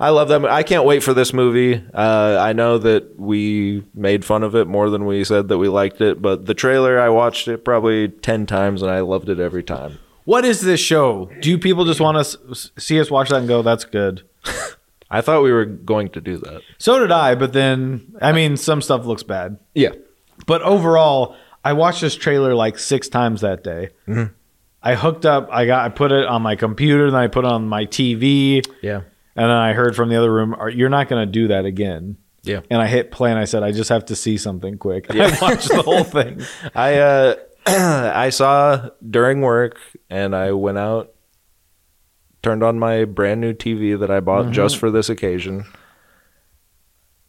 I 0.00 0.10
love 0.10 0.28
that. 0.28 0.40
mo- 0.40 0.48
I 0.48 0.62
can't 0.62 0.84
wait 0.84 1.02
for 1.02 1.12
this 1.12 1.32
movie. 1.32 1.84
Uh, 1.92 2.38
I 2.40 2.52
know 2.52 2.78
that 2.78 3.18
we 3.18 3.84
made 3.94 4.24
fun 4.24 4.44
of 4.44 4.54
it 4.54 4.66
more 4.66 4.88
than 4.90 5.04
we 5.06 5.24
said 5.24 5.48
that 5.48 5.58
we 5.58 5.68
liked 5.68 6.00
it, 6.00 6.22
but 6.22 6.46
the 6.46 6.54
trailer 6.54 7.00
I 7.00 7.08
watched 7.08 7.48
it 7.48 7.64
probably 7.64 8.08
ten 8.08 8.46
times 8.46 8.80
and 8.82 8.90
I 8.90 9.00
loved 9.00 9.28
it 9.28 9.40
every 9.40 9.64
time. 9.64 9.98
What 10.24 10.44
is 10.44 10.60
this 10.60 10.78
show? 10.78 11.28
Do 11.40 11.58
people 11.58 11.84
just 11.84 12.00
want 12.00 12.24
to 12.24 12.54
see 12.80 13.00
us 13.00 13.10
watch 13.10 13.30
that 13.30 13.38
and 13.40 13.48
go, 13.48 13.62
"That's 13.62 13.84
good"? 13.84 14.22
I 15.10 15.20
thought 15.22 15.42
we 15.42 15.52
were 15.52 15.64
going 15.64 16.10
to 16.10 16.20
do 16.20 16.36
that. 16.38 16.60
So 16.78 16.98
did 16.98 17.10
I, 17.12 17.34
but 17.34 17.52
then 17.52 18.14
I 18.20 18.32
mean, 18.32 18.56
some 18.56 18.82
stuff 18.82 19.06
looks 19.06 19.22
bad. 19.22 19.58
Yeah. 19.74 19.92
But 20.46 20.62
overall, 20.62 21.34
I 21.64 21.72
watched 21.72 22.00
this 22.00 22.14
trailer 22.14 22.54
like 22.54 22.78
six 22.78 23.08
times 23.08 23.40
that 23.40 23.64
day. 23.64 23.90
Mm-hmm. 24.06 24.32
I 24.82 24.94
hooked 24.94 25.26
up. 25.26 25.48
I 25.50 25.66
got. 25.66 25.84
I 25.84 25.88
put 25.88 26.12
it 26.12 26.24
on 26.26 26.42
my 26.42 26.54
computer, 26.56 27.10
then 27.10 27.18
I 27.20 27.26
put 27.26 27.44
it 27.44 27.50
on 27.50 27.66
my 27.66 27.84
TV, 27.86 28.64
Yeah. 28.80 28.96
and 28.96 29.04
then 29.34 29.50
I 29.50 29.72
heard 29.72 29.96
from 29.96 30.08
the 30.08 30.16
other 30.16 30.32
room, 30.32 30.54
"Are- 30.54 30.68
"You're 30.70 30.88
not 30.88 31.08
going 31.08 31.26
to 31.26 31.30
do 31.30 31.48
that 31.48 31.64
again." 31.64 32.16
Yeah. 32.44 32.60
And 32.70 32.80
I 32.80 32.86
hit 32.86 33.10
play, 33.10 33.30
and 33.30 33.38
I 33.40 33.44
said, 33.44 33.64
"I 33.64 33.72
just 33.72 33.88
have 33.90 34.04
to 34.06 34.16
see 34.16 34.36
something 34.38 34.78
quick." 34.78 35.06
I 35.10 35.36
watched 35.42 35.68
the 35.68 35.82
whole 35.82 36.04
thing. 36.04 36.42
I 36.76 36.94
uh 36.98 37.34
I 37.66 38.30
saw 38.30 38.90
during 39.08 39.40
work 39.40 39.78
and 40.08 40.34
I 40.34 40.52
went 40.52 40.78
out 40.78 41.12
turned 42.42 42.62
on 42.62 42.78
my 42.78 43.04
brand 43.04 43.40
new 43.40 43.52
TV 43.52 43.98
that 43.98 44.10
I 44.10 44.20
bought 44.20 44.50
just 44.52 44.76
for 44.76 44.90
this 44.90 45.08
occasion. 45.08 45.64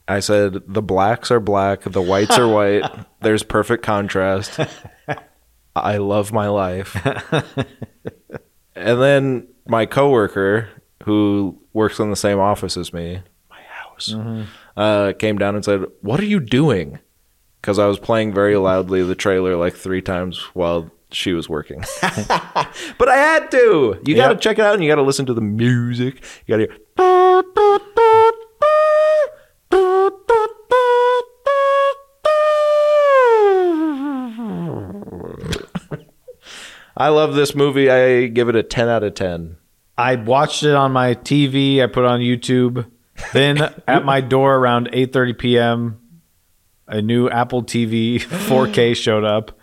I 0.08 0.20
said 0.22 0.62
the 0.68 0.82
blacks 0.82 1.30
are 1.30 1.40
black, 1.40 1.84
the 1.84 2.02
whites 2.02 2.38
are 2.38 2.48
white. 2.48 2.84
There's 3.22 3.44
perfect 3.44 3.84
contrast. 3.84 4.60
I 5.76 5.98
love 5.98 6.32
my 6.32 6.48
life. 6.48 6.98
and 8.76 9.02
then 9.02 9.48
my 9.68 9.86
coworker 9.86 10.70
who 11.04 11.62
works 11.74 12.00
in 12.00 12.10
the 12.10 12.16
same 12.16 12.40
office 12.40 12.76
as 12.76 12.92
me, 12.92 13.22
my 13.50 13.62
house, 13.62 14.16
uh, 14.76 15.14
came 15.14 15.38
down 15.38 15.56
and 15.56 15.64
said, 15.64 15.86
"What 16.02 16.20
are 16.20 16.26
you 16.26 16.40
doing?" 16.40 17.00
because 17.62 17.80
I 17.80 17.88
was 17.88 18.00
playing 18.00 18.34
very 18.34 18.56
loudly 18.56 19.04
the 19.04 19.16
trailer 19.16 19.56
like 19.56 19.76
three 19.76 20.02
times 20.02 20.40
while 20.54 20.90
she 21.12 21.34
was 21.34 21.50
working. 21.50 21.80
but 22.02 23.10
I 23.10 23.18
had 23.18 23.52
to. 23.52 24.00
You 24.06 24.16
got 24.16 24.28
to 24.30 24.34
Yep. 24.36 24.42
check 24.42 24.60
it 24.60 24.66
out 24.66 24.74
and 24.76 24.84
you 24.84 24.90
got 24.90 24.96
to 24.96 25.02
listen 25.04 25.26
to 25.28 25.34
the 25.34 25.42
music. 25.42 26.24
You 26.46 26.58
got 26.58 26.58
to 26.58 26.68
hear. 26.68 26.78
I 36.98 37.10
love 37.10 37.34
this 37.36 37.56
movie. 37.56 37.90
I 37.90 38.28
give 38.28 38.50
it 38.50 38.56
a 38.56 38.64
10 38.64 38.90
out 38.90 39.04
of 39.04 39.14
10. 39.14 39.58
I 39.98 40.16
watched 40.16 40.64
it 40.64 40.76
on 40.76 40.92
my 40.92 41.16
TV. 41.16 41.82
I 41.82 41.88
put 41.88 42.04
it 42.04 42.08
on 42.08 42.20
YouTube. 42.20 42.90
Then 43.34 43.58
at 43.88 44.06
my 44.06 44.22
door 44.22 44.56
around 44.56 44.90
8:30 44.92 45.38
p.m., 45.38 46.00
a 46.88 47.02
new 47.02 47.30
Apple 47.30 47.64
TV 47.64 48.18
4K 48.20 48.96
showed 48.96 49.26
up. 49.26 49.59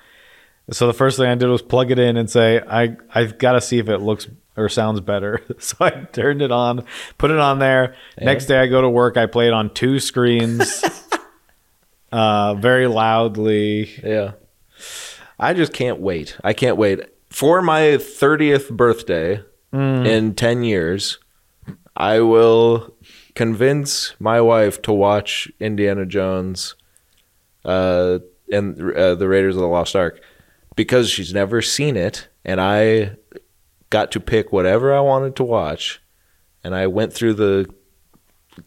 So 0.71 0.87
the 0.87 0.93
first 0.95 1.17
thing 1.17 1.27
I 1.27 1.35
did 1.37 1.47
was 1.47 1.63
plug 1.63 1.91
it 1.91 1.99
in 1.99 2.17
and 2.17 2.29
say, 2.29 2.61
"I 2.61 2.97
I've 3.15 3.39
got 3.39 3.53
to 3.53 3.61
see 3.61 3.79
if 3.79 3.89
it 3.89 3.99
looks 3.99 4.29
or 4.57 4.69
sounds 4.69 5.01
better." 5.01 5.43
So 5.59 5.77
I 5.81 5.91
turned 6.13 6.43
it 6.43 6.51
on, 6.53 6.85
put 7.19 7.31
it 7.31 7.39
on 7.39 7.59
there. 7.59 7.95
Next 8.21 8.47
day 8.47 8.59
I 8.59 8.67
go 8.67 8.81
to 8.83 8.89
work. 8.91 9.17
I 9.17 9.27
play 9.27 9.47
it 9.47 9.53
on 9.53 9.73
two 9.73 10.01
screens, 10.01 10.85
uh, 12.13 12.55
very 12.55 12.87
loudly. 12.87 13.91
Yeah. 14.05 14.33
I 15.39 15.55
just 15.55 15.73
can't 15.73 16.01
wait. 16.01 16.37
I 16.43 16.53
can't 16.53 16.77
wait. 16.77 17.01
For 17.31 17.61
my 17.63 17.81
30th 17.99 18.71
birthday 18.71 19.43
in 19.73 20.35
10 20.35 20.65
years, 20.65 21.19
I 21.95 22.21
will 22.21 22.95
convince 23.35 24.15
my 24.19 24.41
wife 24.41 24.81
to 24.83 24.93
watch 24.93 25.51
Indiana 25.61 26.07
Jones 26.07 26.75
uh, 27.67 28.21
and 28.51 28.81
uh, 28.81 29.15
the 29.17 29.29
Raiders 29.29 29.57
of 29.57 29.61
the 29.61 29.69
Lost 29.69 29.95
Ark 29.95 30.21
because 30.77 31.11
she's 31.11 31.35
never 31.35 31.61
seen 31.61 31.97
it. 31.97 32.29
And 32.45 32.61
I 32.61 33.17
got 33.91 34.13
to 34.13 34.21
pick 34.21 34.53
whatever 34.53 34.95
I 34.95 35.01
wanted 35.01 35.35
to 35.37 35.45
watch. 35.45 36.01
And 36.63 36.75
I 36.75 36.87
went 36.87 37.13
through 37.13 37.35
the 37.35 37.69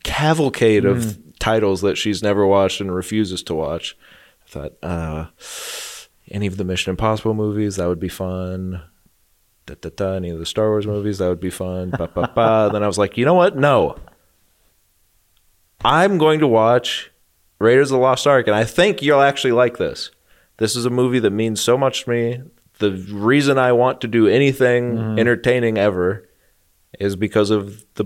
cavalcade 0.03 0.85
of 0.85 1.17
titles 1.39 1.81
that 1.81 1.97
she's 1.97 2.21
never 2.21 2.45
watched 2.45 2.81
and 2.81 2.93
refuses 2.93 3.43
to 3.43 3.55
watch. 3.55 3.97
I 4.45 4.49
thought, 4.49 4.73
uh, 4.83 5.27
any 6.31 6.47
of 6.47 6.57
the 6.57 6.63
Mission 6.63 6.91
Impossible 6.91 7.33
movies, 7.33 7.77
that 7.77 7.87
would 7.87 7.99
be 7.99 8.09
fun. 8.09 8.81
Da, 9.65 9.75
da, 9.79 9.89
da, 9.95 10.13
any 10.13 10.29
of 10.29 10.39
the 10.39 10.45
Star 10.45 10.69
Wars 10.69 10.87
movies, 10.87 11.17
that 11.19 11.27
would 11.27 11.39
be 11.39 11.49
fun. 11.49 11.91
Ba, 11.91 12.07
ba, 12.07 12.31
ba. 12.33 12.69
then 12.73 12.83
I 12.83 12.87
was 12.87 12.97
like, 12.97 13.17
you 13.17 13.25
know 13.25 13.33
what? 13.33 13.57
No. 13.57 13.97
I'm 15.83 16.17
going 16.17 16.39
to 16.39 16.47
watch 16.47 17.11
Raiders 17.59 17.91
of 17.91 17.97
the 17.97 18.01
Lost 18.01 18.27
Ark, 18.27 18.47
and 18.47 18.55
I 18.55 18.63
think 18.63 19.01
you'll 19.01 19.21
actually 19.21 19.51
like 19.51 19.77
this. 19.77 20.11
This 20.59 20.75
is 20.75 20.85
a 20.85 20.89
movie 20.89 21.19
that 21.19 21.31
means 21.31 21.59
so 21.61 21.77
much 21.77 22.03
to 22.03 22.09
me. 22.09 22.41
The 22.79 22.91
reason 23.11 23.57
I 23.57 23.71
want 23.71 24.01
to 24.01 24.07
do 24.07 24.27
anything 24.27 24.97
entertaining 25.19 25.77
ever 25.77 26.29
is 26.99 27.15
because 27.15 27.49
of 27.49 27.85
the 27.95 28.05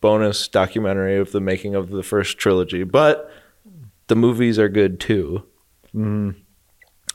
bonus 0.00 0.46
documentary 0.48 1.16
of 1.16 1.32
the 1.32 1.40
making 1.40 1.74
of 1.74 1.90
the 1.90 2.02
first 2.02 2.36
trilogy. 2.38 2.84
But 2.84 3.30
the 4.08 4.16
movies 4.16 4.58
are 4.58 4.68
good 4.68 5.00
too. 5.00 5.44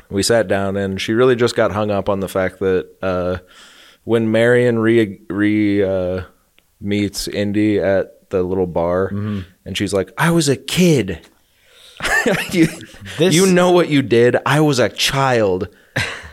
We 0.10 0.24
sat 0.24 0.48
down, 0.48 0.76
and 0.78 1.00
she 1.00 1.14
really 1.14 1.36
just 1.36 1.56
got 1.56 1.72
hung 1.72 1.92
up 1.92 2.10
on 2.10 2.20
the 2.22 2.28
fact 2.30 2.60
that 2.60 2.90
uh, 3.02 3.38
when 4.06 4.32
Marion 4.32 4.80
re, 4.80 5.20
re 5.30 5.84
uh, 5.84 6.24
meets 6.82 7.28
Indy 7.28 7.80
at 7.80 8.30
the 8.30 8.42
little 8.44 8.66
bar, 8.68 9.10
and 9.66 9.78
she's 9.78 9.94
like, 9.94 10.12
"I 10.18 10.32
was 10.32 10.48
a 10.50 10.56
kid." 10.56 11.28
you, 12.52 12.68
This- 13.18 13.36
you 13.36 13.46
know 13.46 13.72
what 13.72 13.90
you 13.90 14.02
did? 14.02 14.38
I 14.46 14.62
was 14.62 14.80
a 14.80 14.90
child, 14.90 15.70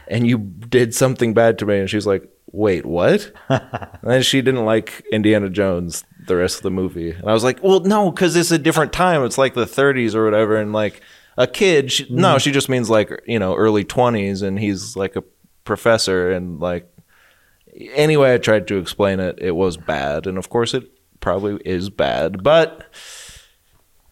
and 0.09 0.27
you 0.27 0.39
did 0.39 0.95
something 0.95 1.35
bad 1.35 1.59
to 1.59 1.67
me. 1.67 1.79
And 1.81 1.91
she's 1.91 2.07
like, 2.07 2.29
"Wait, 2.53 2.87
what?" 2.87 3.33
and 3.49 3.99
then 4.03 4.23
she 4.23 4.43
didn't 4.43 4.65
like 4.65 5.05
Indiana 5.13 5.49
Jones 5.49 6.05
the 6.27 6.37
rest 6.37 6.57
of 6.57 6.63
the 6.63 6.71
movie, 6.71 7.11
and 7.11 7.29
I 7.29 7.33
was 7.33 7.45
like, 7.45 7.63
"Well, 7.63 7.81
no, 7.81 8.11
because 8.11 8.37
it's 8.37 8.51
a 8.51 8.59
different 8.59 8.93
time. 8.93 9.25
It's 9.25 9.39
like 9.39 9.55
the 9.55 9.67
30s 9.67 10.15
or 10.15 10.25
whatever." 10.25 10.57
And 10.57 10.73
like 10.73 11.01
a 11.37 11.47
kid, 11.47 11.93
she, 11.93 12.07
no, 12.11 12.29
mm-hmm. 12.29 12.39
she 12.39 12.53
just 12.53 12.69
means 12.69 12.91
like 12.91 13.11
you 13.27 13.39
know 13.39 13.55
early 13.55 13.85
20s, 13.85 14.43
and 14.43 14.59
he's 14.59 14.97
like 14.97 15.17
a 15.17 15.25
professor, 15.65 16.31
and 16.31 16.61
like 16.61 16.91
anyway, 17.95 18.35
I 18.35 18.39
tried 18.39 18.69
to 18.69 18.79
explain 18.79 19.21
it. 19.21 19.39
It 19.41 19.53
was 19.53 19.77
bad, 19.77 20.27
and 20.27 20.39
of 20.39 20.49
course, 20.49 20.75
it 20.75 20.91
probably 21.21 21.61
is 21.65 21.91
bad, 21.91 22.43
but 22.43 22.85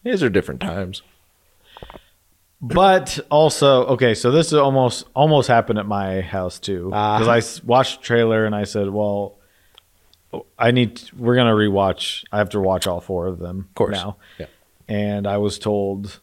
these 0.03 0.21
are 0.21 0.29
different 0.29 0.61
times. 0.61 1.01
But 2.61 3.19
also, 3.29 3.85
okay, 3.87 4.15
so 4.15 4.31
this 4.31 4.47
is 4.47 4.53
almost 4.53 5.05
almost 5.13 5.47
happened 5.47 5.77
at 5.77 5.85
my 5.85 6.21
house 6.21 6.57
too. 6.59 6.85
Because 6.85 7.27
I 7.27 7.37
s- 7.37 7.63
watched 7.63 7.99
the 8.01 8.05
trailer 8.05 8.45
and 8.45 8.55
I 8.55 8.63
said, 8.63 8.89
"Well, 8.89 9.37
I 10.57 10.71
need. 10.71 11.01
we're 11.15 11.35
gonna 11.35 11.53
rewatch. 11.53 12.23
I 12.31 12.37
have 12.39 12.49
to 12.51 12.59
watch 12.61 12.87
all 12.87 13.01
four 13.01 13.27
of 13.27 13.39
them, 13.39 13.67
of 13.69 13.75
course. 13.75 13.91
now." 13.91 14.17
Yeah. 14.39 14.45
And 14.87 15.27
I 15.27 15.37
was 15.37 15.59
told 15.59 16.19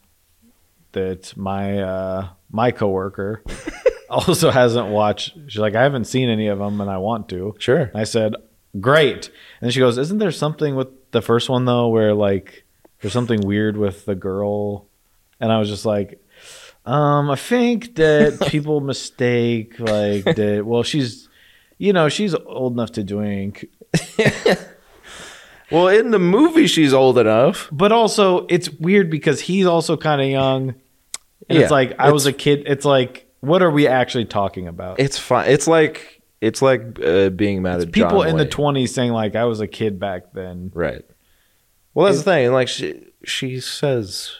that 0.93 1.35
my 1.37 1.79
uh, 1.81 2.27
my 2.51 2.71
coworker 2.71 3.43
also 4.09 4.49
hasn't 4.51 4.87
watched. 4.87 5.37
She's 5.47 5.59
like, 5.59 5.75
"I 5.75 5.83
haven't 5.83 6.05
seen 6.05 6.29
any 6.29 6.47
of 6.47 6.59
them, 6.59 6.81
and 6.81 6.89
I 6.89 6.97
want 6.97 7.29
to." 7.29 7.55
Sure. 7.59 7.77
And 7.83 7.95
I 7.97 8.03
said, 8.05 8.33
"Great." 8.81 9.29
And 9.61 9.71
she 9.71 9.79
goes, 9.79 9.97
"Isn't 9.97 10.17
there 10.17 10.31
something 10.31 10.75
with 10.75 10.87
the 11.11 11.21
first 11.21 11.47
one 11.47 11.65
though, 11.65 11.87
where 11.89 12.13
like 12.13 12.65
there's 13.01 13.13
something 13.13 13.41
weird 13.41 13.77
with 13.77 14.05
the 14.05 14.15
girl?" 14.15 14.87
And 15.39 15.51
I 15.51 15.59
was 15.59 15.67
just 15.67 15.85
like, 15.85 16.22
um, 16.85 17.29
I 17.31 17.35
think 17.35 17.95
that 17.95 18.39
people 18.47 18.81
mistake 18.81 19.79
like 19.79 20.23
that. 20.25 20.63
Well, 20.65 20.83
she's, 20.83 21.29
you 21.77 21.93
know, 21.93 22.09
she's 22.09 22.33
old 22.35 22.73
enough 22.73 22.91
to 22.93 23.03
drink, 23.03 23.65
Well, 25.71 25.87
in 25.87 26.11
the 26.11 26.19
movie, 26.19 26.67
she's 26.67 26.93
old 26.93 27.17
enough. 27.17 27.67
but 27.71 27.91
also 27.91 28.45
it's 28.47 28.69
weird 28.69 29.09
because 29.09 29.41
he's 29.41 29.65
also 29.65 29.97
kind 29.97 30.21
of 30.21 30.27
young. 30.27 30.69
And 30.69 31.57
Yeah, 31.57 31.61
it's 31.61 31.71
like 31.71 31.95
I 31.99 32.11
was 32.11 32.25
a 32.27 32.33
kid. 32.33 32.63
It's 32.67 32.85
like, 32.85 33.27
what 33.39 33.63
are 33.63 33.71
we 33.71 33.87
actually 33.87 34.25
talking 34.25 34.67
about? 34.67 34.99
It's 34.99 35.17
fine. 35.17 35.49
It's 35.49 35.67
like 35.67 36.21
it's 36.41 36.61
like 36.61 36.99
uh, 37.03 37.29
being 37.29 37.63
mad 37.63 37.81
at 37.81 37.91
People 37.91 38.21
John 38.21 38.29
in 38.29 38.37
the 38.37 38.45
twenties 38.45 38.93
saying 38.93 39.13
like 39.13 39.35
I 39.35 39.45
was 39.45 39.61
a 39.61 39.67
kid 39.67 39.99
back 39.99 40.33
then. 40.33 40.71
right. 40.75 41.03
Well, 41.95 42.05
that's 42.07 42.19
the 42.19 42.23
thing. 42.23 42.51
Like 42.51 42.67
she 42.67 43.05
she 43.23 43.59
says, 43.59 44.31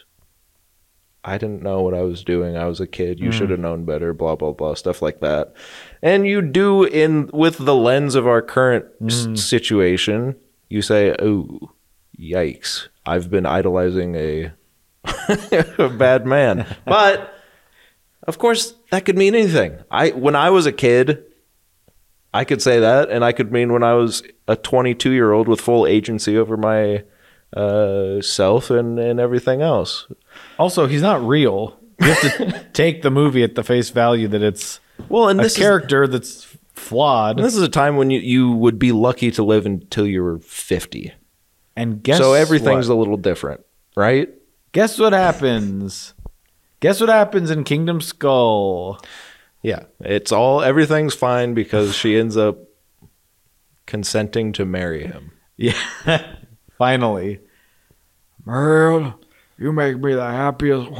I 1.25 1.37
didn't 1.37 1.63
know 1.63 1.81
what 1.81 1.93
I 1.93 2.01
was 2.01 2.23
doing. 2.23 2.57
I 2.57 2.65
was 2.65 2.81
a 2.81 2.87
kid. 2.87 3.19
You 3.19 3.27
hmm. 3.27 3.37
should 3.37 3.49
have 3.49 3.59
known 3.59 3.85
better. 3.85 4.13
Blah 4.13 4.35
blah 4.35 4.51
blah. 4.51 4.73
Stuff 4.73 5.01
like 5.01 5.21
that. 5.21 5.53
And 6.01 6.27
you 6.27 6.41
do 6.41 6.83
in 6.83 7.29
with 7.33 7.57
the 7.59 7.75
lens 7.75 8.15
of 8.15 8.27
our 8.27 8.41
current 8.41 8.85
hmm. 8.99 9.07
s- 9.07 9.41
situation. 9.41 10.35
You 10.69 10.81
say, 10.81 11.15
"Oh, 11.19 11.71
yikes! 12.19 12.87
I've 13.05 13.29
been 13.29 13.45
idolizing 13.45 14.15
a 14.15 14.51
a 15.77 15.89
bad 15.89 16.25
man." 16.25 16.65
But 16.85 17.33
of 18.27 18.37
course, 18.37 18.75
that 18.91 19.05
could 19.05 19.17
mean 19.17 19.35
anything. 19.35 19.77
I 19.89 20.09
when 20.09 20.35
I 20.35 20.49
was 20.49 20.65
a 20.65 20.71
kid, 20.71 21.23
I 22.33 22.43
could 22.43 22.61
say 22.61 22.79
that, 22.79 23.09
and 23.09 23.23
I 23.23 23.31
could 23.31 23.51
mean 23.51 23.71
when 23.71 23.83
I 23.83 23.93
was 23.93 24.23
a 24.47 24.55
22 24.55 25.11
year 25.11 25.31
old 25.31 25.47
with 25.47 25.61
full 25.61 25.85
agency 25.85 26.37
over 26.37 26.57
my 26.57 27.03
uh, 27.55 28.21
self 28.21 28.69
and 28.69 28.97
and 28.99 29.19
everything 29.19 29.61
else. 29.61 30.07
Also, 30.57 30.87
he's 30.87 31.01
not 31.01 31.25
real. 31.25 31.77
You 32.01 32.07
have 32.07 32.37
to 32.37 32.65
take 32.73 33.01
the 33.01 33.11
movie 33.11 33.43
at 33.43 33.55
the 33.55 33.63
face 33.63 33.89
value 33.91 34.27
that 34.29 34.41
it's 34.41 34.79
Well, 35.09 35.29
and 35.29 35.39
a 35.39 35.43
this 35.43 35.53
is 35.53 35.57
character 35.59 36.07
that's 36.07 36.47
flawed. 36.73 37.37
and 37.37 37.45
this 37.45 37.55
is 37.55 37.61
a 37.61 37.69
time 37.69 37.95
when 37.97 38.09
you 38.09 38.19
you 38.19 38.51
would 38.51 38.79
be 38.79 38.91
lucky 38.91 39.29
to 39.31 39.43
live 39.43 39.65
until 39.65 40.07
you 40.07 40.23
were 40.23 40.39
50. 40.39 41.13
and 41.75 42.01
guess 42.03 42.17
so 42.17 42.33
everything's 42.33 42.89
what? 42.89 42.95
a 42.95 42.99
little 42.99 43.17
different, 43.17 43.61
right? 43.95 44.29
Guess 44.71 44.97
what 44.99 45.13
happens? 45.13 46.13
Guess 46.79 46.99
what 46.99 47.09
happens 47.09 47.51
in 47.51 47.63
Kingdom 47.63 48.01
Skull? 48.01 48.99
Yeah, 49.61 49.83
it's 50.01 50.31
all 50.31 50.61
everything's 50.63 51.13
fine 51.15 51.53
because 51.53 51.95
she 51.95 52.17
ends 52.17 52.35
up 52.35 52.57
consenting 53.85 54.51
to 54.53 54.65
marry 54.65 55.05
him. 55.05 55.31
Yeah. 55.55 56.35
Finally. 56.83 57.39
Man, 58.45 59.13
you 59.57 59.71
make 59.71 59.97
me 59.99 60.15
the 60.15 60.25
happiest 60.25 60.91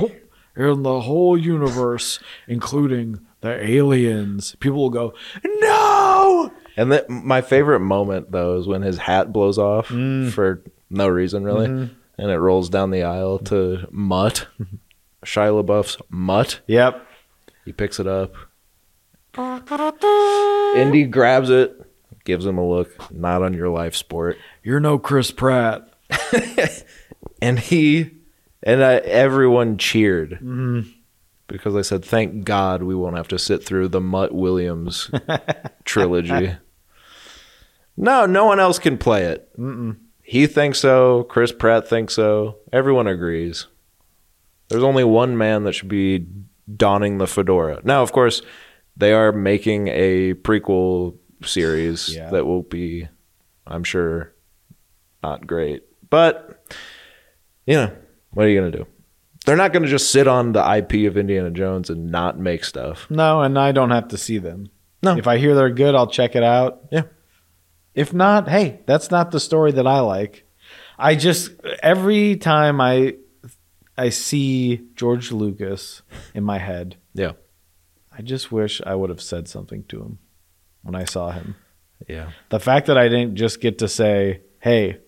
in 0.56 0.84
the 0.84 1.02
whole 1.02 1.38
universe, 1.38 2.22
including 2.48 3.20
the 3.42 3.62
aliens. 3.70 4.56
People 4.62 4.80
will 4.80 4.90
go, 4.90 5.14
No! 5.44 6.54
And 6.78 6.90
that 6.94 7.10
my 7.10 7.42
favorite 7.42 7.82
moment 7.82 8.32
though 8.32 8.58
is 8.60 8.66
when 8.66 8.82
his 8.82 8.98
hat 8.98 9.34
blows 9.34 9.58
off 9.58 9.90
mm. 9.90 10.32
for 10.32 10.64
no 10.90 11.10
reason 11.10 11.44
really, 11.44 11.68
mm-hmm. 11.68 11.94
and 12.18 12.32
it 12.32 12.40
rolls 12.40 12.70
down 12.70 12.92
the 12.92 13.04
aisle 13.04 13.40
to 13.40 13.86
Mutt, 13.92 14.48
Shia 15.26 15.62
LaBeouf's 15.62 15.98
Mutt. 16.08 16.62
Yep. 16.68 17.06
He 17.66 17.74
picks 17.74 18.00
it 18.00 18.08
up. 18.08 18.34
Indy 20.78 21.04
grabs 21.04 21.50
it, 21.50 21.83
gives 22.24 22.45
him 22.45 22.57
a 22.57 22.67
look. 22.67 23.11
Not 23.11 23.41
on 23.43 23.53
your 23.53 23.69
life, 23.69 23.95
sport. 23.95 24.38
You're 24.63 24.80
no 24.80 24.97
Chris 24.99 25.32
Pratt. 25.32 25.88
And 27.41 27.59
he 27.59 28.09
and 28.63 28.82
uh, 28.82 29.01
everyone 29.03 29.78
cheered. 29.78 30.39
because 31.47 31.74
they 31.74 31.84
said, 31.84 32.05
"Thank 32.05 32.45
God 32.45 32.84
we 32.84 32.95
won't 32.95 33.17
have 33.17 33.28
to 33.30 33.38
sit 33.39 33.65
through 33.65 33.89
the 33.89 33.99
Mutt 33.99 34.34
Williams 34.34 35.11
trilogy." 35.84 36.55
No, 37.97 38.26
no 38.26 38.45
one 38.45 38.61
else 38.61 38.80
can 38.80 38.97
play 38.97 39.26
it. 39.26 39.49
Mm-mm. 39.59 39.97
He 40.21 40.47
thinks 40.47 40.80
so. 40.80 41.24
Chris 41.24 41.51
Pratt 41.51 41.86
thinks 41.88 42.13
so. 42.13 42.59
Everyone 42.71 43.07
agrees. 43.07 43.67
There's 44.69 44.84
only 44.84 45.03
one 45.03 45.38
man 45.38 45.63
that 45.65 45.74
should 45.74 45.89
be 45.89 46.26
donning 46.78 47.17
the 47.17 47.28
fedora. 47.28 47.82
Now, 47.84 48.01
of 48.03 48.13
course, 48.13 48.41
they 48.95 49.11
are 49.11 49.34
making 49.34 49.89
a 49.89 50.34
prequel 50.36 51.17
series 51.48 52.14
Yeah. 52.16 52.30
that 52.32 52.46
will 52.46 52.64
be, 52.64 53.08
I'm 53.68 53.84
sure, 53.84 54.34
not 55.22 55.46
great. 55.48 55.84
But, 56.10 56.64
you 57.66 57.76
know, 57.76 57.91
what 58.32 58.46
are 58.46 58.50
you 58.50 58.60
going 58.60 58.72
to 58.72 58.78
do? 58.80 58.88
They're 59.46 59.56
not 59.58 59.74
going 59.74 59.84
to 59.84 59.89
just 59.89 60.12
sit 60.12 60.28
on 60.28 60.54
the 60.54 60.60
IP 60.78 61.08
of 61.10 61.18
Indiana 61.18 61.52
Jones 61.52 61.89
and 61.89 62.10
not 62.12 62.39
make 62.39 62.64
stuff. 62.64 63.08
No, 63.10 63.41
and 63.41 63.58
I 63.60 63.72
don't 63.74 63.91
have 63.91 64.08
to 64.10 64.18
see 64.18 64.38
them. 64.38 64.70
No. 65.02 65.18
If 65.18 65.28
I 65.28 65.38
hear 65.38 65.54
they're 65.54 65.70
good, 65.70 65.96
I'll 65.96 66.08
check 66.08 66.36
it 66.36 66.44
out. 66.44 66.82
Yeah. 66.91 67.04
If 67.94 68.14
not, 68.14 68.48
hey, 68.48 68.80
that's 68.86 69.12
not 69.12 69.32
the 69.32 69.39
story 69.39 69.72
that 69.74 69.86
I 69.86 70.00
like. 70.00 70.46
I 70.98 71.16
just 71.16 71.52
every 71.82 72.38
time 72.38 72.80
I 72.80 73.16
I 73.98 74.10
see 74.10 74.82
George 74.96 75.32
Lucas 75.32 76.02
in 76.34 76.44
my 76.44 76.58
head, 76.58 76.96
Yeah. 77.14 77.34
I 78.18 78.22
just 78.22 78.52
wish 78.52 78.82
I 78.86 78.96
would 78.96 79.10
have 79.10 79.22
said 79.22 79.48
something 79.48 79.84
to 79.89 80.02
him 80.02 80.20
when 80.84 80.96
I 80.96 81.06
saw 81.06 81.32
him. 81.32 81.56
Yeah. 82.08 82.32
The 82.50 82.60
fact 82.60 82.88
that 82.88 82.98
I 82.98 83.08
didn't 83.10 83.36
just 83.36 83.60
get 83.62 83.80
to 83.80 83.88
say, 83.88 84.42
"Hey, 84.60 85.00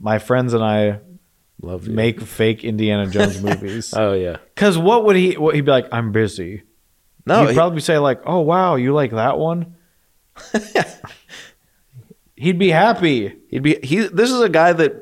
my 0.00 0.18
friends 0.18 0.54
and 0.54 0.64
I 0.64 1.00
Love 1.62 1.86
you. 1.88 1.92
make 1.94 2.20
fake 2.20 2.64
Indiana 2.64 3.06
Jones 3.10 3.40
movies." 3.48 3.94
Oh, 3.96 4.12
yeah. 4.14 4.38
Cuz 4.56 4.76
what 4.78 5.04
would 5.04 5.16
he 5.16 5.36
what 5.36 5.54
he'd 5.54 5.64
be 5.66 5.70
like, 5.70 5.88
"I'm 5.92 6.12
busy." 6.12 6.62
No, 7.26 7.42
he'd 7.42 7.50
he- 7.50 7.54
probably 7.54 7.80
say 7.80 7.98
like, 7.98 8.22
"Oh 8.26 8.40
wow, 8.40 8.76
you 8.76 8.92
like 8.94 9.10
that 9.12 9.38
one?" 9.38 9.74
He'd 12.36 12.58
be 12.58 12.70
happy. 12.70 13.34
he'd 13.48 13.62
be, 13.64 13.78
he, 13.82 13.96
this 14.06 14.30
is 14.30 14.40
a 14.40 14.48
guy 14.48 14.72
that 14.72 14.94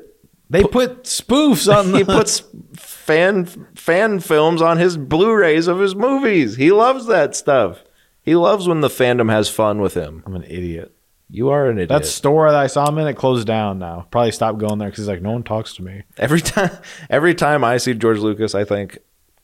They 0.49 0.63
put 0.63 1.03
spoofs 1.03 1.71
on 1.71 1.91
the 1.91 1.99
he 1.99 2.03
puts 2.03 2.41
fan 2.75 3.45
fan 3.75 4.19
films 4.19 4.61
on 4.61 4.77
his 4.77 4.97
Blu-rays 4.97 5.67
of 5.67 5.79
his 5.79 5.95
movies. 5.95 6.55
He 6.55 6.71
loves 6.71 7.05
that 7.05 7.35
stuff. 7.35 7.83
He 8.27 8.35
loves 8.35 8.67
when 8.67 8.81
the 8.81 8.89
fandom 8.89 9.31
has 9.31 9.47
fun 9.47 9.79
with 9.79 9.93
him. 9.93 10.21
I'm 10.25 10.35
an 10.35 10.43
idiot. 10.43 10.93
You 11.29 11.47
are 11.47 11.69
an 11.69 11.77
idiot. 11.77 11.87
That 11.87 12.05
store 12.05 12.51
that 12.51 12.59
I 12.59 12.67
saw 12.67 12.89
him 12.89 12.97
in, 12.97 13.07
it 13.07 13.13
closed 13.13 13.47
down 13.47 13.79
now. 13.79 14.05
Probably 14.11 14.33
stopped 14.33 14.57
going 14.57 14.79
there 14.79 14.89
because 14.89 15.05
he's 15.05 15.07
like, 15.07 15.21
no 15.21 15.31
one 15.31 15.43
talks 15.43 15.73
to 15.75 15.81
me. 15.81 16.03
every 16.17 16.41
time 16.41 16.71
every 17.09 17.33
time 17.33 17.63
I 17.63 17.77
see 17.77 17.93
George 17.93 18.17
Lucas, 18.19 18.53
I 18.53 18.65
think, 18.65 18.97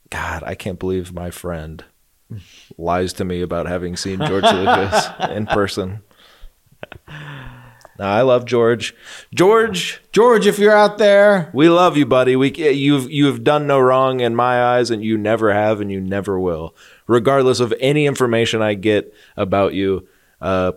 God, 0.09 0.43
I 0.45 0.55
can't 0.55 0.79
believe 0.79 1.13
my 1.13 1.31
friend 1.31 1.85
lies 2.77 3.13
to 3.13 3.23
me 3.23 3.41
about 3.41 3.67
having 3.67 3.95
seen 3.95 4.19
George 4.19 4.43
Lucas 4.53 5.07
in 5.29 5.45
person. 5.45 6.01
No, 7.99 8.05
I 8.05 8.21
love 8.23 8.45
George. 8.45 8.95
George, 9.33 10.01
George, 10.11 10.47
if 10.47 10.57
you're 10.57 10.75
out 10.75 10.97
there, 10.97 11.51
we 11.53 11.69
love 11.69 11.95
you, 11.95 12.05
buddy. 12.07 12.35
We 12.35 12.51
you've 12.51 13.11
you've 13.11 13.43
done 13.43 13.67
no 13.67 13.79
wrong 13.79 14.19
in 14.19 14.35
my 14.35 14.63
eyes, 14.63 14.89
and 14.89 15.03
you 15.03 15.17
never 15.17 15.53
have, 15.53 15.79
and 15.79 15.91
you 15.91 16.01
never 16.01 16.39
will, 16.39 16.75
regardless 17.07 17.59
of 17.59 17.73
any 17.79 18.05
information 18.07 18.61
I 18.61 18.73
get 18.73 19.13
about 19.37 19.73
you. 19.73 20.07
Uh, 20.41 20.73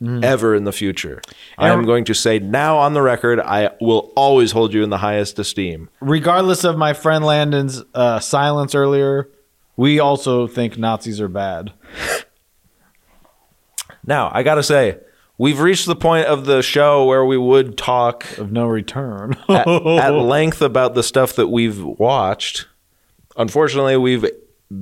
Ever 0.00 0.54
in 0.54 0.62
the 0.62 0.70
future, 0.70 1.20
I 1.58 1.70
am 1.70 1.84
going 1.84 2.04
to 2.04 2.14
say 2.14 2.38
now 2.38 2.78
on 2.78 2.92
the 2.94 3.02
record, 3.02 3.40
I 3.40 3.70
will 3.80 4.12
always 4.14 4.52
hold 4.52 4.72
you 4.72 4.84
in 4.84 4.90
the 4.90 4.98
highest 4.98 5.40
esteem. 5.40 5.90
regardless 6.00 6.62
of 6.62 6.78
my 6.78 6.92
friend 6.92 7.24
Landon's 7.24 7.82
uh, 7.94 8.20
silence 8.20 8.76
earlier, 8.76 9.28
we 9.76 9.98
also 9.98 10.46
think 10.46 10.78
Nazis 10.78 11.20
are 11.20 11.26
bad. 11.26 11.72
Now, 14.06 14.30
I 14.32 14.42
gotta 14.44 14.62
say, 14.62 14.98
we've 15.38 15.60
reached 15.60 15.86
the 15.86 15.96
point 15.96 16.26
of 16.26 16.44
the 16.44 16.62
show 16.62 17.06
where 17.06 17.24
we 17.24 17.38
would 17.38 17.78
talk 17.78 18.38
Of 18.38 18.52
no 18.52 18.66
return. 18.66 19.36
at, 19.48 19.66
at 19.66 20.10
length 20.10 20.60
about 20.60 20.94
the 20.94 21.02
stuff 21.02 21.36
that 21.36 21.48
we've 21.48 21.82
watched. 21.82 22.66
Unfortunately, 23.36 23.96
we've 23.96 24.26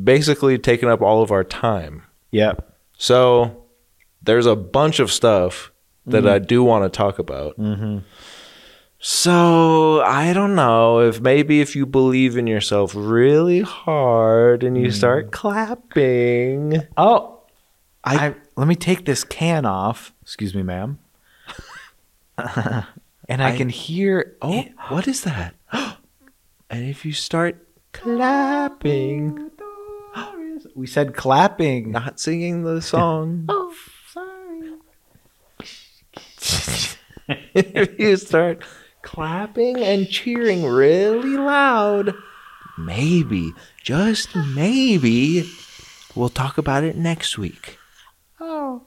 basically 0.03 0.59
taken 0.59 0.89
up 0.89 1.03
all 1.03 1.23
of 1.23 1.31
our 1.31 1.45
time. 1.45 2.03
yep. 2.33 2.73
So 2.99 3.65
there's 4.23 4.47
a 4.47 4.57
bunch 4.57 5.01
of 5.01 5.13
stuff 5.13 5.71
that 6.07 6.25
mm-hmm. 6.25 6.29
I 6.29 6.39
do 6.39 6.63
want 6.65 6.85
to 6.85 6.97
talk 6.97 7.19
about. 7.19 7.59
Mm-hmm. 7.59 7.99
So 8.99 10.01
I 10.01 10.33
don't 10.33 10.55
know 10.55 11.01
if 11.01 11.21
maybe 11.21 11.61
if 11.61 11.77
you 11.77 11.85
believe 11.85 12.39
in 12.39 12.47
yourself 12.47 12.95
really 12.97 13.61
hard 13.61 14.65
and 14.65 14.77
you 14.77 14.91
start 14.91 15.27
mm. 15.27 15.33
clapping. 15.33 16.83
Oh, 16.97 17.43
I, 18.03 18.35
let 18.57 18.67
me 18.67 18.75
take 18.75 19.05
this 19.05 19.23
can 19.23 19.65
off. 19.67 20.13
Excuse 20.23 20.55
me, 20.55 20.63
ma'am. 20.63 20.99
and 22.39 23.43
I, 23.43 23.57
can 23.57 23.69
hear. 23.69 24.37
Oh, 24.43 24.65
what 24.89 25.07
is 25.07 25.23
that? 25.23 25.55
and 25.73 26.89
if 26.89 27.05
you 27.05 27.13
start 27.13 27.67
clapping, 27.93 29.51
we 30.75 30.87
said 30.87 31.15
clapping. 31.15 31.91
not 31.91 32.19
singing 32.19 32.65
the 32.65 32.83
song. 32.83 33.49
Oh, 33.59 33.75
if 37.55 37.99
you 37.99 38.17
start 38.17 38.63
clapping 39.03 39.79
and 39.79 40.09
cheering 40.09 40.65
really 40.65 41.37
loud, 41.37 42.15
maybe, 42.79 43.53
just 43.83 44.35
maybe, 44.55 45.49
we'll 46.15 46.29
talk 46.29 46.57
about 46.57 46.85
it 46.85 46.97
next 46.97 47.37
week. 47.37 47.76
Oh. 48.41 48.87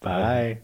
Bye. 0.00 0.63